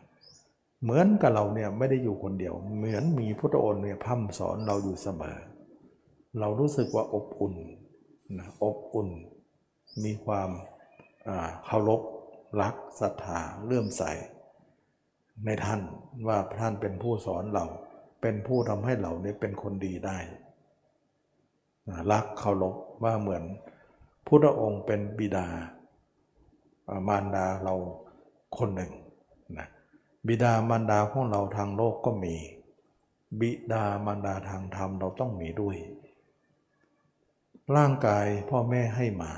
[0.83, 5.37] เหมือนกับเราเนี่ยไม่ได้อยู่คนเดียว เหมือนมีพุทธองค์เนี่ยพัฒสอนเราอยู่เสมอ
[6.39, 7.55] เรารู้สึกว่าอบอุ่น
[8.37, 9.09] นะอบอุ่น
[10.03, 10.49] มีความ
[11.65, 12.01] เคารพ
[12.61, 14.03] รักศรัทธาเลื่อมใส
[15.45, 15.81] ในท่าน
[16.27, 17.65] ว่าท่านเป็นผู้สอนเรา
[18.21, 20.17] เป็นผู้ทำให้เราเนี่ยเป็นคนดีได้
[22.11, 23.43] รักเคารพว่าเหมือน
[24.27, 25.47] พุทธองค์เป็นบิดา
[27.07, 27.75] มารดาเรา
[28.57, 28.91] คนหนึ่ง
[29.57, 29.67] นะ
[30.27, 32.35] บิดามารดาของเราทางโลกก็มี
[33.39, 35.77] บิดามารดาทางธรรมเราต้องมีด้วย
[37.75, 39.31] ร่างกายพ่อแม่ให้มา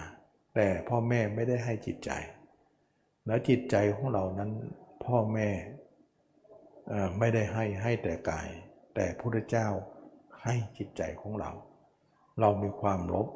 [0.55, 2.11] แต่พ่อแม่ไม่ได้ให้จิตใจ
[3.25, 4.51] แล้วจิตใจของเรานั้น
[5.05, 5.49] พ่อแม่
[7.19, 8.47] ไม่ได้ให้ให้แต่กาย
[8.95, 9.67] แต่พระเจ้า
[10.43, 11.51] ให้จิตใจของเรา
[12.39, 13.27] เรามีความลบ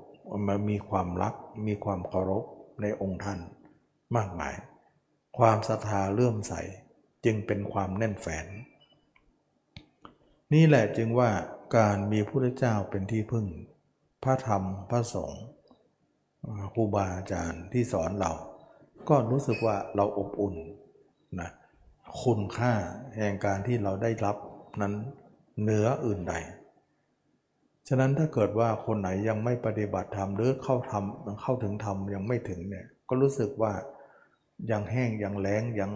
[0.48, 1.34] มามีความรัก
[1.68, 2.44] มีความเคารพ
[2.82, 3.40] ในองค์ท่าน
[4.18, 4.56] มากมาย
[5.38, 6.54] ความศรัทธาเลื่อมใส
[7.26, 8.46] จึงเป็นความแน่นแฟน
[10.54, 11.30] นี่แหละจึงว่า
[11.78, 13.46] การมีพระเจ้าเป็นที่พึ่ง
[14.24, 15.44] พระธรรมพระสงฆ์
[16.74, 18.32] ครูบาอาจารย์ที่สอนเรา
[19.10, 20.56] ก็รู้สึกว่าเราอบอุ่น
[21.40, 21.50] นะ
[22.24, 22.74] คุณค่า
[23.16, 24.38] แห่งการที่เราได้รับ
[24.82, 24.94] นั้น
[25.62, 26.34] เหนืออื่นใด
[27.88, 33.74] ฉะนั้นถ้าเกิดว่าคนไหนยังไม่ปฏิบัติธรรมหรือเข้าทำเข้าถึงธรรมยังไม่ถึงเนี่ยก็รู้สึกว่า
[34.72, 35.92] ยังแห้งยังแล้งยัง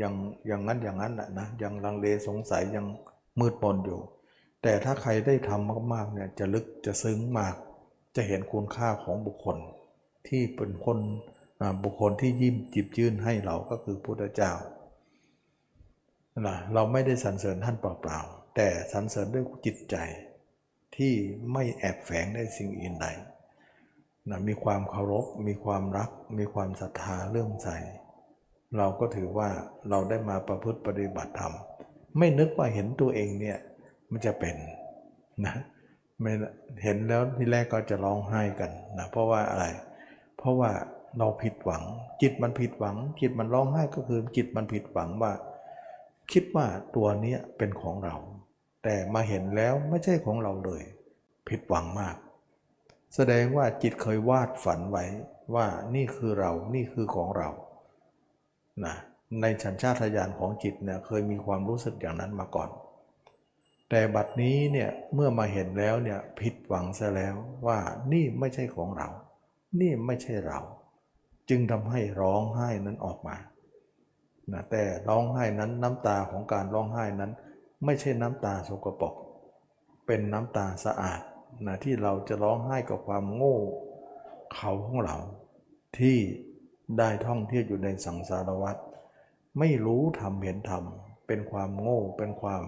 [0.00, 0.14] ยัง
[0.50, 2.86] ยังนั้นอย่างนั้นแหละนะยังลังเลสงสัยยัง
[3.40, 4.00] มืดมนอยู่
[4.62, 7.54] แต่ถ้าใครได้ทำมากๆเนี่ยจะลึกจะซึ้งมาก
[8.16, 9.56] จะเห็นคุณค่าของบุคคล
[10.28, 10.98] ที่เป็นคน
[11.84, 14.52] บุคคลที่ยิ้มจิบยื่นให้เราก็คือพุทธเจ้า
[16.46, 19.96] นะเราไม่ได้สรรเสริญท่านเปล่าๆ แต่สรรเสริญด้วยจิตใจ
[20.96, 21.12] ที่
[21.52, 23.06] ไม่แอบแฝงได้สิ่งอื่นใด
[24.30, 27.68] นะมีความเคารพ มีความรัก มีความศรัทธาเรื่องใส
[28.76, 29.48] เราก็ถือว่า
[29.90, 31.54] เราได้มาประพฤติปฏิบัติธรรม
[32.18, 33.58] ไม่นึกว่าเห็นตัวเองเนี่ย
[34.10, 34.56] มันจะเป็น
[35.44, 35.54] นะ
[36.20, 36.32] ไม่
[36.82, 39.66] เห็นแล้วที่แรกก็จะร้องไห้กันนะเพราะว่าอะไร
[40.38, 40.70] เพราะว่า
[41.18, 41.82] เราผิดหวัง
[42.22, 45.32] จิตมันผิดหวัง จิตมันร้องไห้ก็คือจิตมันผิดหวังว่า
[46.32, 46.66] คิดว่า
[46.96, 48.16] ตัวนี้เป็นของเรา
[48.84, 50.82] แต่มาเห็นแล้วไม่ใช่ของเราเลย
[51.48, 52.16] ผิดหวังมาก
[53.14, 55.04] แสดงว่าจิตเคยวาดฝันไว้
[55.54, 57.48] ว่านี่คือเรานี่คือของเรา
[58.84, 58.96] นะ
[59.40, 62.70] ในฉันชาตญาณของจิตเนี่ยเคยมีความรู้สึกอย่างนั้นมาก่อน
[63.90, 67.34] แต่บัดนี้เนี่ยเมื่อมาเห็นแล้วเนี่ยผิดหวังซะแล้ว
[67.66, 67.78] ว่า
[68.12, 69.08] นี่ไม่ใช่ของเรา
[69.80, 70.60] นี่ไม่ใช่เรา
[71.48, 73.36] จึงทำให้ร้องไห้นั้นออกมา
[74.52, 77.32] นะแต่ร้องไห้นั้นน้ำตาของการร้องไห้นั้น
[77.84, 79.14] ไม่ใช่น้ำตาสกปรก
[80.06, 81.20] เป็นน้ำตาสะอาด
[81.66, 83.56] นะที่เราจะร้องไห้กับความโง่
[84.54, 85.16] เขาของเรา
[85.98, 86.18] ที่
[86.98, 88.76] ได้ท่องเที่ยวอยู่ในสังสารวัฏ
[89.58, 90.84] ไม่รู้ทำเห็นธรรม
[91.26, 92.62] เป็นความโง่ เป็นความ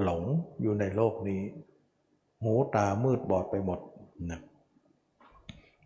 [0.00, 0.22] หลง
[0.60, 1.42] อยู่ในโลกนี้
[2.42, 3.80] หูตามืดบอดไปหมด
[4.30, 4.40] นะ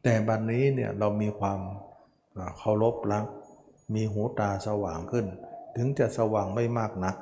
[0.03, 1.61] แต่บัดนนี้เนี่ยเรามีความ
[2.59, 3.25] เคารพรัก
[3.95, 5.27] มีหูตาสว่างขึ้น
[5.77, 7.17] ถึงจะสว่างไม่มากนัก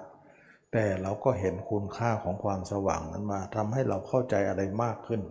[0.72, 5.22] แต่เราก็เห็นคุณค่าของความสว่างนั้นมาทำให้เราเข้าใจอะไรมากขึ้น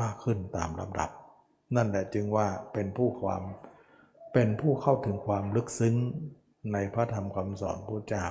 [0.00, 1.10] มากขึ้นตามลำดับ
[1.76, 3.42] นั่นแหละจึงว่าเป็นผู้ความ
[4.34, 5.94] เป็นผู้เข้าถึงความลึกซึ้ง
[6.72, 8.26] ในพระธรรมคำสอนพระเจ้า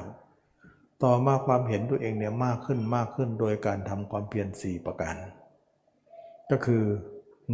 [1.03, 5.15] ต่อมาความเห็นตัวเองเนี่ยมากขึ้นมากขึ้นโดยการทำความเพียรสี่ประการ
[6.51, 6.83] ก็คือ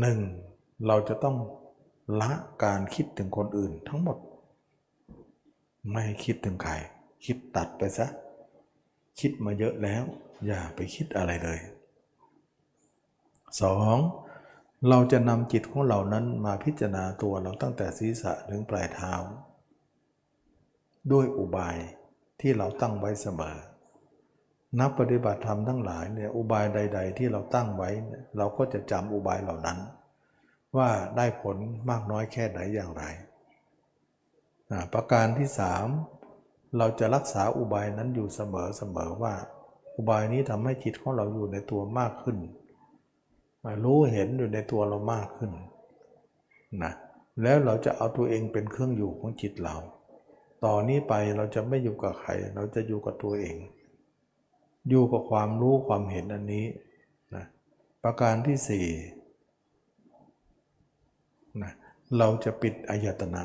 [0.07, 0.87] 1.
[0.87, 1.37] เราจะต้อง
[2.21, 2.31] ละ
[2.63, 4.17] การคิดถึงคนอื่นทั้งหมด
[5.93, 6.73] ไม่คิดถึงใคร
[7.25, 8.07] คิดตัดไปซะ
[9.19, 10.03] คิดมาเยอะแล้ว
[10.47, 11.59] อย่าไปคิดอะไรเลย
[13.61, 13.97] สอง
[14.87, 19.13] เราจะนำจิตของเรานั้นมาพิจารณาตัวเราตั้งแต่ศีรษะถึงปลายเท้า
[21.11, 21.77] ด้วยอุบาย
[22.41, 23.57] ที่เราตั้งไว้เสมอ
[24.79, 27.89] นับปฏิบัติธรรมทั้งหลายเนี่ยอุบายใด ๆ ที่เราตั้งไว้
[28.37, 29.79] เราก็จะจำอุบายเหล่านั้น
[30.77, 31.57] ว่าได้ผล
[31.89, 33.03] มากน้อยแค่ไหนอย่างไร
[34.93, 35.87] ประการที่สาม
[36.77, 39.33] เราจะรักษาอุบายนั้นอยู่เสมอเสมอว่า
[39.95, 42.37] อุบายนี้ทำให้จิตของเราอยู่ในตัวมากขึ้น
[43.83, 45.51] รู้เห็นอยู่ในตัวเรามากขึ้น
[46.83, 46.93] นะ
[47.41, 49.75] แล้วเราจะเอาตัวเองเป็นเครื่องอยู่ของจิตเรา
[50.63, 53.55] ต่อนนี้ไปเราจะไม่อยู่กับใคร เราจะอยู่กับตัวเอง
[54.89, 56.65] อยู่กับความรู้ความเห็นอันนี้
[57.35, 57.45] นะ
[58.03, 58.87] ประการที่สี่
[61.61, 61.71] นะ
[62.17, 63.43] เราจะปิดอายตนะ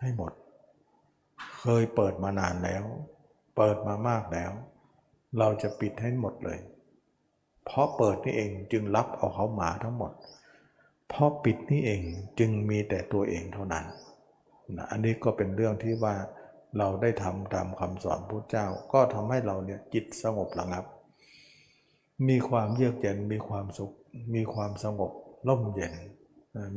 [0.00, 0.32] ให้หมด
[1.60, 2.84] เคยเปิดมานานแล้ว
[3.56, 4.52] เปิดมามากแล้ว
[5.38, 6.58] เราจะปิดให้หมดเลย
[7.64, 10.12] เพราะเปิดนี่เองจึงรับเอาเขามาทั้งหมด
[11.08, 12.02] เพราะปิดนี่เอง
[12.38, 13.84] จึงมีแต่ตัวเองเท่านั้น
[14.76, 16.14] นะอันนี้ก็เป็นเรื่องที่ว่า
[16.78, 20.84] เราได้ทำตามคำสอนพระเจ้า ก็ทำให้เราเนี่ยจิตสงบระงับ
[22.28, 23.92] มีความเยือกเย็นมีความสุข
[24.34, 25.12] มีความสงบ
[25.48, 25.94] ร่มเย็น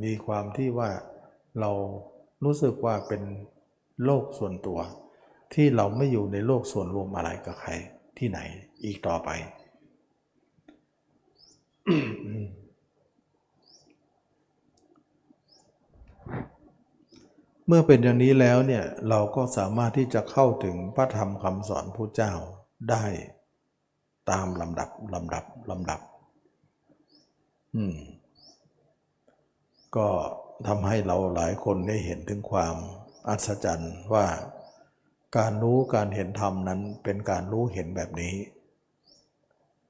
[0.04, 0.90] มีความที่ว่า
[1.60, 1.72] เรา
[2.44, 3.24] รู้สึกว่าเป็น
[4.06, 4.80] โลกส่วนตัว
[5.54, 7.72] ที่เราไม่อยู่ในโลกส่วนรวมอะไรกับใคร
[8.18, 8.40] ที่ไหน
[8.84, 9.30] อีกต่อไป
[11.86, 22.34] เมื่อเป็นอย่างนี้แล้วเนี่ยเราก็สามารถที่จะเข้าถึงพระธรรมคำสอนพระเจ้า
[22.92, 23.06] ได้
[24.32, 26.00] ตามลำดับลำดับลำดับ
[27.76, 27.96] อืม
[29.96, 30.08] ก็
[30.68, 32.76] ทำให้เราหลายคนได้เห็นถึงความ
[33.28, 34.26] อัศจรรย์ว่า
[35.38, 38.36] การรู้การเห็นธรรมนั้นเป็นการรู้เห็นแบบนี้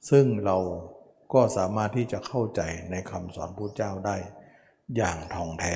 [0.09, 0.57] ซึ่งเรา
[1.33, 2.61] ก็สามารถที่จะเข้าใจ
[2.91, 4.17] ในคำสอนพระเจ้าได้
[4.95, 5.75] อย่างทองแท้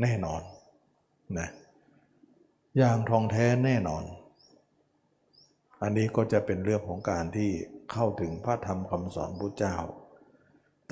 [0.00, 0.42] แน่นอน
[1.38, 1.48] นะ
[2.78, 4.04] อย่างทองแท้แน่นอน
[5.82, 7.50] อันนี้ก็จะเป็นเรื่องของการที่
[7.92, 9.76] เข้าถึงพระธรรมคำสอนพระเจ้า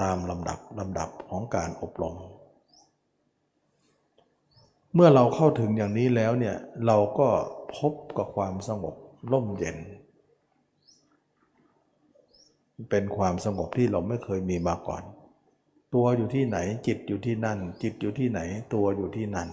[0.00, 2.16] ตามลำดับลำดับของการอบรม
[4.94, 7.28] เมื่อเราเข้าถึงอย่างนี้แล้วเนี่ยเราก็
[7.76, 8.94] พบกับความสงบ
[9.32, 9.76] ร่มเย็น
[12.90, 15.02] เป็นความสงบที่เราไม่เคยมีมาก่อน
[15.94, 18.40] ตัวอยู่ที่ไหนจิตอยู่ที่นั่น จิตอยู่ที่ไหน
[18.74, 19.48] ตัวอยู่ที่นั่น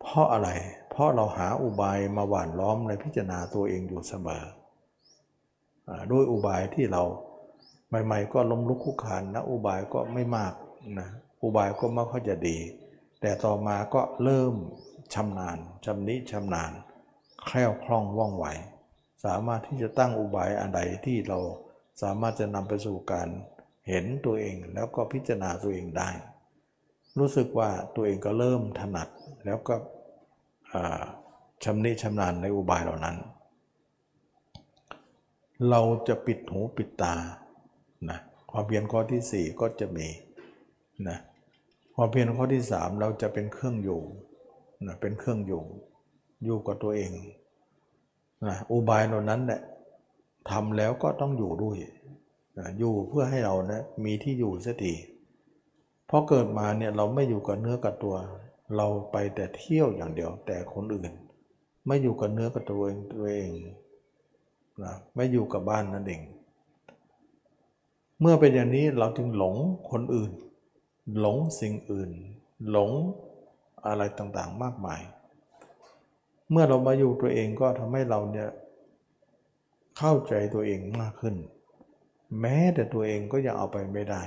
[0.00, 0.48] เพราะอะไร
[0.90, 4.44] เพราะเราหาอุบายมาหว่านล้อมในพิจารณาตัวเองอยู่เสมอ
[6.10, 7.02] ด้วยอุบายที่เรา
[8.04, 10.52] ใหม่ ๆ ก็ล้มลุกคุกคานนะอุบายก็ไม่มาก
[10.98, 11.08] นะ
[11.42, 12.58] อุบายก็ไม่ค่อยจะดี
[13.20, 14.54] แต่ต่อมาก็เริ่ม
[15.14, 16.72] ชำนาญชำนิชำนาญ
[17.44, 18.46] แคล่วคล่องว่องไว
[19.24, 21.38] สามารถที่จะตั้งอุบายอันใดที่เรา
[22.02, 23.28] สามารถจะนำไปสู่การ
[23.88, 26.10] เห็นตัวเองแล้วก็พิจารณาตัวเองได้
[27.18, 29.08] รู้สึกว่าตัวเองก็เริ่มถนัด
[29.44, 29.74] แล้วก็
[31.64, 33.16] ชำนิชำนาญในอุบายเหล่านั้น
[35.70, 37.14] เราจะปิดหูปิดตา
[38.10, 38.18] นะ
[38.50, 40.08] ความเพียรข้อที่ 4 ก็จะมี
[41.08, 41.18] นะ
[41.94, 44.00] ความเพียรข้อที่ 3 เราจะเป็นเครื่องอยู่
[44.86, 45.62] นะเป็นเครื่องอยู่
[46.44, 47.12] อยู่กับตัวเอง
[48.46, 49.60] นะอุบายเหล่านั้นเนี่ย
[50.50, 51.76] ทำแล้วก็ต้องอยู่ด้วย
[52.58, 54.94] นะอยู่เพื่อให้เรานะมีที่อยู่สักที
[56.06, 58.14] เพราะเกิดมาเนี่ยเราไม่อยู่กับเนื้อกับตัว
[58.76, 61.12] เราไปแต่เที่ยวอย่างเดียว แต่คนอื่น
[61.86, 63.50] ไม่อยู่กับเนื้อกับตัวเองตัวเอง
[64.82, 66.22] นะไม่อยู่กับบ้านนั่นเอง
[68.20, 69.56] เมื่อเป็นอย่างนี้เราจึงหลง
[69.90, 70.32] คนอื่น
[71.20, 72.10] หลงสิ่งอื่น
[72.70, 72.90] หลง
[73.86, 75.00] อะไรต่างๆมากมาย
[76.50, 78.48] เมื่อเรามาอยู่ตัวเองก็ทำให้เราเนี่ย
[79.98, 81.34] เข้าใจตัวเองมากขึ้น
[82.40, 84.22] แม้แต่ตัวเองก็ยังเอาไปไม่ได้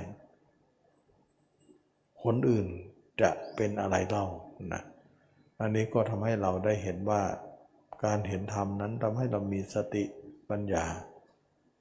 [2.24, 2.66] คนอื่น
[3.20, 4.26] จะเป็นอะไรเล่า
[4.72, 4.82] นะ
[5.60, 7.22] อันนี้ก็ทำให้เราได้เห็นว่า
[8.04, 10.04] การเห็นธรรมนั้นทำให้เรามีสติ
[10.50, 10.84] ปัญญา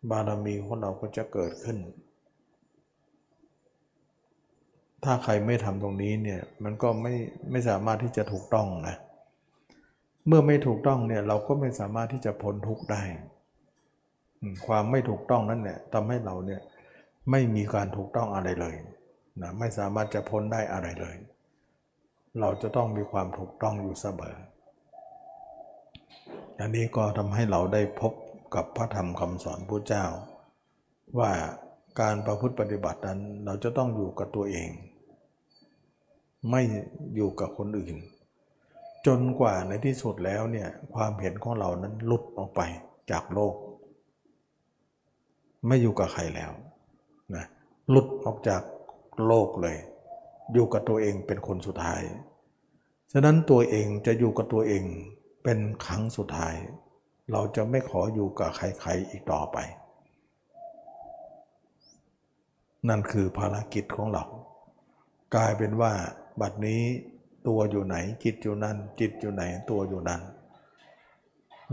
[0.09, 1.77] บารมีของเราก็จะเกิดขึ้น
[5.03, 7.13] ถ้าใครไม่ทำตรงนี้เนี่ยมันก็ไม่
[7.51, 8.95] ไม่สามารถที่จะถูกต้องนะ
[10.27, 13.03] เมื่อไม่ถูกต้องเนี่ยเราก็ไม่สามารถที่จะพ้นทุกข์ได้
[14.67, 16.61] ความไม่ถูกต้องนั่นเนี่ยทำให้เราเนี่ย
[17.31, 18.75] ไม่มีการถูกต้องอะไรเลย
[19.41, 21.15] นะไม่สามารถจะพ้นได้อะไรเลย
[22.39, 24.35] เราจะต้องมีความถูกต้องอยู่เสมอ
[26.59, 28.13] อันนี้ก็ทำให้เราได้พบ
[28.55, 30.05] กับพระธรรมคำสอนพระเจ้า
[31.19, 31.31] ว่า
[32.01, 34.69] การประพฤติปฏิบัตินั้นเราจะต้องอยู่กับตัวเอง
[36.49, 36.61] ไม่
[37.15, 37.95] อยู่กับคนอื่น
[39.07, 42.61] จนกว่าในที่สุดแล้วเนี่ยความเห็นของเรานั้นหลุดออกไป
[43.11, 43.55] จากโลก
[45.67, 46.51] ไม่อยู่กับใครแล้ว
[47.35, 47.45] นะ
[47.89, 48.61] หลุดออกจาก
[49.25, 49.77] โลกเลย
[50.53, 52.01] อยู่กับตัวเองเป็นคนสุดท้าย
[53.11, 54.83] ฉะนั้นตัวเองจะอยู่กับตัวเอง
[55.43, 56.55] เป็นครั้งสุดท้าย
[57.31, 59.57] เราจะไม่ขออยู่กับใครๆอีกต่อไป
[62.89, 64.23] นั่นคือภารกิจของเรา
[65.35, 65.93] กลายเป็นว่า
[66.41, 66.81] บัดนี้
[67.47, 70.21] ตัวอยู่ไหนจิตอยู่นั่น จิตอยู่ไหนตัวอยู่นั่น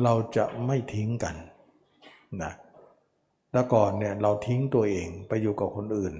[0.02, 1.36] เราจะไม่ทิ้งกัน
[2.42, 2.52] นะ
[3.50, 6.14] แต่ก่อนเนี่ยเราทิ้งตัวเองไปอยู่กับคนอื่น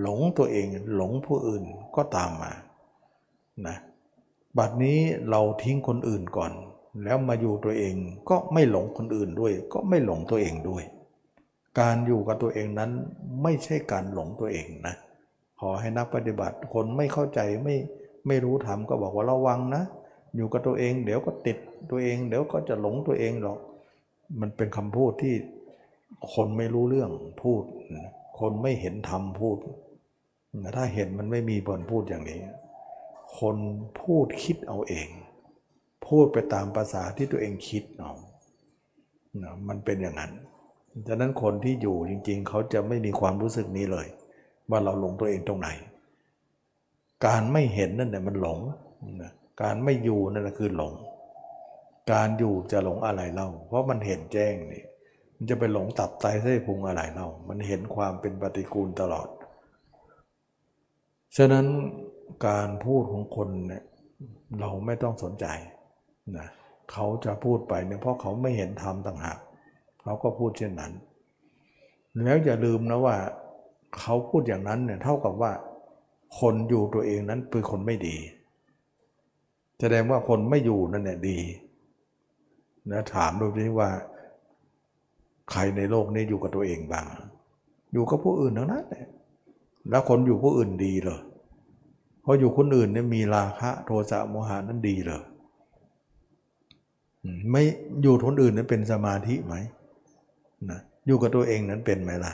[0.00, 1.64] หลงตัวเองหลงผู้อื่น
[1.96, 2.52] ก็ตามมา
[3.66, 3.76] นะ
[4.58, 4.98] บัดนี้
[5.30, 6.52] เราทิ้งคนอื่นก่อน
[7.04, 7.94] แล้วมาอยู่ตัวเอง
[8.30, 10.84] ก็ไม่หลงคนอื่นด้วย ก็ไม่หลงตัวเองด้วย
[11.80, 12.90] การอยู่กับตัวเองนั้น
[13.42, 14.94] ไม่ใช่การหลงตัวเองนะ
[15.60, 17.76] ขอให้นักปฏิบัติคนไม่เข้าใจไม่
[18.26, 19.82] ไม่รู้ทำก็บอกว่าระวังนะ
[20.36, 21.58] อยู่กับตัวเองเดี๋ยวก็ติด
[21.90, 23.58] ตัวเอง เดี๋ยวก็จะหลงตัวเองหรอก
[24.40, 25.34] มันเป็นคำพูดที่
[26.32, 27.10] คนไม่รู้เรื่อง
[27.42, 27.62] พูด
[28.40, 29.58] คนไม่เห็นธรรมพูด
[30.76, 32.40] ถ้าเห็นมันไม่มีบนพูดอย่างนี้
[33.38, 33.56] คน
[34.00, 35.08] พูดคิดเอาเอง
[36.06, 38.12] พูดไปตามภาษาที่ตัวเองคิดเอา
[39.42, 40.32] นะมันเป็นอย่างนั้น
[41.08, 44.06] ฉะนั้นคนที่อยู่จริง ๆ เขาจะไม่มีความรู้สึกนี้เลย
[44.70, 45.68] ว่าเราหลงตัวเองตรงไหน
[47.26, 48.58] การไม่เห็นนั่นแหละมันหลง
[49.22, 49.32] นะ
[49.62, 50.94] การไม่อยู่นั่นคือหลง
[52.12, 54.84] การอยู่จะหลงอะไรเล่า เพราะมันเห็นแจ้งนี่
[55.36, 59.28] มันจะไปหลงตับไตไส้พุงอะไรเล่า มันเห็นความเป็นปฏิกูลตลอด
[61.36, 61.66] ฉะนั้น
[62.46, 63.82] การพูดของคนเนี่ย
[64.60, 65.46] เราไม่ต้องสนใจ
[66.36, 66.48] นะ
[66.92, 69.38] เขาจะพูดไปเนี่ยเพราะเขาไม่เห็นธรรมต่างหาก
[70.02, 70.92] เขาก็พูดเช่นนั้น
[72.24, 73.16] แล้วอย่าลืมนะว่า
[73.98, 75.52] เขาพูดอย่างนั้นเนี่ยเท่ากับว่า
[76.38, 78.16] คนอยู่ตัวเองนั้นเป็นคนไม่ดี
[79.80, 81.38] แสดงว่าคนไม่อยู่นั่นเนี่ยดี
[82.90, 83.90] นะถามดูสิว่า
[85.50, 87.06] ใครในโลกนี้อยู่กับตัวเองบ้าง
[87.92, 89.06] อยู่กับผู้อื่นทั้งนั้นแหละ
[89.90, 91.20] แล้วคนอยู่ผู้อื่นดีเหรอ
[92.22, 95.22] เพราะอยู่คนอื่นเนี่ยมีราคะโทสะโมหานั้นดีเหรอ
[97.50, 97.62] ไม่
[98.02, 99.54] อยู่คนอื่นนั้นเป็นสมาธิไหม
[100.70, 102.32] นะอยู่กับตัวเองนั้นเป็นไหมล่ะ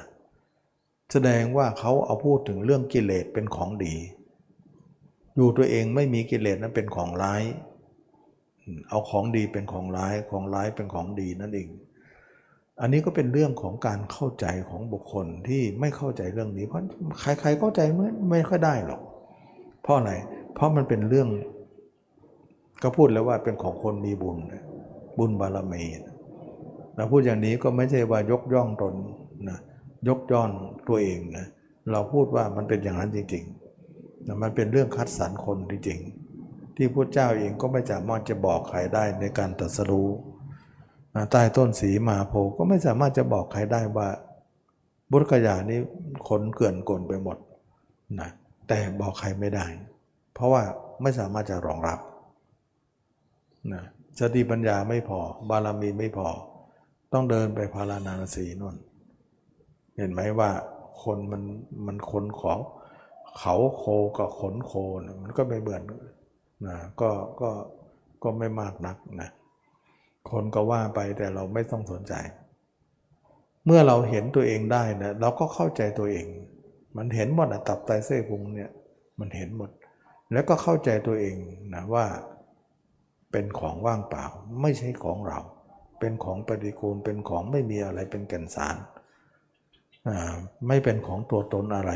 [1.13, 3.95] แสดงว่าเขาเอาพูดถึงเรื่องกิเลสเป็นของดี
[5.37, 7.43] อยู่ตัวเองไม่มีกิเลสนั้นเป็นของร้าย
[8.89, 11.69] เอาของดีเป็นของร้าย ของร้ายเป็นของดีนั่นเอง
[12.81, 16.83] อันนี้ก็เป็นเรื่องของการเข้าใจของบุคคลที่ไม่เข้าใจเรื่องนี้ เพราะ
[17.21, 19.01] ใครๆเข้าใจไม่ไม่ค่อยได้หรอก
[19.83, 20.13] เพราะอะไร
[20.55, 21.29] เพราะมันเป็นเรื่อง
[22.83, 24.39] ก็พูดแล้วว่าเป็นของคนมีบุญ
[25.19, 25.85] บุญบารมี
[26.97, 28.95] เราพูดอย่างนี้ก็ไม่ใช่ว่ายกย่องตน
[29.49, 29.59] นะ
[30.09, 30.51] ยกย่อง
[30.89, 31.47] ตัวเองนะ
[31.91, 40.09] เราพูดว่ามันเป็นอย่างนั้นจริงๆนะมันเป็นเรื่องคัดสรรคนจริงๆที่พระเจ้าเองก็ไม่สามารถจะบอกใครได้ในการตรัสรู้
[41.31, 44.09] ใต้ต้นสีมาโพก็ไม่สามารถจะบอกใครได้ว่า
[45.11, 45.81] บุตรกยานี้
[46.29, 47.37] ขนเกลื่อนกลไปหมด
[48.21, 48.31] นะ
[48.69, 49.67] แต่บอกใครไม่ได้
[50.35, 50.63] เพราะว่า
[51.03, 51.99] ไม่สามารถจะรองรับ
[53.73, 53.83] นะ
[54.19, 55.19] สติปัญญาไม่พอ
[55.51, 56.29] บารมีไม่พอ
[57.13, 58.77] ต้องเดินไปพารานาสีนน
[59.97, 60.51] เห็นไหมว่า
[61.03, 61.43] คนมัน
[61.87, 62.59] มันขนของ
[63.39, 63.85] เขาโค
[64.19, 64.73] กับขนโค
[65.23, 65.83] มันก็ไม่เหมือน
[66.67, 67.11] นะก็
[67.41, 67.51] ก็
[68.23, 69.31] ก็ไม่มากนักนะ
[70.31, 72.15] คนก็ว่าไปแต่เราไม่ต้องสนใจ
[73.65, 76.27] เมื่อเราเห็นตัวเองได้นะเราก็เข้าใจตัวเอง
[76.97, 78.71] มันเห็นหมดนะตับไตเส้พุงเนี่ย
[79.21, 79.71] มันเห็นหมด
[80.33, 81.37] แล้วก็เข้าใจตัวเอง
[81.75, 82.07] นะว่า
[83.33, 84.25] เป็นของว่างเปล่า
[84.63, 85.39] ไม่ใช่ของเรา
[86.01, 88.77] เป็นของปฏิกูลเป็นของไม่มีอะไรเป็นแก่นสาร
[90.69, 91.93] ไม่เป็นของตัวตนอะไร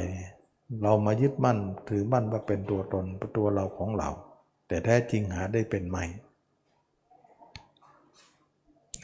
[0.83, 1.59] เรามายึดมั่น
[1.89, 3.05] ถือมั่นว่าเป็นตัวตน
[3.37, 4.11] ตัวเราของเรา
[4.69, 5.99] แต่แท้จริงหาได้เป็นไหม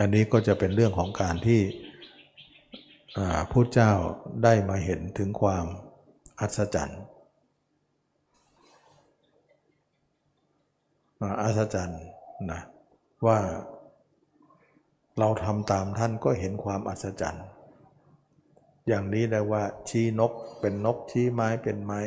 [0.00, 1.60] อันนี้ก็จะเป็นเรื่องของการที่
[3.52, 3.92] ผู้เจ้า
[4.44, 5.66] ได้มาเห็นถึงความ
[6.40, 7.02] อัศจรรย์
[11.42, 12.02] อัศจรรย์
[12.50, 12.60] นะ
[13.26, 13.38] ว่า
[15.18, 17.46] เราทำตามท่านก็เห็นความอัศจรรย์
[18.88, 21.98] อย่างนี้เลยว่าชี้นกเป็นนกชี้ไม้เป็นไม้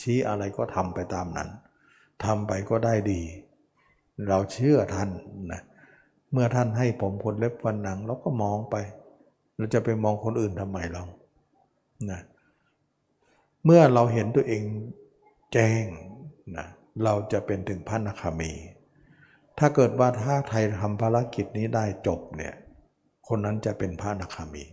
[0.00, 1.48] ชี้อะไรก็ทำไปตามนั้น
[2.24, 3.22] ทำไปก็ได้ดี
[4.28, 5.10] เราเชื่อท่าน
[5.52, 5.62] นะ
[6.32, 8.76] เมื่อท่านให้ผมคนเล็บฟันหนัง เราก็มองไป
[9.56, 11.02] เราจะไปมองคนอื่นทำไมเรา
[12.10, 12.20] นะ
[13.64, 14.62] เมื่อเราเห็นตัวเอง
[15.52, 15.84] แจ้ง
[16.56, 16.66] นะ
[17.04, 18.52] เราจะเป็นถึงพระนาคามี
[19.58, 22.54] ถ้าเกิดว่าถ้าไทยทำภารกิจนี้ได้จบเนี่ย
[23.28, 24.64] คนนั้นจะเป็นพระนาคามี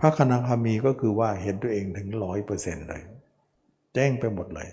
[0.00, 3.02] พระคณาคามีก็คือว่าเห็นตัวเองถึงร้อยเปอร์เซ็นต์เลย
[3.94, 4.68] แจ้งไปหมดเลย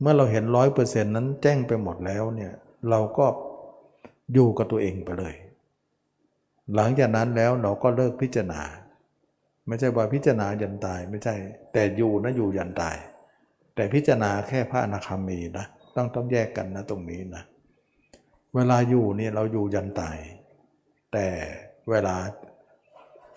[0.00, 2.52] เมื่อเราเห็นร้อยเปอร์เซ็นต์นั้นแจ้งไปหมดแล้วเนี่ย
[2.90, 3.26] เราก็
[4.34, 5.34] อยู่กับตัวเองไปเลย
[6.74, 8.62] หลังจากนั้นแล้วเราก็เลิกพิจารณา
[9.66, 11.34] ไม่ใช่ว่าพิจารณายันตายไม่ใช่
[11.72, 12.96] แต่อยู่นะอยู่ยันตาย
[13.74, 15.66] แต่พิจารณาแค่พระอนาคามีนะ
[15.96, 17.42] ต้องต้องแยกกันนะตรงนี้นะ
[18.54, 20.18] เวลาอยู่เนี่ยเราอยู่ยันตาย
[21.12, 21.26] แต่
[21.90, 22.16] เวลา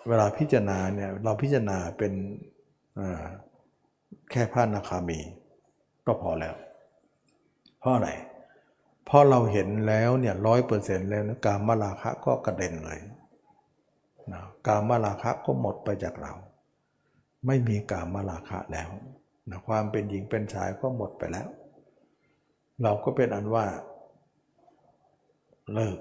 [0.08, 2.12] เวลาพิจารณาเนี่ยเราพิจารณาเป็น
[4.30, 5.18] แค่พระนาคามี
[6.06, 6.54] ก็พอแล้ว
[7.80, 8.10] เพราะอะไร
[9.06, 13.00] เพราะเราเห็นแล้วเนี่ยร้อยเปอร์เซ็นต์แล้วนะการมาราคะก็กระเด็นเลย
[14.32, 16.32] นะการมาราคะก็หมดไปจากเรา
[17.46, 18.90] ไม่มีการมาราคะแล้ว
[19.50, 21.48] นะความเป็นหญิงเป็นชายก็หมดไปแล้ว
[22.82, 23.66] เราก็เป็นอันว่า
[25.74, 25.98] เลิก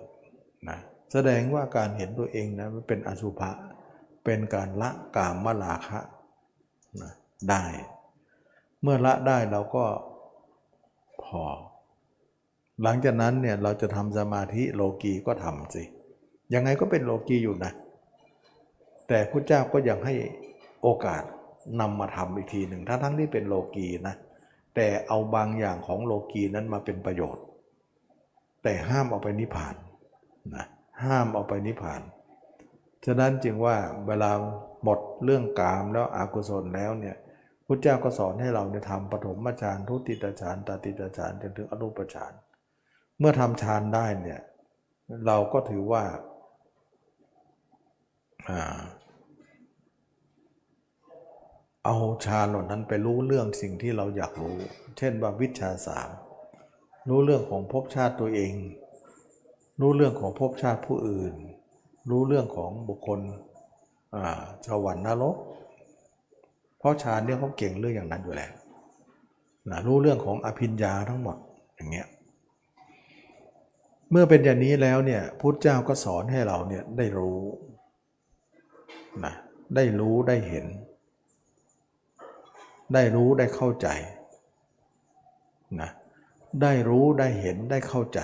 [0.69, 0.79] นะ
[1.11, 3.51] แสดงว่าการเห็นตัวเองนะมันเป็นอสุภะ
[4.23, 5.99] เป็นการละกามมาราคะ
[7.01, 7.11] นะ
[7.49, 7.65] ได้
[8.81, 9.85] เมื่อละได้เราก็
[11.23, 11.41] พอ
[12.83, 15.83] หลังจากนั้นเนี่ยเราจะทำสมาธิโลกีก็ทำสิ
[16.53, 17.71] ยังไงก็เป็นโลกีอยู่นะ
[19.07, 20.13] แต่พระเจ้าก็ยังให้
[20.81, 21.23] โอกาส
[21.79, 24.15] นำมาทำอีกทีหนึ่งทั้งทั้งที่เป็นโลกีนะ
[24.75, 27.43] แต่เอาบางอย่างของโลกีนั้นมาเป็นประโยชน์
[28.63, 29.75] แต่ห้ามเอาไปนิพพาน
[30.55, 30.65] นะ
[31.03, 32.01] ห้ามเอาไปนิพพาน
[33.05, 33.75] ฉะนั้นจึงว่า
[34.07, 34.31] เวลา
[34.83, 37.15] หมดเรื่องกามแล้วอกุศลแล้วเนี่ย
[37.65, 42.33] พุทธเจ้าก็สอนให้เราเนี่ยทำปฐมฌานทุติยฌานตติยฌานจนถึงอรูปฌาน
[43.19, 44.41] เมื่อทำฌานได้เนี่ย
[45.27, 46.03] เราก็ถือว่า
[51.85, 54.57] เอาฌานเหล่านั้นไปรู้เรื่องสิ่งที่เราอยากรู้
[54.97, 56.09] เช่นว่าวิชาสาม
[57.09, 58.53] รู้เรื่องของภพชาติตัวเอง
[59.81, 61.33] รู้เรื่องของภพชาติผู้อื่น
[62.09, 63.19] รู้เรื่องของบุคคล
[64.67, 65.35] สวรรค์นรก
[66.79, 68.51] เพราะฌานเนี่ยเขาเก่งเรื่องอย่างนั้นอยู่แล้ว
[69.69, 71.37] นะรู้เรื่องของอภิญญาทั้งหมด
[71.75, 72.07] อย่างเงี้ย
[74.11, 77.41] เมื่อเป็นอย่างนี้แล้วเนี่ยพุทธเจ้าก็สอนให้เราเนี่ยได้รู้
[79.25, 79.33] นะ
[79.75, 80.65] ได้รู้ได้เห็น
[82.93, 83.87] ได้รู้ได้เข้าใจ
[85.81, 85.89] นะ
[86.61, 88.21] ได้รู้ได้เห็นได้เข้าใจ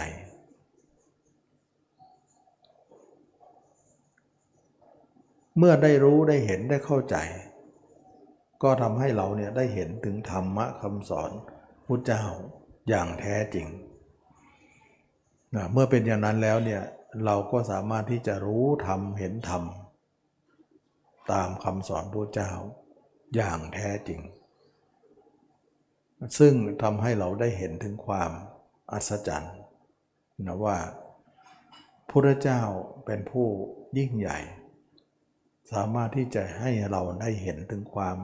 [5.60, 7.16] เมื่อได้รู้ได้เห็นได้เข้าใจ
[8.64, 11.32] ก็ทำให้เราเนี่ยได้เห็นถึงธรรมะคำสอน
[11.86, 12.24] พุทธเจ้า
[12.90, 13.68] อย่างแท้จริง
[15.56, 16.84] นะเมื่อเป็นอย่างนั้นแล้วเนี่ย
[17.26, 19.64] เราก็สามารถที่จะรู้ธรรมเห็นธรรม
[21.32, 22.52] ตามคำสอนพระเจ้า
[23.36, 24.22] อย่างแท้จริง
[26.40, 26.54] ซึ่ง
[26.84, 28.32] ทำให้เราได้เห็นถึงความ
[28.92, 29.56] อัศจรรย์
[30.46, 30.78] นะว่า
[32.10, 32.62] พระเจ้า
[33.06, 33.48] เป็นผู้
[33.98, 34.40] ยิ่งใหญ่
[35.72, 38.18] สามารถที่จะให้เราได้เห็นถึงความ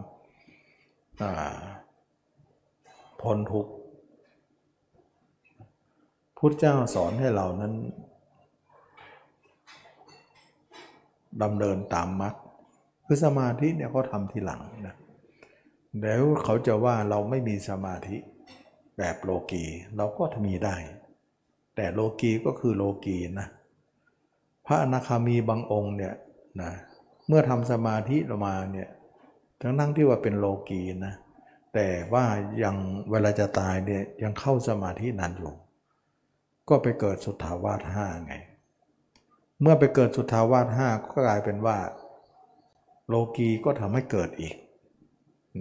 [3.21, 3.71] พ้นทุกข์
[6.37, 7.73] พุทธเจ้าสอนให้เรานั้น
[11.43, 12.35] ดำเนินตามมรรค
[13.05, 14.95] คือสมาธิเนี่ยเขาทำทีหลังนะ
[16.01, 18.17] แล้วเขาจะว่าเราไม่มีสมาธิ
[18.97, 19.63] แบบโลกี
[19.97, 20.75] เราก็มีได้
[21.75, 23.47] แต่โลกีก็คือโลกีนะ
[24.65, 26.15] พระอนาคามีบางองค์เนี่ย
[26.61, 26.71] นะ
[27.27, 28.89] เมื่อทำสมาธิออกมาเนี่ย
[29.61, 31.15] ทั้งนั่งที่ว่าเป็นโลกีนะ
[31.73, 32.25] แต่ว่า
[32.63, 32.75] ยัง
[33.09, 35.53] เวลาจะตายเนี่ยยังเข้าสมาธินานอยู่
[36.69, 38.33] ก็ไปเกิดสุทธาวาสห้าไง
[39.61, 41.77] เมื่อไปเกิดสุทธาวาสห้าก็กลายเป็นว่า
[43.07, 44.55] โลกีก็ทำให้เกิดอีก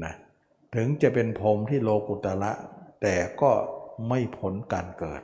[0.05, 0.15] นะ
[0.74, 2.53] ถึงจะเป็นพรมที่โลกุตละ
[3.03, 3.51] แต่ก็
[4.09, 5.23] ไม่ผลการเกิด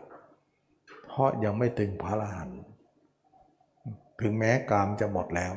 [1.06, 2.60] เพราะยังไม่ถึงพระอรหันต์
[4.20, 5.52] ถึงแม้กามจะหมดแล้ว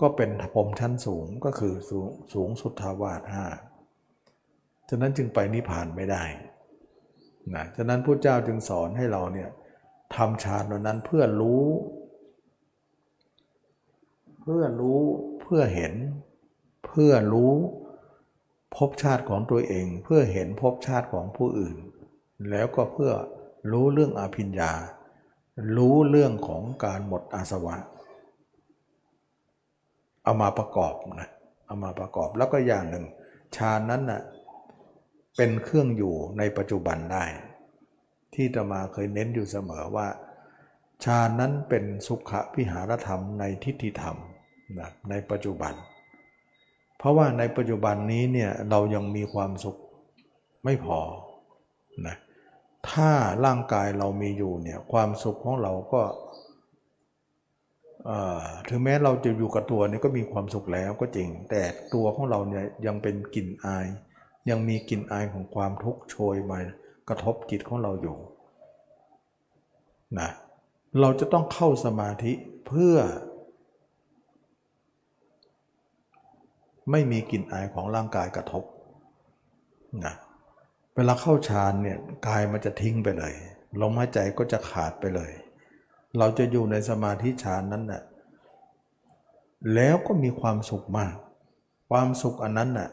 [0.00, 3.46] ก็เป็นพรมชั้นสูงก็คือสูงสูงสุดทาวาสห้า
[4.88, 6.24] ฉะนั้นจึงไปนิพพานไม่ได้
[7.54, 9.50] นะฉะนั้นพระเจ้าจึงสอนให้เราเนี่ย
[10.14, 11.64] ทำฌานเหล่านั้นเพื่อรู้
[14.40, 15.00] เพื่อรู้
[15.40, 15.94] เพื่อเห็น
[16.86, 17.54] เพื่อรู้
[18.76, 21.76] ภพชาติของตัวเอง เพื่อเห็นภพชาติของผู้อื่น
[22.50, 23.12] แล้วก็เพื่อ
[23.72, 24.72] รู้เรื่องอภิญญา
[25.76, 27.76] รู้เรื่องของการหมดอาสวะ
[30.24, 31.28] เอามาประกอบนะ
[31.66, 33.04] เอามาประกอบแล้วก็อย่างหนึ่ง
[33.56, 34.22] ฌานนั้นนะ่ะ
[35.36, 37.24] เป็นเครื่องอยู่ในปัจจุบันได้
[38.34, 40.08] ที่ตมาเคยเน้นอยู่เสมอว่า
[41.04, 44.16] ฌานนั้นเป็นสุขพิหารธรรมในทิฏฐิธรรม
[44.78, 45.74] นะในปัจจุบัน
[46.98, 49.76] เพราะว่าในปัจจุบันนี้เนี่ยเรายังมีความสุข
[50.64, 51.00] ไม่พอ
[52.06, 52.16] นะ
[52.90, 53.10] ถ้า
[53.44, 56.02] ร่างกายเรามีอยู่เนี่ยความสุขของเราก็
[58.68, 61.62] ถึงแม้เราจะอยู่กับตัวนี่ก็มีความสุขแล้วก็จริง แต่
[61.94, 63.86] ตัวของเราเนี่ยยังเป็นกลิ่นอาย
[64.50, 66.58] ยังมีกลิ่นอายของความทุกข์โชยมา
[67.08, 68.16] กระทบจิตของเราอยู่
[70.18, 70.30] นะ
[71.00, 72.32] เราจะต้องเข้าสมาธิ
[72.66, 72.96] เพื่อ
[76.90, 78.64] ไม่มีกลิ่นอายของร่างกายกระทบ
[80.04, 80.14] นะ
[80.96, 81.98] เวลาเข้าฌานเนี่ย
[82.28, 83.34] กายมันจะทิ้งไปเลย
[83.80, 85.32] ลมหายใจก็จะขาดไปเลย
[86.18, 88.02] เราจะอยู่ในสมาธิฌานนั้นน่ะ
[89.74, 91.14] แล้วก็มีความสุขมาก
[91.90, 92.90] ความสุขอันนั้นน่ะ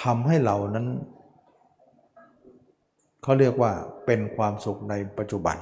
[0.00, 0.86] ทำให้เรานั้น
[3.22, 3.72] เขาเรียกว่า
[4.06, 5.56] เป็นความสุขในปัจจุบัน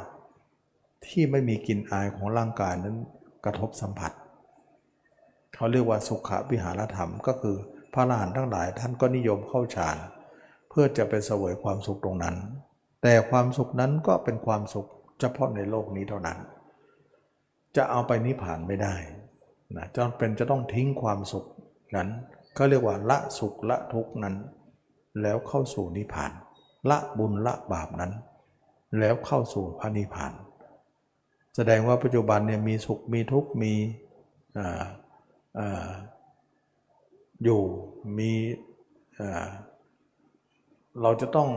[1.07, 2.97] ที่ไม่มีกลิ่นอายของร่างกายนั้น
[3.45, 4.13] กระทบสัมผัส
[5.55, 7.57] เขาเรียกว่าสุขวิหารธรรมก็คือ
[7.93, 9.97] พระอรหันต์ทั้งหลายท่านก็นิยมเข้าฌาน
[10.69, 12.37] เพื่อจะไปเสวยความสุขตรงนั้น
[13.03, 14.87] แต่ความสุขนั้นก็เป็นความสุข
[15.21, 16.39] เฉพาะในโลกนี้เท่านั้น
[17.79, 18.95] จะเอาไปนิพพานไม่ได้
[19.77, 21.47] นะจำเป็นจะต้องทิ้งความสุข
[21.97, 22.09] นั้น
[22.57, 24.37] ก็เรียกว่าละสุขละทุกนั้น
[25.23, 26.33] แล้วเข้าสู่นิพพาน
[26.91, 28.13] ละบุญละบาปนั้น
[28.99, 30.33] แล้วเข้าสู่พระนิพพาน
[31.57, 33.73] แสดงว่าปัจจุบันเนี่ยมีสุขมีทุกข์มี
[37.45, 37.63] อยู่
[38.19, 38.31] มี
[41.03, 41.49] เราจะต้อง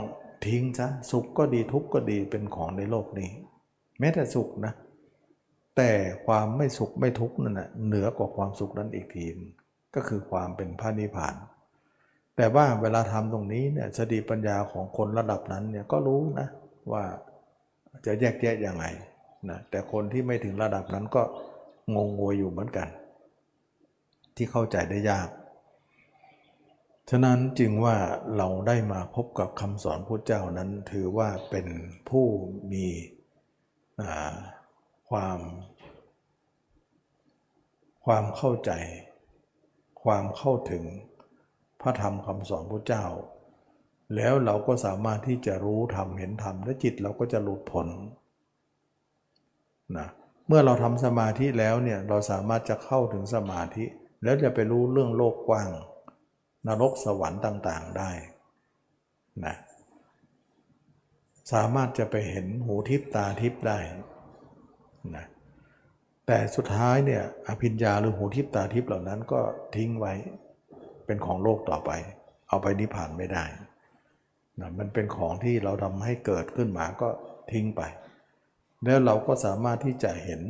[0.46, 3.30] ทิ้งซะสุขก็ดีทุกข์ก็ดีเป็นของในโลกนี้
[4.00, 4.74] แม้แต่สุขนะ
[5.78, 5.92] แต่
[6.26, 9.26] ความไม่สุขไม่ทุกข์นั่นนะเหนือกว่าความสุขนั้นอีกที
[9.96, 11.36] ก็คือความเป็นพระนิพพาน
[12.38, 16.48] แต่ว่าเวลาทำตรงนี้เนี่ยสติปัญญาของคนระดับนั้นเนี่ยก็รู้นะ
[16.92, 17.04] ว่า
[18.06, 18.86] จะแยกแยะยังไง
[19.50, 21.24] นะแต่คนที่ไม่ถึงระดับนั้นก็
[21.96, 22.88] งงงวยอยู่เหมือนกัน
[24.36, 25.30] ที่เข้าใจได้ยาก
[27.10, 27.96] ฉะนั้นจึงว่า
[28.38, 31.68] เราได้มาพบกับคำสอนพระเจ้านั้นถือว่าเป็น
[32.10, 32.26] ผู้
[32.72, 32.86] มี
[34.02, 34.36] อ่า
[35.12, 35.40] ความ
[38.06, 38.72] ความเข้าใจ
[40.04, 40.84] ความเข้าถึง
[41.82, 43.06] พระธรรมคำสอนพระเจ้า
[44.16, 47.88] แล้วเราก็สามารถที่จะรู้ธรรมเห็นธรรมและจิตเราก็จะหลุดพ้น
[49.98, 50.08] นะ
[50.48, 53.86] เมื่อเราทำสมาธิแล้วเนี่ยเราสามารถจะเข้าถึงสมาธิ
[54.24, 55.70] แล้วจะไปรู้เรื่องโลกกว้าง
[56.68, 58.12] นรกสวรรค์ต่างๆได้
[59.46, 59.56] นะ
[61.54, 63.80] สามารถจะไปเห็นหูทิพตาทิพได้
[65.18, 65.26] นะ
[66.28, 69.42] แต่สุดท้ายเนี่ยอภิญญาหรือหูทิพตาทิพเหล่านั้นก็
[69.76, 70.14] ทิ้งไว้
[71.06, 71.92] เป็นของโลกต่อไป
[72.48, 73.44] เอาไปนิพพานไม่ได้
[74.60, 77.10] นะมันเป็นของที่เราทำให้เกิดขึ้นมาก็
[77.52, 77.82] ทิ้งไป
[78.84, 80.42] แล้วเราก็สามารถที่จะเห็น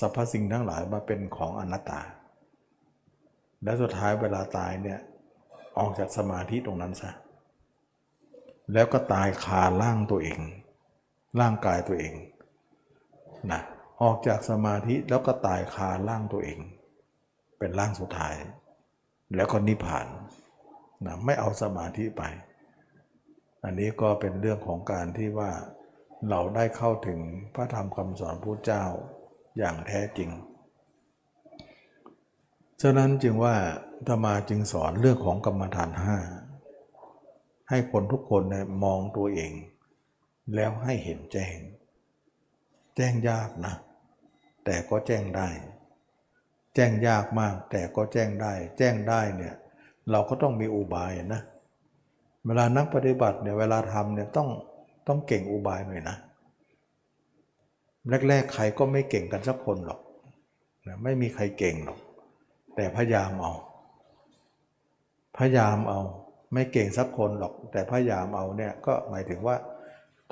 [0.00, 2.00] สรรพสิ่งทั้งหลายมาเป็นของอนัตตา
[3.62, 5.00] และสุดท้ายเวลาตายเนี่ย
[5.78, 7.10] ออกจากสมาธิตรงนั้นซะ
[8.72, 10.40] แล้วก็ตายคาร่างตัวเอง
[11.40, 12.14] ร่างกายตัวเอง
[13.52, 13.60] นะ
[14.02, 16.58] ออกจากสมาธิแล้วก็ตายคาร่างตัวเอง
[17.58, 18.34] เป็นร่างสุดท้าย
[19.36, 20.06] แล้วก็นิพพาน
[21.06, 22.22] นะไม่เอาสมาธิไป
[23.64, 25.50] อันนี้ก็เป็นเรื่องของการที่ว่า
[26.28, 27.20] เราได้เข้าถึง
[27.54, 28.84] พระธรรมคำสอนพระเจ้า
[29.58, 30.30] อย่างแท้จริง
[32.82, 33.56] ฉะนั้นจึงว่า
[34.08, 36.18] ธรรมาจึงสอนเรื่องของกรรมฐานห้า
[37.70, 38.42] ให้คนทุกคน
[38.84, 39.52] มองตัวเอง
[40.54, 41.58] แล้วให้เห็นแจ้ง
[42.96, 43.74] แจ้งยากนะ
[44.64, 45.48] แต่ก็แจ้งได้
[46.74, 49.54] แจ้งยากมากแต่ก็แจ้งได้ แจ้งได้เนี่ย
[50.10, 51.42] เราก็ต้องมีอุบายนะ
[52.44, 54.48] เวลานักปฏิบัติเนี่ยเวลาทำเนี่ยต้อง
[55.08, 56.16] ต้องเก่งอุบายหน่อยนะ
[58.28, 60.00] แรกๆใครก็ไม่เก่งกันสักคนหรอก
[60.86, 61.98] นะไม่มีใครเก่งหรอก
[62.76, 63.52] แต่พยายามเอา
[65.36, 66.00] พยายามเอา
[66.52, 69.56] ไม่เก่งสักคนหรอก แต่พยายามเอาเนี่ยก็หมายถึงว่า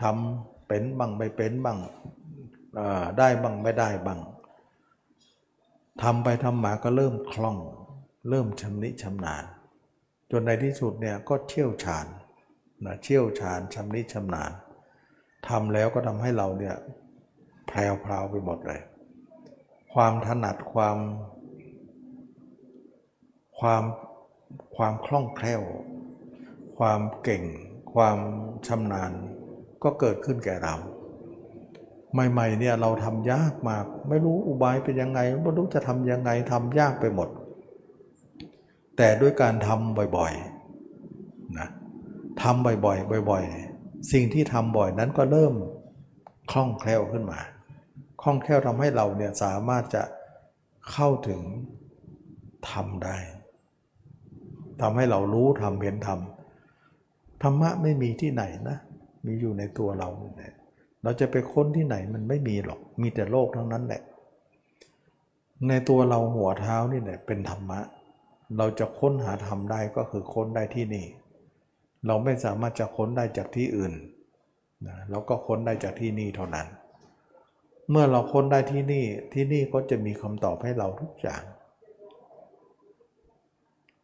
[0.03, 1.79] ทำเป็นบ้างไม่เป็นบ้าง
[3.19, 4.21] ได้บ้างไม่ได้บ้าง
[6.03, 7.59] ทำไปทำมาก็เริ่มคล่อง
[8.29, 9.45] เริ่มชำนิชำนาญ
[10.31, 12.07] จนในที่สุดเนี่ยก็เชี่ยวชาญ
[12.85, 14.53] นะเชี่ยวชาญชำนิชำนาญ
[15.49, 16.77] ทำแล้วก็ทำให้เราเนี่ย
[17.67, 18.81] แพรวพราวไปหมดเลย
[19.95, 20.99] ความถนัดความ
[23.59, 23.83] ความ
[24.77, 25.63] ความคล่องแคล่ว
[26.79, 27.45] ความเก่ง
[27.95, 28.19] ความ
[28.67, 29.13] ชำนาญ
[29.85, 30.75] ก็เกิดขึ้นแก่เรา
[32.13, 37.29] ใหม่ๆเนี่ยเราทำยากมาก ไม่รู้อุบายเป็นยังไงไม่รู้จะทำยังไงทำยากไปหมด
[38.97, 41.69] แต่ด้วยการทำบ่อยๆนะ
[42.43, 43.45] ทำบ่อยๆบ่อย
[43.79, 45.55] ๆ สิ่งที่ทำบ่อยนั้นก็เริ่ม
[46.51, 47.41] คล่องแคล่วขึ้นมา
[48.23, 50.03] คล่องแคล่วทำให้เราเนี่ยสามารถจะ
[50.93, 51.41] เข้าถึง
[52.71, 53.17] ทำได้
[54.81, 58.79] ทำให้เรารู้ทำเห็นทำธรรมะไม่มีที่ไหนนะ
[59.25, 60.55] มีอยู่ในตัวเราเนี่ย
[61.03, 64.03] เราจะไปค้นที่ไหนมันไม่มีหรอก มีแต่โลกทั้งนั้นแหละ
[65.69, 67.81] ในตัวเราหัวเท้านี่แหละเป็นธรรมะ
[68.57, 71.07] เราจะค้นหาธรรมได้ก็คือค้นได้ที่นี่
[72.07, 73.95] เราไม่สามารถจะค้นได้จากที่อื่น
[74.87, 76.67] นะเราก็ค้นได้จากที่นี่เท่านั้น
[77.91, 81.43] เมื่อเราค้นได้ที่นี่ ที่นี่ก็จะมีคำตอบให้เราทุกอย่าง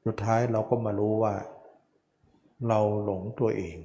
[0.05, 1.35] สุดท้ายเราก็มารู้ว่า
[2.69, 3.77] เราหลงตัวเอง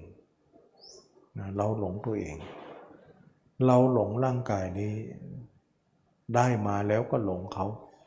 [1.37, 2.35] นะเราหลงตัวเอง
[3.65, 4.93] เราหลงร่างกายนี้
[6.35, 7.65] ได้มาแล้วก็หลงเขา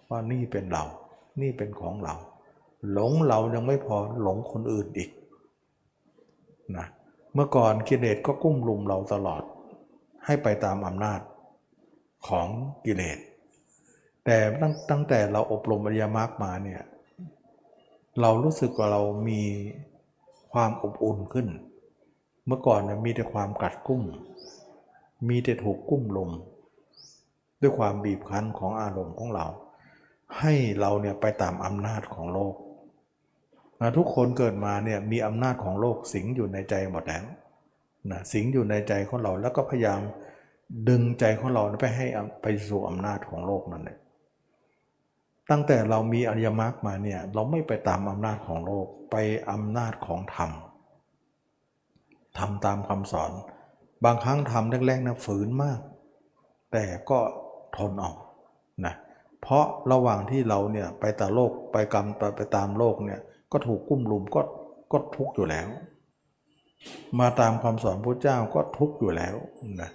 [0.09, 0.85] ว่านี่เป็นเรา
[1.41, 2.15] นี่เป็นของเรา
[2.93, 5.11] หลงเรายังไม่พอหลงคนอื่นอีก
[6.77, 6.87] นะ
[7.35, 9.43] เมื่อก่อนกิเลสก็กุ้มลุมเราตลอด
[10.25, 11.21] ให้ไปตามอำนาจ
[12.29, 12.49] ของ
[12.85, 13.19] กิเลส
[14.25, 16.83] แต่ตั้งตั้งแต่เราอบรมอริยมรรคมาเนี่ย
[18.21, 19.43] เรารู้สึกว่าเรามี
[20.53, 21.47] ความอบอุ่นขึ้น
[22.49, 24.03] เมื่อก่อนเนี่ยมีแต่ความกัดกุ้ม
[25.29, 26.31] มีแต่ถูกกุ้มลม
[27.61, 29.47] ด้วยความบีบคั้นของอารมณ์ของเรา
[30.39, 32.55] ให้เราเนี่ยไปตามอำนาจของโลก
[33.81, 37.25] นะทุกคนเกิดมาเนี่ยมีอำนาจของโลกสิงอยู่ในใจหมดแล้ว
[38.11, 40.01] นะสิงอยู่ในใจของเราแล้วก็พยายาม
[40.89, 42.07] ดึงใจของเราไปให้
[42.43, 43.99] ไปสู่อำนาจของโลกนั่นเลย
[45.51, 49.17] ตั้งแต่เรามีอริยมรรคมาเนี่ยเราไม่ไปตามอำนาจของโลกไป
[49.51, 50.51] อำนาจของธรรม
[52.39, 53.33] ทำตามคำสอน
[54.05, 55.81] บางครั้งทำแรกๆนะฝืนมาก
[56.73, 57.19] แต่ก็
[57.77, 58.17] ทนออก
[58.85, 58.95] นะ
[59.43, 63.21] เพราะระหว่างที่เราเนี่ยไปตาโลกไปกรรมไปไปตามโลกเนี่ย
[63.53, 64.41] ก็ถูกกุ้มลุมก็
[64.93, 65.69] ก็ทุกข์อยู่แล้ว
[67.21, 69.37] มาตามคำสอนพระเจ้าก็ทุกข์อยู่แล้ว
[69.81, 69.91] นะ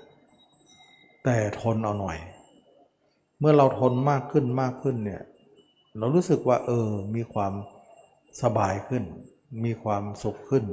[1.24, 2.18] แต่ทนเอาหน่อย
[3.40, 5.22] เมื่อเราทนมากขึ้นมากขึ้นเนี่ย
[5.98, 7.53] เรารู้สึกว่าเออมีความ
[8.41, 9.03] สบายขึ้น
[9.65, 10.64] มีความสุขขึ้น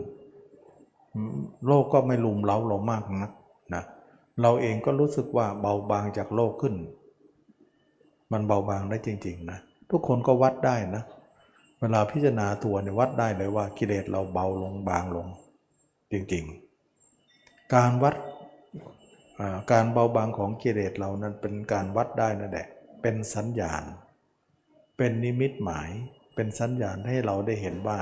[1.67, 3.31] โลกก็ไม่ลุมเล้าเรามากนัก
[3.75, 3.83] นะ
[4.43, 6.75] เราเองก็รู้สึกว่าเบาบางจากโลกขึ้น
[8.33, 9.59] มันเบาบางได้จริง ๆ นะ
[9.91, 11.03] ทุกคนก็วัดได้นะ
[11.81, 15.27] เวลาพิจารณาตัวเนี่ยวัดได้เลยว่ากิเลสเราเบาลงบางลง
[16.13, 18.15] จริงๆ การวัด
[19.73, 22.67] การเบาบางของกิเลสเรานั้นเป็นการวัดได้นั่นแหละ
[23.03, 23.83] เป็นสัญญาณ
[24.97, 25.91] เป็นนิมิตหมาย
[26.35, 27.99] เป็นสัญญาณให้เราได้เห็นว่า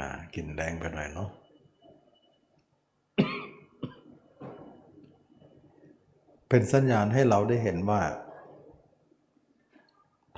[0.00, 1.30] นะกินแรงไปหน่อยเนาะ
[6.48, 8.02] เป็นสัญญาณให้เราได้เห็นว่า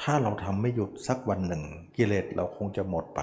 [0.01, 1.63] ถ้าเราทำไม่หยุดสักวันหนึ่ง
[1.97, 3.21] กิเลสเราคงจะหมดไป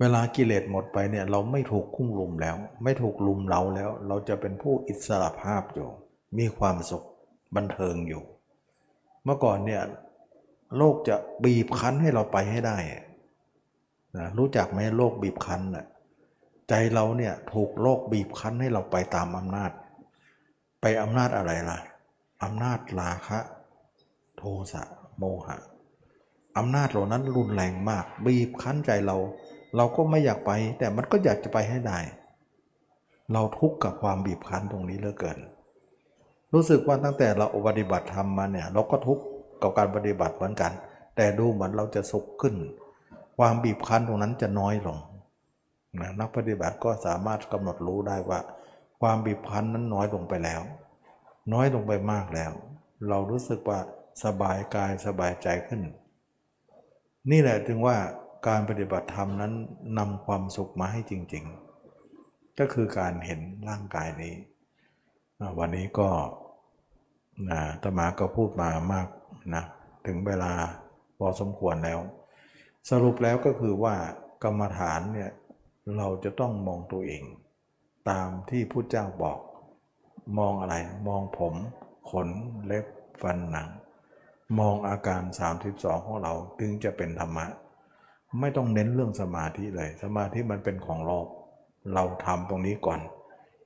[0.00, 5.88] เวลากิเลสหมดไปเนี่ย เราไม่ถูกคุ้มลุมแล้ว ไม่ถูกลุมเราแล้ว เราจะเป็นผู้อิสระภาพอยู่
[6.38, 7.04] มีความสุข
[7.56, 8.22] บันเทิงอยู่
[9.24, 9.82] เมื่อก่อนเนี่ย
[10.76, 12.78] โลกจะบีบคั้นให้เราไปให้ได้
[14.16, 15.86] นะรู้จักไหมโลกบีบคั้นน่ะ
[16.68, 19.70] ใจเราเนี่ยถูกโลกบีบคั้นให้เราไปตามอำนาจ
[20.80, 21.78] ไปอำนาจอะไรล่ะ
[22.44, 23.38] อำนาจราคะ
[24.36, 24.82] โทสะ
[25.18, 25.56] โมหะ
[26.58, 29.16] อำนาจเหล่านั้นรุนแรงมาก บีบคั้นใจเรา
[29.76, 31.98] เราก็ไม่อยากไป แต่มันก็อยากจะไปให้ได้
[33.32, 35.38] เราทุกข์กับความบีบคั้นตรงนี้เหลือเกิน
[36.52, 39.24] รู้สึกว่าตั้งแต่เราปฏิบัติธรรมมาเนี่ย เราก็ทุกข์
[39.62, 40.72] กับการปฏิบัติเหมือนกัน
[41.16, 42.54] แต่ดูเหมือนเราจะสุขขึ้น
[43.38, 44.98] ความบีบคั้นตรงนั้นจะน้อยลง
[46.00, 48.40] นะนักปฏิบัติก็สามารถกำหนดรู้ได้ว่า
[49.00, 50.60] ความบีบคั้นนั้นน้อยลงไปแล้ว
[51.52, 52.52] น้อยลงไปมากแล้ว
[53.08, 53.78] เรารู้สึกว่า
[54.24, 55.82] สบายกายสบายใจขึ้น
[57.30, 57.96] นี่แหละถึงว่า
[58.48, 59.52] การปฏิบัติธรรมนั้น
[59.98, 61.44] นำความสุขมาให้จริง
[62.00, 64.34] ๆ ก็คือการเห็นร่างกายนี้
[65.58, 66.08] วันนี้ก็
[67.50, 69.08] นะตมาก็พูดมามาก
[69.54, 69.64] นะ
[70.06, 70.52] ถึงเวลา
[71.18, 72.00] พอสมควรแล้ว
[72.88, 73.96] สรุปแล้วก็คือว่า
[74.44, 75.30] กรรมฐานเนี่ย
[75.96, 77.24] เราจะต้องมองตัวเอง
[78.10, 79.38] ตามที่พุทธเจ้าบอก
[80.38, 80.76] มองอะไร
[81.08, 81.54] มองผม
[82.10, 82.28] ขน
[82.66, 82.86] เล็บ
[83.22, 83.68] ฟันหนัง
[84.58, 85.22] มองอาการ
[85.64, 87.46] 32 ของเราถึงจะเป็นธรรมะ
[88.40, 91.26] ไม่ต้องเน้นเรื่องสมาธิเลย สมาธิมันเป็นของโลก
[91.94, 93.00] เราทำตรงนี้ก่อน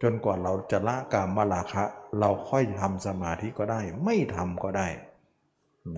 [0.02, 1.84] จนกว่าเราจะละกามมาลาคะ
[2.20, 4.88] เราค่อยทำสมาธิก็ได้ ไม่ทำก็ได้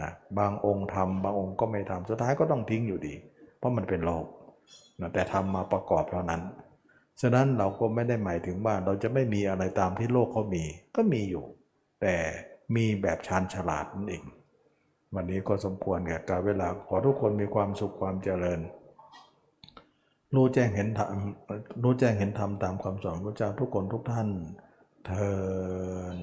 [0.01, 3.15] นะบางองค์ทำบางองค์ก็ไม่ทำสุดท้ายก็ต้องทิ้งอยู่ดี
[3.59, 4.27] เพราะมันเป็นโลก
[5.01, 6.43] นะแต่ทำมาประกอบเท่านั้น
[7.21, 10.65] ฉะนั้นเราก็ไม่ได้หมายถึงว่าเราจะไม่มีอะไรตามที่โลกเขามี
[10.97, 11.45] ก็มีอยู่
[12.03, 12.15] แต่
[12.77, 14.25] มีแบบชานฉลาดนั่นเอง
[15.15, 18.61] วันนี้ก็สมควรแก่การเวลาขอทุกคนมีความสุขความเจริญ
[20.35, 21.11] รู้แจ้งเห็นธรรม
[21.83, 24.29] รู้แจ้งเห็นธรรมตามคำสอนพระเจ้าทุกคนทุกท่าน
[25.07, 26.15] เทอ